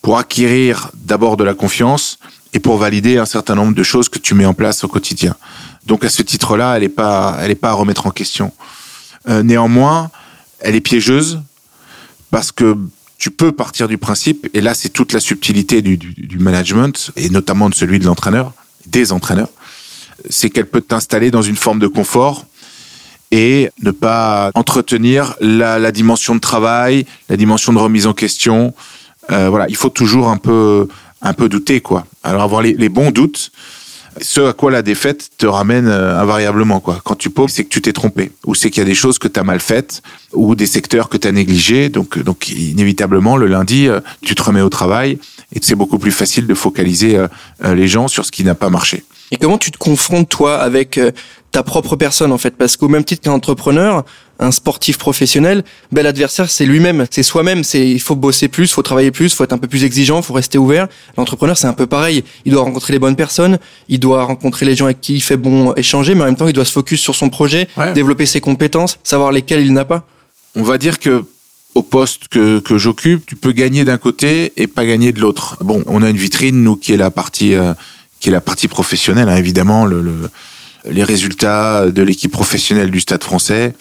pour 0.00 0.18
acquérir 0.18 0.90
d'abord 0.94 1.36
de 1.36 1.44
la 1.44 1.54
confiance 1.54 2.18
et 2.52 2.58
pour 2.58 2.76
valider 2.76 3.18
un 3.18 3.24
certain 3.24 3.54
nombre 3.54 3.74
de 3.74 3.82
choses 3.82 4.08
que 4.08 4.18
tu 4.18 4.34
mets 4.34 4.44
en 4.44 4.54
place 4.54 4.84
au 4.84 4.88
quotidien. 4.88 5.36
Donc 5.86 6.04
à 6.04 6.10
ce 6.10 6.22
titre-là, 6.22 6.74
elle 6.74 6.82
n'est 6.82 6.88
pas, 6.88 7.38
elle 7.40 7.50
est 7.50 7.56
pas 7.56 7.70
à 7.70 7.72
remettre 7.72 8.06
en 8.06 8.10
question. 8.10 8.52
Euh, 9.28 9.42
néanmoins, 9.42 10.10
elle 10.60 10.74
est 10.74 10.80
piégeuse 10.80 11.40
parce 12.32 12.50
que 12.50 12.76
tu 13.18 13.30
peux 13.30 13.52
partir 13.52 13.86
du 13.86 13.98
principe, 13.98 14.48
et 14.54 14.60
là 14.60 14.74
c'est 14.74 14.88
toute 14.88 15.12
la 15.12 15.20
subtilité 15.20 15.82
du, 15.82 15.96
du, 15.96 16.38
management, 16.38 17.12
et 17.14 17.28
notamment 17.28 17.68
de 17.68 17.74
celui 17.74 18.00
de 18.00 18.06
l'entraîneur, 18.06 18.52
des 18.86 19.12
entraîneurs, 19.12 19.50
c'est 20.28 20.50
qu'elle 20.50 20.66
peut 20.66 20.80
t'installer 20.80 21.30
dans 21.30 21.42
une 21.42 21.56
forme 21.56 21.78
de 21.78 21.86
confort 21.86 22.46
et 23.30 23.70
ne 23.82 23.90
pas 23.92 24.50
entretenir 24.54 25.36
la, 25.40 25.78
la, 25.78 25.92
dimension 25.92 26.34
de 26.34 26.40
travail, 26.40 27.06
la 27.28 27.36
dimension 27.36 27.72
de 27.72 27.78
remise 27.78 28.06
en 28.06 28.14
question. 28.14 28.74
Euh, 29.30 29.48
voilà, 29.50 29.66
il 29.68 29.76
faut 29.76 29.90
toujours 29.90 30.28
un 30.28 30.38
peu, 30.38 30.88
un 31.20 31.34
peu 31.34 31.48
douter, 31.48 31.80
quoi. 31.80 32.06
Alors 32.24 32.42
avoir 32.42 32.62
les 32.62 32.88
bons 32.88 33.10
doutes, 33.10 33.52
ce 34.20 34.40
à 34.40 34.52
quoi 34.52 34.70
la 34.70 34.82
défaite 34.82 35.30
te 35.38 35.46
ramène 35.46 35.88
euh, 35.88 36.20
invariablement 36.20 36.80
quoi. 36.80 37.00
Quand 37.04 37.14
tu 37.14 37.30
paumes, 37.30 37.48
c'est 37.48 37.64
que 37.64 37.68
tu 37.68 37.80
t'es 37.80 37.92
trompé 37.92 38.32
ou 38.44 38.54
c'est 38.54 38.70
qu'il 38.70 38.82
y 38.82 38.86
a 38.86 38.88
des 38.88 38.94
choses 38.94 39.18
que 39.18 39.28
tu 39.28 39.38
as 39.40 39.44
mal 39.44 39.60
faites 39.60 40.02
ou 40.32 40.54
des 40.54 40.66
secteurs 40.66 41.08
que 41.08 41.16
tu 41.16 41.28
as 41.28 41.32
négligés 41.32 41.88
donc 41.88 42.18
donc 42.18 42.48
inévitablement 42.48 43.36
le 43.36 43.46
lundi 43.46 43.88
euh, 43.88 44.00
tu 44.22 44.34
te 44.34 44.42
remets 44.42 44.60
au 44.60 44.68
travail 44.68 45.18
et 45.54 45.58
c'est 45.62 45.74
beaucoup 45.74 45.98
plus 45.98 46.12
facile 46.12 46.46
de 46.46 46.54
focaliser 46.54 47.16
euh, 47.16 47.74
les 47.74 47.88
gens 47.88 48.08
sur 48.08 48.24
ce 48.24 48.30
qui 48.30 48.44
n'a 48.44 48.54
pas 48.54 48.70
marché. 48.70 49.04
Et 49.30 49.36
comment 49.36 49.58
tu 49.58 49.70
te 49.70 49.78
confrontes 49.78 50.28
toi 50.28 50.58
avec 50.58 51.00
ta 51.50 51.62
propre 51.62 51.96
personne 51.96 52.32
en 52.32 52.38
fait? 52.38 52.54
Parce 52.56 52.76
qu'au 52.76 52.88
même 52.88 53.04
titre 53.04 53.22
qu'un 53.22 53.32
entrepreneur 53.32 54.04
un 54.38 54.50
sportif 54.50 54.98
professionnel 54.98 55.64
ben 55.92 56.02
l'adversaire 56.02 56.50
c'est 56.50 56.66
lui-même 56.66 57.06
c'est 57.10 57.22
soi-même 57.22 57.64
c'est 57.64 57.88
il 57.88 58.00
faut 58.00 58.16
bosser 58.16 58.48
plus 58.48 58.72
faut 58.72 58.82
travailler 58.82 59.10
plus 59.10 59.34
faut 59.34 59.44
être 59.44 59.52
un 59.52 59.58
peu 59.58 59.68
plus 59.68 59.84
exigeant 59.84 60.22
faut 60.22 60.34
rester 60.34 60.58
ouvert 60.58 60.88
l'entrepreneur 61.16 61.56
c'est 61.56 61.66
un 61.66 61.72
peu 61.72 61.86
pareil 61.86 62.24
il 62.44 62.52
doit 62.52 62.62
rencontrer 62.62 62.92
les 62.92 62.98
bonnes 62.98 63.16
personnes 63.16 63.58
il 63.88 64.00
doit 64.00 64.24
rencontrer 64.24 64.66
les 64.66 64.74
gens 64.74 64.86
avec 64.86 65.00
qui 65.00 65.14
il 65.14 65.20
fait 65.20 65.36
bon 65.36 65.74
échanger 65.74 66.14
mais 66.14 66.22
en 66.22 66.26
même 66.26 66.36
temps 66.36 66.48
il 66.48 66.54
doit 66.54 66.64
se 66.64 66.72
focus 66.72 67.00
sur 67.00 67.14
son 67.14 67.30
projet 67.30 67.68
ouais. 67.76 67.92
développer 67.92 68.26
ses 68.26 68.40
compétences 68.40 68.98
savoir 69.04 69.32
lesquelles 69.32 69.64
il 69.64 69.72
n'a 69.72 69.84
pas 69.84 70.06
on 70.56 70.62
va 70.62 70.78
dire 70.78 70.98
que 70.98 71.24
au 71.74 71.82
poste 71.82 72.28
que, 72.28 72.58
que 72.58 72.76
j'occupe, 72.76 73.24
tu 73.24 73.36
peux 73.36 73.52
gagner 73.52 73.84
d'un 73.84 73.96
côté 73.96 74.52
et 74.56 74.66
pas 74.66 74.84
gagner 74.84 75.12
de 75.12 75.20
l'autre. 75.20 75.56
Bon, 75.62 75.82
on 75.86 76.02
a 76.02 76.10
une 76.10 76.16
vitrine, 76.16 76.62
nous, 76.62 76.76
qui 76.76 76.92
est 76.92 76.98
la 76.98 77.10
partie, 77.10 77.54
euh, 77.54 77.72
qui 78.20 78.28
est 78.28 78.32
la 78.32 78.42
partie 78.42 78.68
professionnelle, 78.68 79.30
hein, 79.30 79.36
évidemment. 79.36 79.86
Le, 79.86 80.02
le, 80.02 80.30
les 80.90 81.04
résultats 81.04 81.90
de 81.90 82.02
l'équipe 82.02 82.32
professionnelle 82.32 82.90
du 82.90 83.00
Stade 83.00 83.22
français 83.22 83.74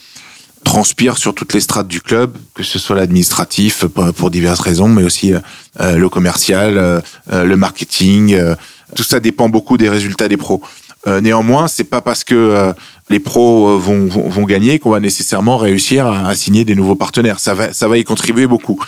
transpirent 0.64 1.18
sur 1.18 1.34
toutes 1.34 1.54
les 1.54 1.60
strates 1.60 1.88
du 1.88 2.02
club, 2.02 2.38
que 2.54 2.64
ce 2.64 2.80
soit 2.80 2.96
l'administratif 2.96 3.86
pour 3.86 4.30
diverses 4.30 4.60
raisons, 4.60 4.88
mais 4.88 5.04
aussi 5.04 5.34
euh, 5.34 5.96
le 5.98 6.10
commercial, 6.10 6.78
euh, 6.78 7.02
le 7.30 7.58
marketing. 7.58 8.34
Euh, 8.34 8.56
tout 8.96 9.04
ça 9.04 9.20
dépend 9.20 9.50
beaucoup 9.50 9.78
des 9.78 9.90
résultats 9.90 10.28
des 10.28 10.38
pros. 10.38 10.62
Euh, 11.08 11.20
néanmoins, 11.20 11.68
c'est 11.68 11.84
pas 11.84 12.02
parce 12.02 12.24
que 12.24 12.36
euh, 12.36 12.74
les 13.10 13.20
pros 13.20 13.78
vont, 13.78 14.06
vont, 14.06 14.44
gagner 14.44 14.78
qu'on 14.78 14.92
va 14.92 15.00
nécessairement 15.00 15.58
réussir 15.58 16.06
à, 16.06 16.36
signer 16.36 16.64
des 16.64 16.76
nouveaux 16.76 16.96
partenaires. 16.96 17.40
Ça 17.40 17.54
va, 17.54 17.74
ça 17.74 17.88
va 17.88 17.98
y 17.98 18.04
contribuer 18.04 18.46
beaucoup. 18.46 18.80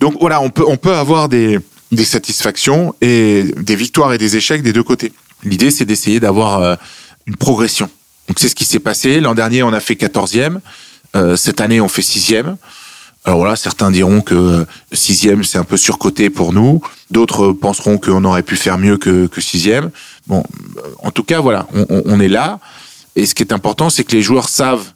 Donc 0.00 0.16
voilà, 0.20 0.40
on 0.40 0.48
peut, 0.48 0.64
on 0.66 0.76
peut 0.76 0.94
avoir 0.94 1.28
des, 1.28 1.58
des 1.92 2.04
satisfactions 2.04 2.94
et 3.02 3.44
des 3.56 3.76
victoires 3.76 4.14
et 4.14 4.18
des 4.18 4.36
échecs 4.36 4.62
des 4.62 4.72
deux 4.72 4.82
côtés. 4.82 5.12
L'idée, 5.44 5.70
c'est 5.70 5.84
d'essayer 5.84 6.20
d'avoir 6.20 6.62
euh, 6.62 6.76
une 7.26 7.36
progression. 7.36 7.90
Donc 8.28 8.38
c'est 8.38 8.48
ce 8.48 8.54
qui 8.54 8.64
s'est 8.64 8.78
passé. 8.78 9.20
L'an 9.20 9.34
dernier, 9.34 9.62
on 9.62 9.72
a 9.72 9.80
fait 9.80 9.94
14e. 9.94 10.60
Euh, 11.18 11.36
cette 11.36 11.60
année, 11.60 11.80
on 11.80 11.88
fait 11.88 12.02
6e. 12.02 12.56
Alors 13.24 13.40
voilà, 13.40 13.56
certains 13.56 13.90
diront 13.90 14.20
que 14.20 14.64
sixième 14.92 15.44
c'est 15.44 15.58
un 15.58 15.64
peu 15.64 15.76
surcoté 15.76 16.30
pour 16.30 16.52
nous. 16.52 16.80
D'autres 17.10 17.52
penseront 17.52 17.98
qu'on 17.98 18.24
aurait 18.24 18.42
pu 18.42 18.56
faire 18.56 18.78
mieux 18.78 18.96
que, 18.96 19.26
que 19.26 19.40
sixième. 19.40 19.90
Bon, 20.28 20.42
en 21.02 21.10
tout 21.10 21.24
cas, 21.24 21.40
voilà, 21.40 21.66
on, 21.90 22.20
est 22.20 22.28
là. 22.28 22.58
Et 23.16 23.26
ce 23.26 23.34
qui 23.34 23.42
est 23.42 23.52
important, 23.52 23.90
c'est 23.90 24.04
que 24.04 24.12
les 24.12 24.22
joueurs 24.22 24.48
savent 24.48 24.92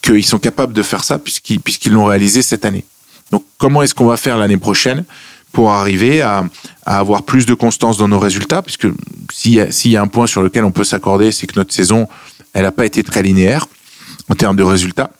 qu'ils 0.00 0.24
sont 0.24 0.38
capables 0.38 0.72
de 0.72 0.82
faire 0.82 1.04
ça 1.04 1.18
puisqu'ils 1.18 1.60
puisqu'ils 1.60 1.92
l'ont 1.92 2.06
réalisé 2.06 2.40
cette 2.40 2.64
année. 2.64 2.84
Donc, 3.30 3.44
comment 3.58 3.82
est-ce 3.82 3.94
qu'on 3.94 4.06
va 4.06 4.16
faire 4.16 4.38
l'année 4.38 4.56
prochaine 4.56 5.04
pour 5.52 5.72
arriver 5.72 6.22
à, 6.22 6.44
avoir 6.86 7.24
plus 7.24 7.46
de 7.46 7.54
constance 7.54 7.98
dans 7.98 8.08
nos 8.08 8.20
résultats? 8.20 8.62
Puisque 8.62 8.86
s'il 9.32 9.52
y 9.52 9.96
a 9.96 10.02
un 10.02 10.08
point 10.08 10.26
sur 10.26 10.40
lequel 10.42 10.64
on 10.64 10.72
peut 10.72 10.84
s'accorder, 10.84 11.32
c'est 11.32 11.46
que 11.46 11.58
notre 11.58 11.74
saison, 11.74 12.08
elle 12.52 12.62
n'a 12.62 12.72
pas 12.72 12.86
été 12.86 13.02
très 13.02 13.22
linéaire 13.22 13.66
en 14.30 14.34
termes 14.34 14.56
de 14.56 14.62
résultats 14.62 15.10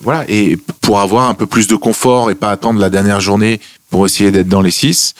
voilà, 0.00 0.24
et 0.28 0.58
pour 0.80 1.00
avoir 1.00 1.28
un 1.28 1.34
peu 1.34 1.46
plus 1.46 1.66
de 1.66 1.76
confort 1.76 2.30
et 2.30 2.34
pas 2.34 2.50
attendre 2.50 2.80
la 2.80 2.90
dernière 2.90 3.20
journée 3.20 3.60
pour 3.90 4.06
essayer 4.06 4.30
d'être 4.30 4.48
dans 4.48 4.60
les 4.60 4.70
six 4.70 5.14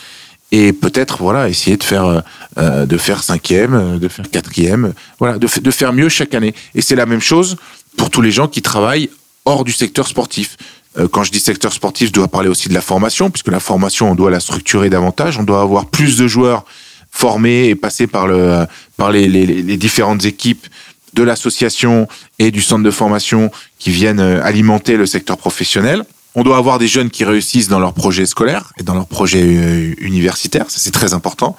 et 0.53 0.73
peut-être 0.73 1.19
voilà 1.19 1.49
essayer 1.49 1.77
de 1.77 1.85
faire 1.85 2.23
euh, 2.59 2.87
de 2.87 2.97
faire 2.97 3.23
cinquième, 3.23 3.99
de 3.99 4.09
faire 4.09 4.31
quatrième, 4.31 4.93
voilà, 5.19 5.39
de, 5.39 5.49
de 5.61 5.71
faire 5.71 5.93
mieux 5.93 6.09
chaque 6.09 6.35
année. 6.35 6.55
Et 6.75 6.83
c'est 6.83 6.95
la 6.95 7.07
même 7.07 7.21
chose 7.21 7.57
pour 7.97 8.11
tous 8.11 8.21
les 8.21 8.31
gens 8.31 8.47
qui 8.47 8.63
travaillent 8.63 9.11
hors 9.45 9.65
du 9.65 9.73
secteur 9.73 10.07
sportif. 10.07 10.57
Euh, 10.99 11.09
quand 11.09 11.25
je 11.25 11.33
dis 11.33 11.41
secteur 11.41 11.73
sportif, 11.73 12.09
je 12.09 12.13
dois 12.13 12.29
parler 12.29 12.49
aussi 12.49 12.69
de 12.69 12.75
la 12.75 12.81
formation, 12.81 13.31
puisque 13.31 13.49
la 13.49 13.59
formation, 13.61 14.13
on 14.13 14.15
doit 14.15 14.31
la 14.31 14.39
structurer 14.39 14.91
davantage, 14.91 15.39
on 15.39 15.43
doit 15.43 15.61
avoir 15.61 15.87
plus 15.87 16.17
de 16.17 16.29
joueurs 16.29 16.65
formés 17.11 17.69
et 17.69 17.75
passés 17.75 18.07
par 18.07 18.27
le 18.27 18.67
par 18.97 19.11
les, 19.11 19.29
les, 19.29 19.47
les 19.47 19.77
différentes 19.77 20.25
équipes 20.25 20.67
de 21.15 21.23
l'association 21.23 22.09
et 22.39 22.51
du 22.51 22.63
centre 22.63 22.83
de 22.83 22.91
formation 22.91 23.51
qui 23.79 23.91
viennent 23.91 24.21
alimenter 24.21 24.97
le 24.97 25.07
secteur 25.07 25.37
professionnel. 25.37 26.05
On 26.35 26.43
doit 26.43 26.57
avoir 26.57 26.79
des 26.79 26.89
jeunes 26.89 27.11
qui 27.11 27.25
réussissent 27.25 27.69
dans 27.69 27.79
leurs 27.79 27.95
projets 27.95 28.27
scolaires 28.27 28.73
et 28.79 28.83
dans 28.83 28.95
leurs 28.95 29.07
projets 29.07 29.95
universitaires, 29.99 30.69
ça 30.69 30.79
c'est 30.81 30.91
très 30.91 31.15
important. 31.15 31.57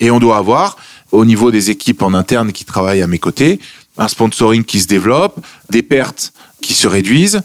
Et 0.00 0.10
on 0.10 0.18
doit 0.18 0.38
avoir, 0.38 0.76
au 1.12 1.24
niveau 1.24 1.50
des 1.50 1.70
équipes 1.70 2.02
en 2.02 2.14
interne 2.14 2.52
qui 2.52 2.64
travaillent 2.64 3.02
à 3.02 3.06
mes 3.06 3.18
côtés, 3.18 3.60
un 3.98 4.08
sponsoring 4.08 4.64
qui 4.64 4.80
se 4.80 4.86
développe, 4.86 5.40
des 5.70 5.82
pertes 5.82 6.32
qui 6.60 6.74
se 6.74 6.86
réduisent, 6.86 7.42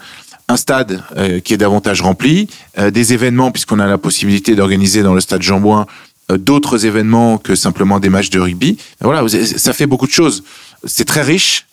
un 0.47 0.57
stade 0.57 1.03
euh, 1.15 1.39
qui 1.39 1.53
est 1.53 1.57
davantage 1.57 2.01
rempli, 2.01 2.47
euh, 2.79 2.89
des 2.89 3.13
événements, 3.13 3.51
puisqu'on 3.51 3.79
a 3.79 3.85
la 3.85 3.99
possibilité 3.99 4.55
d'organiser 4.55 5.03
dans 5.03 5.13
le 5.13 5.21
stade 5.21 5.43
Jean-Bouin 5.43 5.81
euh, 5.81 5.85
d'autres 6.37 6.85
événements 6.85 7.37
que 7.37 7.55
simplement 7.55 7.99
des 7.99 8.09
matchs 8.09 8.29
de 8.29 8.39
rugby. 8.39 8.77
Voilà, 9.01 9.27
ça 9.27 9.73
fait 9.73 9.87
beaucoup 9.87 10.07
de 10.07 10.11
choses. 10.11 10.43
C'est 10.85 11.05
très 11.05 11.21
riche. 11.21 11.65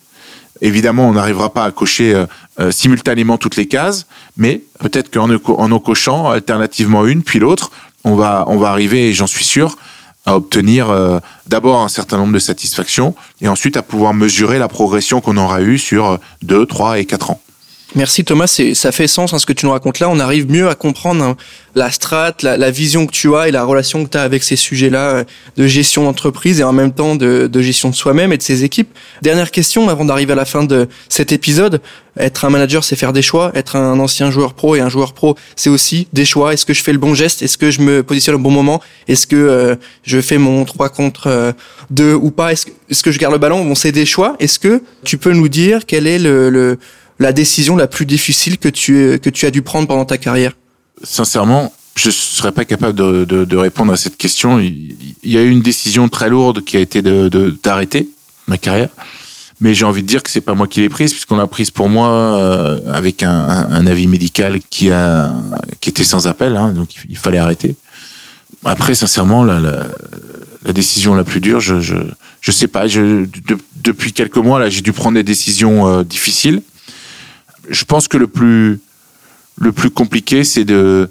Évidemment, 0.61 1.09
on 1.09 1.13
n'arrivera 1.13 1.53
pas 1.53 1.65
à 1.65 1.71
cocher 1.71 2.15
euh, 2.15 2.27
euh, 2.61 2.71
simultanément 2.71 3.37
toutes 3.37 3.57
les 3.57 3.67
cases, 3.67 4.07
mais 4.37 4.63
peut-être 4.79 5.11
qu'en 5.11 5.29
en 5.31 5.73
en 5.73 5.79
cochant 5.79 6.31
alternativement 6.31 7.07
une 7.07 7.23
puis 7.23 7.39
l'autre, 7.39 7.71
on 8.05 8.15
va 8.15 8.45
on 8.47 8.57
va 8.57 8.71
arriver, 8.71 9.09
et 9.09 9.13
j'en 9.13 9.27
suis 9.27 9.45
sûr, 9.45 9.77
à 10.25 10.35
obtenir 10.37 10.91
euh, 10.91 11.19
d'abord 11.47 11.83
un 11.83 11.89
certain 11.89 12.17
nombre 12.17 12.33
de 12.33 12.39
satisfactions 12.39 13.15
et 13.41 13.49
ensuite 13.49 13.77
à 13.77 13.83
pouvoir 13.83 14.15
mesurer 14.15 14.59
la 14.59 14.69
progression 14.69 15.21
qu'on 15.21 15.37
aura 15.37 15.61
eue 15.61 15.79
sur 15.79 16.19
deux, 16.43 16.65
trois 16.65 16.99
et 16.99 17.05
quatre 17.05 17.31
ans. 17.31 17.41
Merci 17.97 18.27
Thomas, 18.27 18.47
ça 18.47 18.93
fait 18.93 19.07
sens 19.07 19.33
hein, 19.33 19.39
ce 19.39 19.47
que 19.47 19.55
tu 19.55 19.65
nous 19.65 19.73
racontes 19.73 20.01
là. 20.01 20.11
On 20.11 20.21
arrive 20.21 20.51
mieux 20.51 20.69
à 20.69 20.75
comprendre 20.75 21.25
hein, 21.25 21.35
la 21.75 21.91
strate, 21.91 22.43
la, 22.43 22.59
la, 22.59 22.71
vision 22.71 23.07
que 23.07 23.11
tu 23.11 23.35
as 23.35 23.49
et 23.49 23.51
la 23.51 23.65
relation 23.65 24.05
que 24.05 24.11
tu 24.11 24.19
as 24.19 24.23
avec 24.23 24.45
ces 24.45 24.57
sujets-là 24.57 24.99
euh, 24.99 25.25
de 25.57 25.67
gestion 25.67 26.05
d'entreprise 26.05 26.61
et 26.61 26.63
en 26.63 26.75
même 26.75 26.93
temps 26.93 27.17
de, 27.17 27.47
de 27.47 27.63
gestion 27.63 27.89
de 27.89 27.95
soi-même 27.95 28.35
et 28.35 28.37
de 28.37 28.43
ses 28.43 28.65
équipes. 28.65 28.91
Dernière 29.23 29.51
question 29.51 29.89
avant 29.89 30.05
d'arriver 30.05 30.35
à 30.35 30.37
la 30.37 30.45
fin 30.45 30.63
de 30.65 30.89
cet 31.09 31.33
épisode. 31.33 31.81
Être 32.19 32.45
un 32.45 32.51
manager, 32.51 32.85
c'est 32.85 32.97
faire 32.97 33.15
des 33.15 33.23
choix. 33.23 33.51
Être 33.55 33.77
un 33.77 33.99
ancien 33.99 34.31
joueur 34.31 34.53
pro 34.53 34.77
et 34.77 34.81
un 34.81 34.91
joueur 34.91 35.15
pro, 35.15 35.35
c'est 35.55 35.71
aussi 35.71 36.07
des 36.13 36.27
choix. 36.27 36.53
Est-ce 36.53 36.67
que 36.67 36.75
je 36.75 36.83
fais 36.83 36.93
le 36.93 36.99
bon 36.99 37.15
geste? 37.15 37.41
Est-ce 37.41 37.57
que 37.57 37.71
je 37.71 37.81
me 37.81 38.03
positionne 38.03 38.35
au 38.35 38.41
bon 38.41 38.51
moment? 38.51 38.83
Est-ce 39.09 39.27
que 39.27 39.37
euh, 39.37 39.75
je 40.03 40.21
fais 40.21 40.37
mon 40.37 40.67
3 40.67 40.91
contre 40.91 41.29
euh, 41.29 41.53
2 41.91 42.13
ou 42.13 42.31
pas? 42.31 42.53
Est-ce 42.53 42.67
que, 42.67 42.73
est 42.91 43.03
que 43.03 43.11
je 43.11 43.19
garde 43.19 43.33
le 43.33 43.39
ballon? 43.39 43.65
Bon, 43.65 43.75
c'est 43.75 43.93
des 43.93 44.05
choix. 44.05 44.37
Est-ce 44.39 44.59
que 44.59 44.83
tu 45.03 45.17
peux 45.17 45.33
nous 45.33 45.49
dire 45.49 45.87
quel 45.87 46.07
est 46.07 46.19
le, 46.19 46.51
le 46.51 46.79
la 47.19 47.33
décision 47.33 47.77
la 47.77 47.87
plus 47.87 48.07
difficile 48.07 48.59
que 48.59 48.69
tu, 48.69 49.19
que 49.23 49.31
tu 49.31 49.47
as 49.47 49.51
dû 49.51 49.63
prendre 49.63 49.89
pendant 49.89 50.05
ta 50.05 50.19
carrière 50.19 50.53
Sincèrement, 51.03 51.73
je 51.95 52.11
serais 52.11 52.53
pas 52.53 52.65
capable 52.65 52.95
de, 52.95 53.25
de, 53.25 53.45
de, 53.45 53.57
répondre 53.57 53.93
à 53.93 53.97
cette 53.97 54.17
question. 54.17 54.59
Il 54.61 54.97
y 55.25 55.37
a 55.39 55.43
eu 55.43 55.51
une 55.51 55.61
décision 55.63 56.09
très 56.09 56.29
lourde 56.29 56.65
qui 56.65 56.77
a 56.77 56.81
été 56.81 57.03
d'arrêter 57.03 58.01
de, 58.01 58.09
ma 58.49 58.59
carrière 58.59 58.91
mais 59.61 59.75
j'ai 59.75 59.85
envie 59.85 60.03
de 60.03 60.07
dire 60.07 60.23
que 60.23 60.31
c'est 60.31 60.41
pas 60.41 60.55
moi 60.55 60.67
qui 60.67 60.81
l'ai 60.81 60.89
prise 60.89 61.13
puisqu'on 61.13 61.37
l'a 61.37 61.47
prise 61.47 61.71
pour 61.71 61.89
moi 61.89 62.09
euh, 62.09 62.79
avec 62.93 63.23
un, 63.23 63.31
un, 63.31 63.87
avis 63.87 64.07
médical 64.07 64.61
qui 64.69 64.91
a 64.91 65.33
qui 65.81 65.91
était 65.91 66.05
sans 66.05 66.27
appel, 66.27 66.57
hein, 66.57 66.73
donc 66.73 66.91
il 67.09 67.17
fallait 67.17 67.39
arrêter. 67.39 67.75
Après, 68.65 68.95
sincèrement, 68.95 69.45
la, 69.45 69.61
la, 69.61 69.87
la 70.65 70.73
décision 70.73 71.15
la 71.15 71.25
plus 71.25 71.41
dure, 71.41 71.61
je 71.61 71.81
je, 71.81 71.95
je 72.41 72.51
sais 72.51 72.69
pas. 72.69 72.87
Je, 72.87 73.27
depuis 73.83 74.13
quelques 74.13 74.37
mois 74.37 74.59
là, 74.59 74.69
j'ai 74.69 74.83
dû 74.83 74.93
prendre 74.93 75.15
des 75.15 75.23
décisions 75.23 75.87
euh, 75.87 76.05
difficiles. 76.05 76.63
Je 77.69 77.85
pense 77.85 78.09
que 78.09 78.17
le 78.17 78.27
plus 78.27 78.81
le 79.59 79.73
plus 79.73 79.91
compliqué, 79.91 80.45
c'est 80.45 80.65
de 80.65 81.11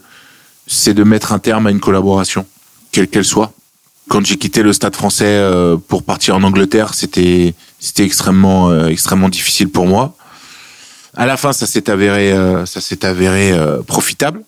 c'est 0.67 0.93
de 0.93 1.03
mettre 1.03 1.33
un 1.33 1.39
terme 1.39 1.67
à 1.67 1.71
une 1.71 1.79
collaboration, 1.79 2.45
quelle 2.91 3.07
qu'elle 3.07 3.25
soit. 3.25 3.53
Quand 4.07 4.23
j'ai 4.25 4.37
quitté 4.37 4.61
le 4.61 4.71
Stade 4.73 4.95
Français 4.95 5.25
euh, 5.25 5.77
pour 5.77 6.03
partir 6.03 6.35
en 6.35 6.43
Angleterre, 6.43 6.93
c'était 6.93 7.55
c'était 7.79 8.03
extrêmement 8.03 8.69
euh, 8.69 8.87
extrêmement 8.87 9.29
difficile 9.29 9.69
pour 9.69 9.87
moi. 9.87 10.15
À 11.15 11.25
la 11.25 11.37
fin, 11.37 11.53
ça 11.53 11.65
s'est 11.65 11.89
avéré 11.89 12.31
euh, 12.31 12.65
ça 12.65 12.81
s'est 12.81 13.05
avéré 13.05 13.53
profitable. 13.87 14.41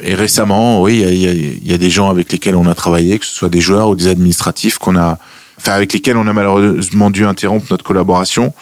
Et 0.00 0.14
récemment, 0.14 0.80
oui, 0.80 1.00
il 1.00 1.18
y 1.18 1.26
a, 1.26 1.32
y 1.32 1.74
a, 1.74 1.78
des 1.78 1.90
gens 1.90 2.08
avec 2.08 2.30
lesquels 2.30 2.54
on 2.54 2.68
a 2.68 2.74
travaillé, 2.74 3.18
que 3.18 3.26
ce 3.26 3.34
soit 3.34 3.48
des 3.48 3.60
joueurs 3.60 3.88
ou 3.88 3.96
des 3.96 4.06
administratifs, 4.06 4.78
qu'on 4.78 4.96
a, 4.96 5.18
enfin 5.58 5.72
avec 5.72 5.92
lesquels 5.92 6.16
on 6.16 6.28
a 6.28 6.32
malheureusement 6.32 7.10
dû 7.10 7.24
interrompre 7.24 7.66
notre 7.70 7.82
collaboration. 7.82 8.54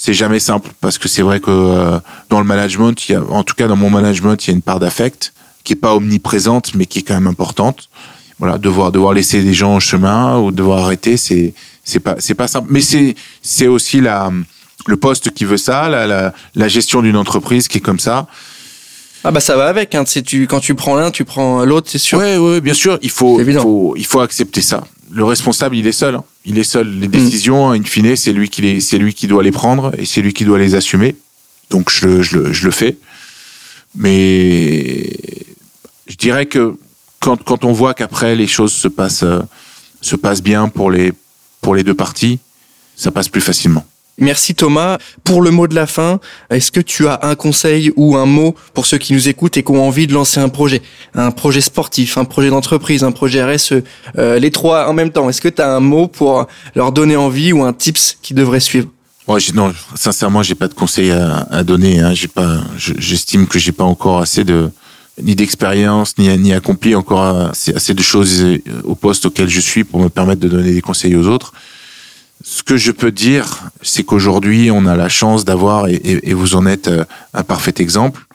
C'est 0.00 0.14
jamais 0.14 0.38
simple 0.38 0.70
parce 0.80 0.96
que 0.96 1.08
c'est 1.08 1.22
vrai 1.22 1.40
que 1.40 1.98
dans 2.30 2.38
le 2.38 2.44
management, 2.44 3.08
il 3.08 3.12
y 3.12 3.14
a, 3.16 3.20
en 3.20 3.42
tout 3.42 3.56
cas 3.56 3.66
dans 3.66 3.74
mon 3.74 3.90
management, 3.90 4.36
il 4.46 4.50
y 4.50 4.52
a 4.52 4.54
une 4.54 4.62
part 4.62 4.78
d'affect 4.78 5.32
qui 5.64 5.72
est 5.72 5.76
pas 5.76 5.96
omniprésente, 5.96 6.76
mais 6.76 6.86
qui 6.86 7.00
est 7.00 7.02
quand 7.02 7.14
même 7.14 7.26
importante. 7.26 7.88
Voilà, 8.38 8.58
devoir 8.58 8.92
devoir 8.92 9.12
laisser 9.12 9.42
des 9.42 9.54
gens 9.54 9.74
en 9.74 9.80
chemin 9.80 10.38
ou 10.38 10.52
devoir 10.52 10.84
arrêter, 10.84 11.16
c'est 11.16 11.52
c'est 11.82 11.98
pas 11.98 12.14
c'est 12.20 12.36
pas 12.36 12.46
simple. 12.46 12.68
Mais 12.70 12.80
c'est 12.80 13.16
c'est 13.42 13.66
aussi 13.66 14.00
la 14.00 14.30
le 14.86 14.96
poste 14.96 15.32
qui 15.32 15.44
veut 15.44 15.56
ça, 15.56 15.88
la 15.88 16.06
la, 16.06 16.32
la 16.54 16.68
gestion 16.68 17.02
d'une 17.02 17.16
entreprise 17.16 17.66
qui 17.66 17.78
est 17.78 17.80
comme 17.80 17.98
ça. 17.98 18.28
Ah 19.24 19.32
bah 19.32 19.40
ça 19.40 19.56
va 19.56 19.66
avec. 19.66 19.96
Hein. 19.96 20.04
Tu 20.04 20.46
quand 20.46 20.60
tu 20.60 20.76
prends 20.76 20.94
l'un, 20.94 21.10
tu 21.10 21.24
prends 21.24 21.64
l'autre, 21.64 21.88
c'est 21.90 21.98
sûr. 21.98 22.18
Ouais, 22.18 22.36
ouais, 22.36 22.60
bien 22.60 22.72
sûr. 22.72 23.00
Il 23.02 23.10
faut, 23.10 23.40
il 23.40 23.52
faut 23.52 23.94
il 23.96 24.06
faut 24.06 24.20
accepter 24.20 24.62
ça. 24.62 24.84
Le 25.10 25.24
responsable, 25.24 25.76
il 25.76 25.86
est 25.86 25.92
seul. 25.92 26.16
Hein. 26.16 26.24
Il 26.44 26.58
est 26.58 26.64
seul. 26.64 26.88
Les 26.88 27.08
décisions, 27.08 27.70
in 27.70 27.82
fine, 27.82 28.14
c'est 28.16 28.32
lui 28.32 28.48
qui 28.48 28.62
les 28.62 28.80
c'est 28.80 28.98
lui 28.98 29.14
qui 29.14 29.26
doit 29.26 29.42
les 29.42 29.52
prendre 29.52 29.92
et 29.98 30.04
c'est 30.04 30.20
lui 30.20 30.32
qui 30.32 30.44
doit 30.44 30.58
les 30.58 30.74
assumer. 30.74 31.16
Donc 31.70 31.90
je 31.90 32.22
je, 32.22 32.52
je 32.52 32.64
le 32.64 32.70
fais. 32.70 32.96
Mais 33.94 35.10
je 36.06 36.16
dirais 36.16 36.46
que 36.46 36.76
quand, 37.20 37.42
quand 37.42 37.64
on 37.64 37.72
voit 37.72 37.94
qu'après 37.94 38.34
les 38.34 38.46
choses 38.46 38.72
se 38.72 38.88
passent, 38.88 39.22
euh, 39.22 39.40
se 40.00 40.16
passent 40.16 40.42
bien 40.42 40.68
pour 40.68 40.90
les, 40.90 41.12
pour 41.60 41.74
les 41.74 41.84
deux 41.84 41.94
parties, 41.94 42.38
ça 42.96 43.10
passe 43.10 43.28
plus 43.28 43.40
facilement. 43.40 43.84
Merci 44.18 44.54
Thomas. 44.54 44.98
Pour 45.22 45.42
le 45.42 45.50
mot 45.50 45.68
de 45.68 45.74
la 45.74 45.86
fin, 45.86 46.18
est-ce 46.50 46.72
que 46.72 46.80
tu 46.80 47.06
as 47.06 47.20
un 47.22 47.36
conseil 47.36 47.92
ou 47.96 48.16
un 48.16 48.26
mot 48.26 48.54
pour 48.74 48.86
ceux 48.86 48.98
qui 48.98 49.12
nous 49.12 49.28
écoutent 49.28 49.56
et 49.56 49.62
qui 49.62 49.70
ont 49.70 49.86
envie 49.86 50.06
de 50.06 50.12
lancer 50.12 50.40
un 50.40 50.48
projet? 50.48 50.82
Un 51.14 51.30
projet 51.30 51.60
sportif, 51.60 52.18
un 52.18 52.24
projet 52.24 52.50
d'entreprise, 52.50 53.04
un 53.04 53.12
projet 53.12 53.44
RSE, 53.44 53.74
euh, 54.18 54.38
les 54.38 54.50
trois 54.50 54.88
en 54.88 54.92
même 54.92 55.10
temps. 55.10 55.28
Est-ce 55.28 55.40
que 55.40 55.48
tu 55.48 55.62
as 55.62 55.72
un 55.72 55.80
mot 55.80 56.08
pour 56.08 56.46
leur 56.74 56.90
donner 56.90 57.16
envie 57.16 57.52
ou 57.52 57.62
un 57.62 57.72
tips 57.72 58.18
qui 58.20 58.34
devrait 58.34 58.60
suivre? 58.60 58.88
Ouais, 59.28 59.40
non, 59.54 59.72
sincèrement, 59.94 60.42
j'ai 60.42 60.54
pas 60.54 60.68
de 60.68 60.74
conseil 60.74 61.10
à, 61.10 61.46
à 61.50 61.62
donner. 61.62 62.00
Hein. 62.00 62.14
J'ai 62.14 62.28
pas, 62.28 62.60
j'estime 62.76 63.46
que 63.46 63.58
j'ai 63.58 63.72
pas 63.72 63.84
encore 63.84 64.20
assez 64.20 64.42
de, 64.42 64.70
ni 65.22 65.36
d'expérience, 65.36 66.16
ni, 66.18 66.36
ni 66.38 66.52
accompli 66.52 66.94
encore 66.94 67.50
assez, 67.50 67.74
assez, 67.74 67.94
de 67.94 68.02
choses 68.02 68.44
au 68.84 68.94
poste 68.94 69.26
auquel 69.26 69.48
je 69.48 69.60
suis 69.60 69.84
pour 69.84 70.00
me 70.00 70.08
permettre 70.08 70.40
de 70.40 70.48
donner 70.48 70.72
des 70.72 70.80
conseils 70.80 71.14
aux 71.14 71.26
autres. 71.26 71.52
Ce 72.58 72.64
que 72.64 72.76
je 72.76 72.90
peux 72.90 73.12
dire, 73.12 73.70
c'est 73.82 74.02
qu'aujourd'hui, 74.02 74.72
on 74.72 74.84
a 74.86 74.96
la 74.96 75.08
chance 75.08 75.44
d'avoir, 75.44 75.86
et, 75.86 76.34
vous 76.34 76.56
en 76.56 76.66
êtes 76.66 76.88
euh, 76.88 77.04
un 77.32 77.44
parfait 77.44 77.74
exemple, 77.78 78.26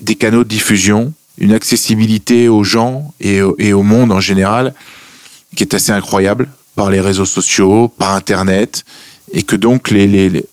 des 0.00 0.14
canaux 0.14 0.44
de 0.44 0.48
diffusion, 0.48 1.12
une 1.38 1.52
accessibilité 1.52 2.48
aux 2.48 2.62
gens 2.62 3.12
et, 3.18 3.42
au 3.42 3.82
monde 3.82 4.12
en 4.12 4.20
général 4.20 4.74
qui 5.56 5.64
est 5.64 5.74
assez 5.74 5.90
incroyable 5.90 6.48
par 6.76 6.88
les 6.88 7.00
réseaux 7.00 7.24
sociaux, 7.26 7.88
par 7.88 8.14
Internet, 8.14 8.84
et 9.32 9.42
que 9.42 9.56
donc 9.56 9.90
les, 9.90 10.06
les, 10.06 10.44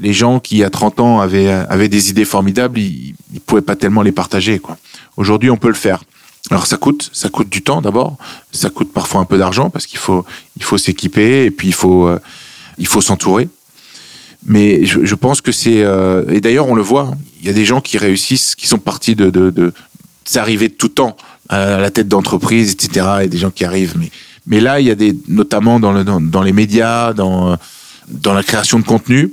les 0.00 0.12
gens 0.14 0.40
qui, 0.40 0.64
a 0.64 0.70
30 0.70 1.00
ans, 1.00 1.20
avaient, 1.20 1.50
avaient 1.50 1.90
des 1.90 2.08
idées 2.08 2.24
formidables, 2.24 2.78
ils, 2.78 3.14
ils 3.34 3.40
pouvaient 3.40 3.60
pas 3.60 3.76
tellement 3.76 4.00
les 4.00 4.10
partager. 4.10 4.58
Aujourd'hui, 5.18 5.50
on 5.50 5.58
peut 5.58 5.68
le 5.68 5.74
faire. 5.74 6.02
Alors 6.50 6.66
ça 6.66 6.76
coûte, 6.76 7.08
ça 7.12 7.28
coûte 7.28 7.48
du 7.48 7.62
temps 7.62 7.80
d'abord, 7.80 8.16
ça 8.50 8.68
coûte 8.68 8.92
parfois 8.92 9.20
un 9.20 9.24
peu 9.24 9.38
d'argent 9.38 9.70
parce 9.70 9.86
qu'il 9.86 9.98
faut, 9.98 10.24
il 10.56 10.64
faut 10.64 10.76
s'équiper 10.76 11.44
et 11.44 11.50
puis 11.50 11.68
il 11.68 11.74
faut, 11.74 12.08
euh, 12.08 12.18
il 12.78 12.86
faut 12.86 13.00
s'entourer. 13.00 13.48
Mais 14.44 14.84
je, 14.84 15.14
pense 15.14 15.40
que 15.40 15.52
c'est 15.52 15.84
euh, 15.84 16.24
et 16.28 16.40
d'ailleurs 16.40 16.68
on 16.68 16.74
le 16.74 16.82
voit, 16.82 17.12
il 17.40 17.46
y 17.46 17.48
a 17.50 17.52
des 17.52 17.64
gens 17.64 17.80
qui 17.80 17.96
réussissent, 17.96 18.56
qui 18.56 18.66
sont 18.66 18.78
partis 18.78 19.14
de 19.14 19.30
de, 19.30 19.50
de 19.50 19.72
de 19.72 20.66
tout 20.68 20.88
temps 20.88 21.16
à 21.48 21.78
la 21.78 21.90
tête 21.90 22.08
d'entreprise, 22.08 22.72
etc. 22.72 23.06
Et 23.22 23.28
des 23.28 23.38
gens 23.38 23.52
qui 23.52 23.64
arrivent, 23.64 23.94
mais 23.96 24.10
mais 24.46 24.60
là 24.60 24.80
il 24.80 24.86
y 24.86 24.90
a 24.90 24.96
des 24.96 25.16
notamment 25.28 25.78
dans 25.78 25.92
le 25.92 26.02
dans 26.02 26.42
les 26.42 26.52
médias, 26.52 27.12
dans 27.12 27.56
dans 28.08 28.34
la 28.34 28.42
création 28.42 28.80
de 28.80 28.84
contenu, 28.84 29.32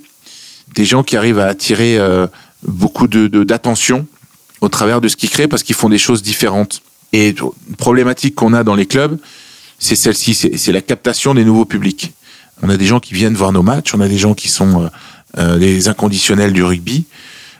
des 0.75 0.85
gens 0.85 1.01
qui 1.01 1.17
arrivent 1.17 1.39
à 1.39 1.47
attirer 1.47 1.97
euh, 1.97 2.27
beaucoup 2.61 3.07
de 3.07 3.27
d'attention 3.43 4.05
au 4.61 4.69
travers 4.69 5.01
de 5.01 5.07
ce 5.07 5.15
qu'ils 5.15 5.31
créent 5.31 5.47
parce 5.47 5.63
qu'ils 5.63 5.75
font 5.75 5.89
des 5.89 5.97
choses 5.97 6.21
différentes. 6.21 6.83
Et 7.13 7.29
une 7.29 7.75
problématique 7.77 8.35
qu'on 8.35 8.53
a 8.53 8.63
dans 8.63 8.75
les 8.75 8.85
clubs, 8.85 9.17
c'est 9.79 9.95
celle-ci, 9.95 10.33
c'est 10.33 10.71
la 10.71 10.81
captation 10.81 11.33
des 11.33 11.43
nouveaux 11.43 11.65
publics. 11.65 12.13
On 12.61 12.69
a 12.69 12.77
des 12.77 12.85
gens 12.85 12.99
qui 12.99 13.13
viennent 13.13 13.35
voir 13.35 13.51
nos 13.51 13.63
matchs, 13.63 13.93
on 13.93 14.01
a 14.01 14.07
des 14.07 14.17
gens 14.17 14.33
qui 14.33 14.49
sont 14.49 14.83
euh, 14.83 14.87
euh 15.37 15.57
des 15.57 15.87
inconditionnels 15.87 16.53
du 16.53 16.63
rugby, 16.63 17.05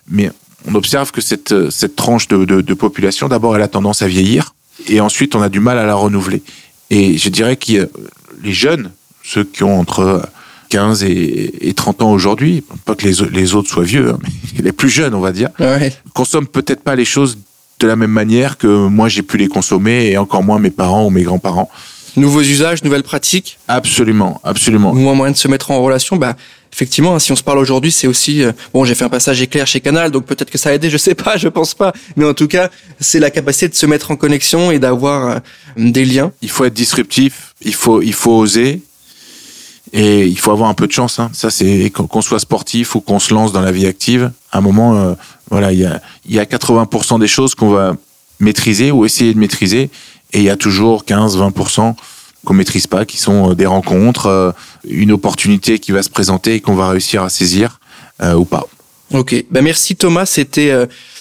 mais 0.10 0.30
on 0.68 0.76
observe 0.76 1.12
que 1.12 1.22
cette, 1.22 1.70
cette 1.70 1.96
tranche 1.96 2.28
de, 2.28 2.44
de, 2.44 2.62
de 2.62 2.74
population, 2.74 3.30
d'abord, 3.30 3.56
elle 3.56 3.62
a 3.62 3.68
tendance 3.68 4.02
à 4.02 4.08
vieillir, 4.08 4.54
et 4.88 5.02
ensuite, 5.02 5.36
on 5.36 5.42
a 5.42 5.50
du 5.50 5.60
mal 5.60 5.78
à 5.78 5.86
la 5.86 5.96
renouveler. 5.96 6.44
Et 6.90 7.18
je 7.18 7.30
dirais 7.30 7.56
que 7.56 7.90
les 8.44 8.54
jeunes, 8.54 8.92
ceux 9.24 9.44
qui 9.44 9.64
ont 9.64 9.80
entre 9.80 10.28
15 10.70 11.04
et, 11.04 11.68
et 11.68 11.74
30 11.74 12.02
ans 12.02 12.12
aujourd'hui, 12.12 12.64
pas 12.86 12.96
que 12.96 13.08
les, 13.08 13.16
les, 13.32 13.56
autres 13.56 13.70
soient 13.70 13.84
vieux, 13.84 14.12
hein, 14.12 14.20
mais 14.56 14.64
les 14.64 14.72
plus 14.72 14.90
jeunes, 14.90 15.14
on 15.14 15.20
va 15.20 15.32
dire, 15.32 15.50
ouais. 15.60 15.94
consomment 16.14 16.48
peut-être 16.48 16.82
pas 16.82 16.96
les 16.96 17.06
choses 17.06 17.38
de 17.80 17.88
la 17.88 17.96
même 17.96 18.12
manière 18.12 18.58
que 18.58 18.68
moi 18.68 19.10
j'ai 19.10 19.22
pu 19.22 19.38
les 19.38 19.48
consommer 19.48 20.08
et 20.12 20.18
encore 20.18 20.44
moins 20.44 20.60
mes 20.60 20.72
parents 20.72 21.06
ou 21.06 21.10
mes 21.10 21.24
grands-parents. 21.24 21.70
Nouveaux 22.16 22.42
usages, 22.42 22.84
nouvelles 22.84 23.04
pratiques? 23.04 23.60
Absolument, 23.68 24.42
absolument. 24.44 24.94
Nouveau 24.94 25.14
moyen 25.14 25.32
de 25.32 25.38
se 25.38 25.48
mettre 25.48 25.72
en 25.72 25.82
relation, 25.82 26.18
bah 26.18 26.36
effectivement, 26.74 27.16
hein, 27.16 27.20
si 27.20 27.32
on 27.32 27.36
se 27.36 27.44
parle 27.44 27.60
aujourd'hui, 27.60 27.92
c'est 27.92 28.08
aussi 28.08 28.44
euh, 28.44 28.52
bon. 28.74 28.84
J'ai 28.84 28.96
fait 28.96 29.06
un 29.06 29.10
passage 29.10 29.42
éclair 29.42 29.68
chez 29.68 29.80
Canal, 29.80 30.12
donc 30.12 30.26
peut-être 30.26 30.50
que 30.50 30.58
ça 30.58 30.70
a 30.70 30.74
aidé. 30.74 30.90
Je 30.90 30.98
sais 30.98 31.16
pas, 31.16 31.38
je 31.38 31.48
pense 31.48 31.74
pas, 31.74 31.94
mais 32.16 32.26
en 32.26 32.34
tout 32.34 32.48
cas, 32.48 32.70
c'est 33.00 33.20
la 33.20 33.30
capacité 33.30 33.70
de 33.70 33.76
se 33.76 33.86
mettre 33.86 34.12
en 34.12 34.16
connexion 34.16 34.72
et 34.72 34.80
d'avoir 34.80 35.28
euh, 35.28 35.40
des 35.78 36.06
liens. 36.06 36.32
Il 36.42 36.50
faut 36.50 36.66
être 36.66 36.74
disruptif, 36.74 37.54
il 37.62 37.74
faut, 37.74 38.02
il 38.02 38.14
faut 38.14 38.36
oser, 38.36 38.82
et 39.94 40.26
il 40.26 40.38
faut 40.38 40.52
avoir 40.52 40.70
un 40.70 40.74
peu 40.74 40.88
de 40.88 40.92
chance. 40.92 41.20
Hein. 41.20 41.30
Ça, 41.34 41.50
c'est 41.50 41.92
qu'on 41.92 42.22
soit 42.22 42.40
sportif 42.40 42.96
ou 42.96 43.02
qu'on 43.02 43.20
se 43.20 43.34
lance 43.34 43.52
dans 43.52 43.62
la 43.62 43.72
vie 43.72 43.88
active. 43.88 44.32
À 44.52 44.60
un 44.60 44.62
moment, 44.62 44.96
euh, 44.96 45.14
voilà, 45.50 45.72
il 45.72 45.80
y 45.80 45.86
a, 45.86 46.02
il 46.26 46.36
y 46.36 46.40
a 46.40 46.46
80% 46.46 47.20
des 47.20 47.28
choses 47.28 47.56
qu'on 47.56 47.70
va 47.70 47.96
maîtriser 48.40 48.92
ou 48.92 49.06
essayer 49.06 49.34
de 49.34 49.40
maîtriser, 49.40 49.90
et 50.34 50.40
il 50.40 50.44
y 50.44 50.50
a 50.50 50.56
toujours 50.56 51.04
15-20% 51.04 51.96
qu'on 52.46 52.54
maîtrise 52.54 52.88
pas, 52.88 53.06
qui 53.06 53.18
sont 53.18 53.52
euh, 53.52 53.56
des 53.56 53.66
rencontres, 53.66 54.28
euh, 54.28 54.52
une 54.88 55.12
opportunité 55.12 55.80
qui 55.80 55.92
va 55.92 56.04
se 56.04 56.10
présenter 56.10 56.56
et 56.56 56.62
qu'on 56.62 56.76
va 56.76 56.90
réussir 56.90 57.24
à 57.24 57.30
saisir 57.30 57.80
euh, 58.22 58.34
ou 58.34 58.46
pas. 58.46 58.66
Ok, 59.12 59.44
ben 59.50 59.64
merci 59.64 59.96
Thomas, 59.96 60.28
c'était 60.28 60.72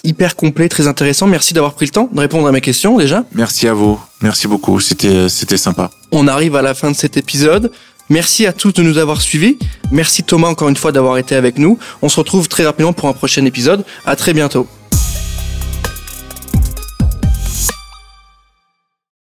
hyper 0.03 0.35
complet, 0.35 0.69
très 0.69 0.85
intéressant. 0.85 1.25
Merci 1.25 1.55
d'avoir 1.55 1.73
pris 1.73 1.87
le 1.87 1.91
temps 1.91 2.07
de 2.13 2.19
répondre 2.19 2.47
à 2.47 2.51
mes 2.51 2.61
questions 2.61 2.99
déjà. 2.99 3.25
Merci 3.33 3.67
à 3.67 3.73
vous, 3.73 3.99
merci 4.21 4.47
beaucoup, 4.47 4.79
c'était 4.79 5.27
c'était 5.27 5.57
sympa. 5.57 5.89
On 6.11 6.27
arrive 6.27 6.55
à 6.55 6.61
la 6.61 6.75
fin 6.75 6.91
de 6.91 6.95
cet 6.95 7.17
épisode. 7.17 7.71
Merci 8.09 8.47
à 8.47 8.53
tous 8.53 8.73
de 8.73 8.81
nous 8.81 8.97
avoir 8.97 9.21
suivis. 9.21 9.57
Merci 9.91 10.23
Thomas 10.23 10.47
encore 10.47 10.69
une 10.69 10.75
fois 10.75 10.91
d'avoir 10.91 11.17
été 11.17 11.35
avec 11.35 11.57
nous. 11.57 11.77
On 12.01 12.09
se 12.09 12.19
retrouve 12.19 12.47
très 12.47 12.65
rapidement 12.65 12.93
pour 12.93 13.07
un 13.07 13.13
prochain 13.13 13.45
épisode. 13.45 13.85
À 14.05 14.15
très 14.15 14.33
bientôt. 14.33 14.67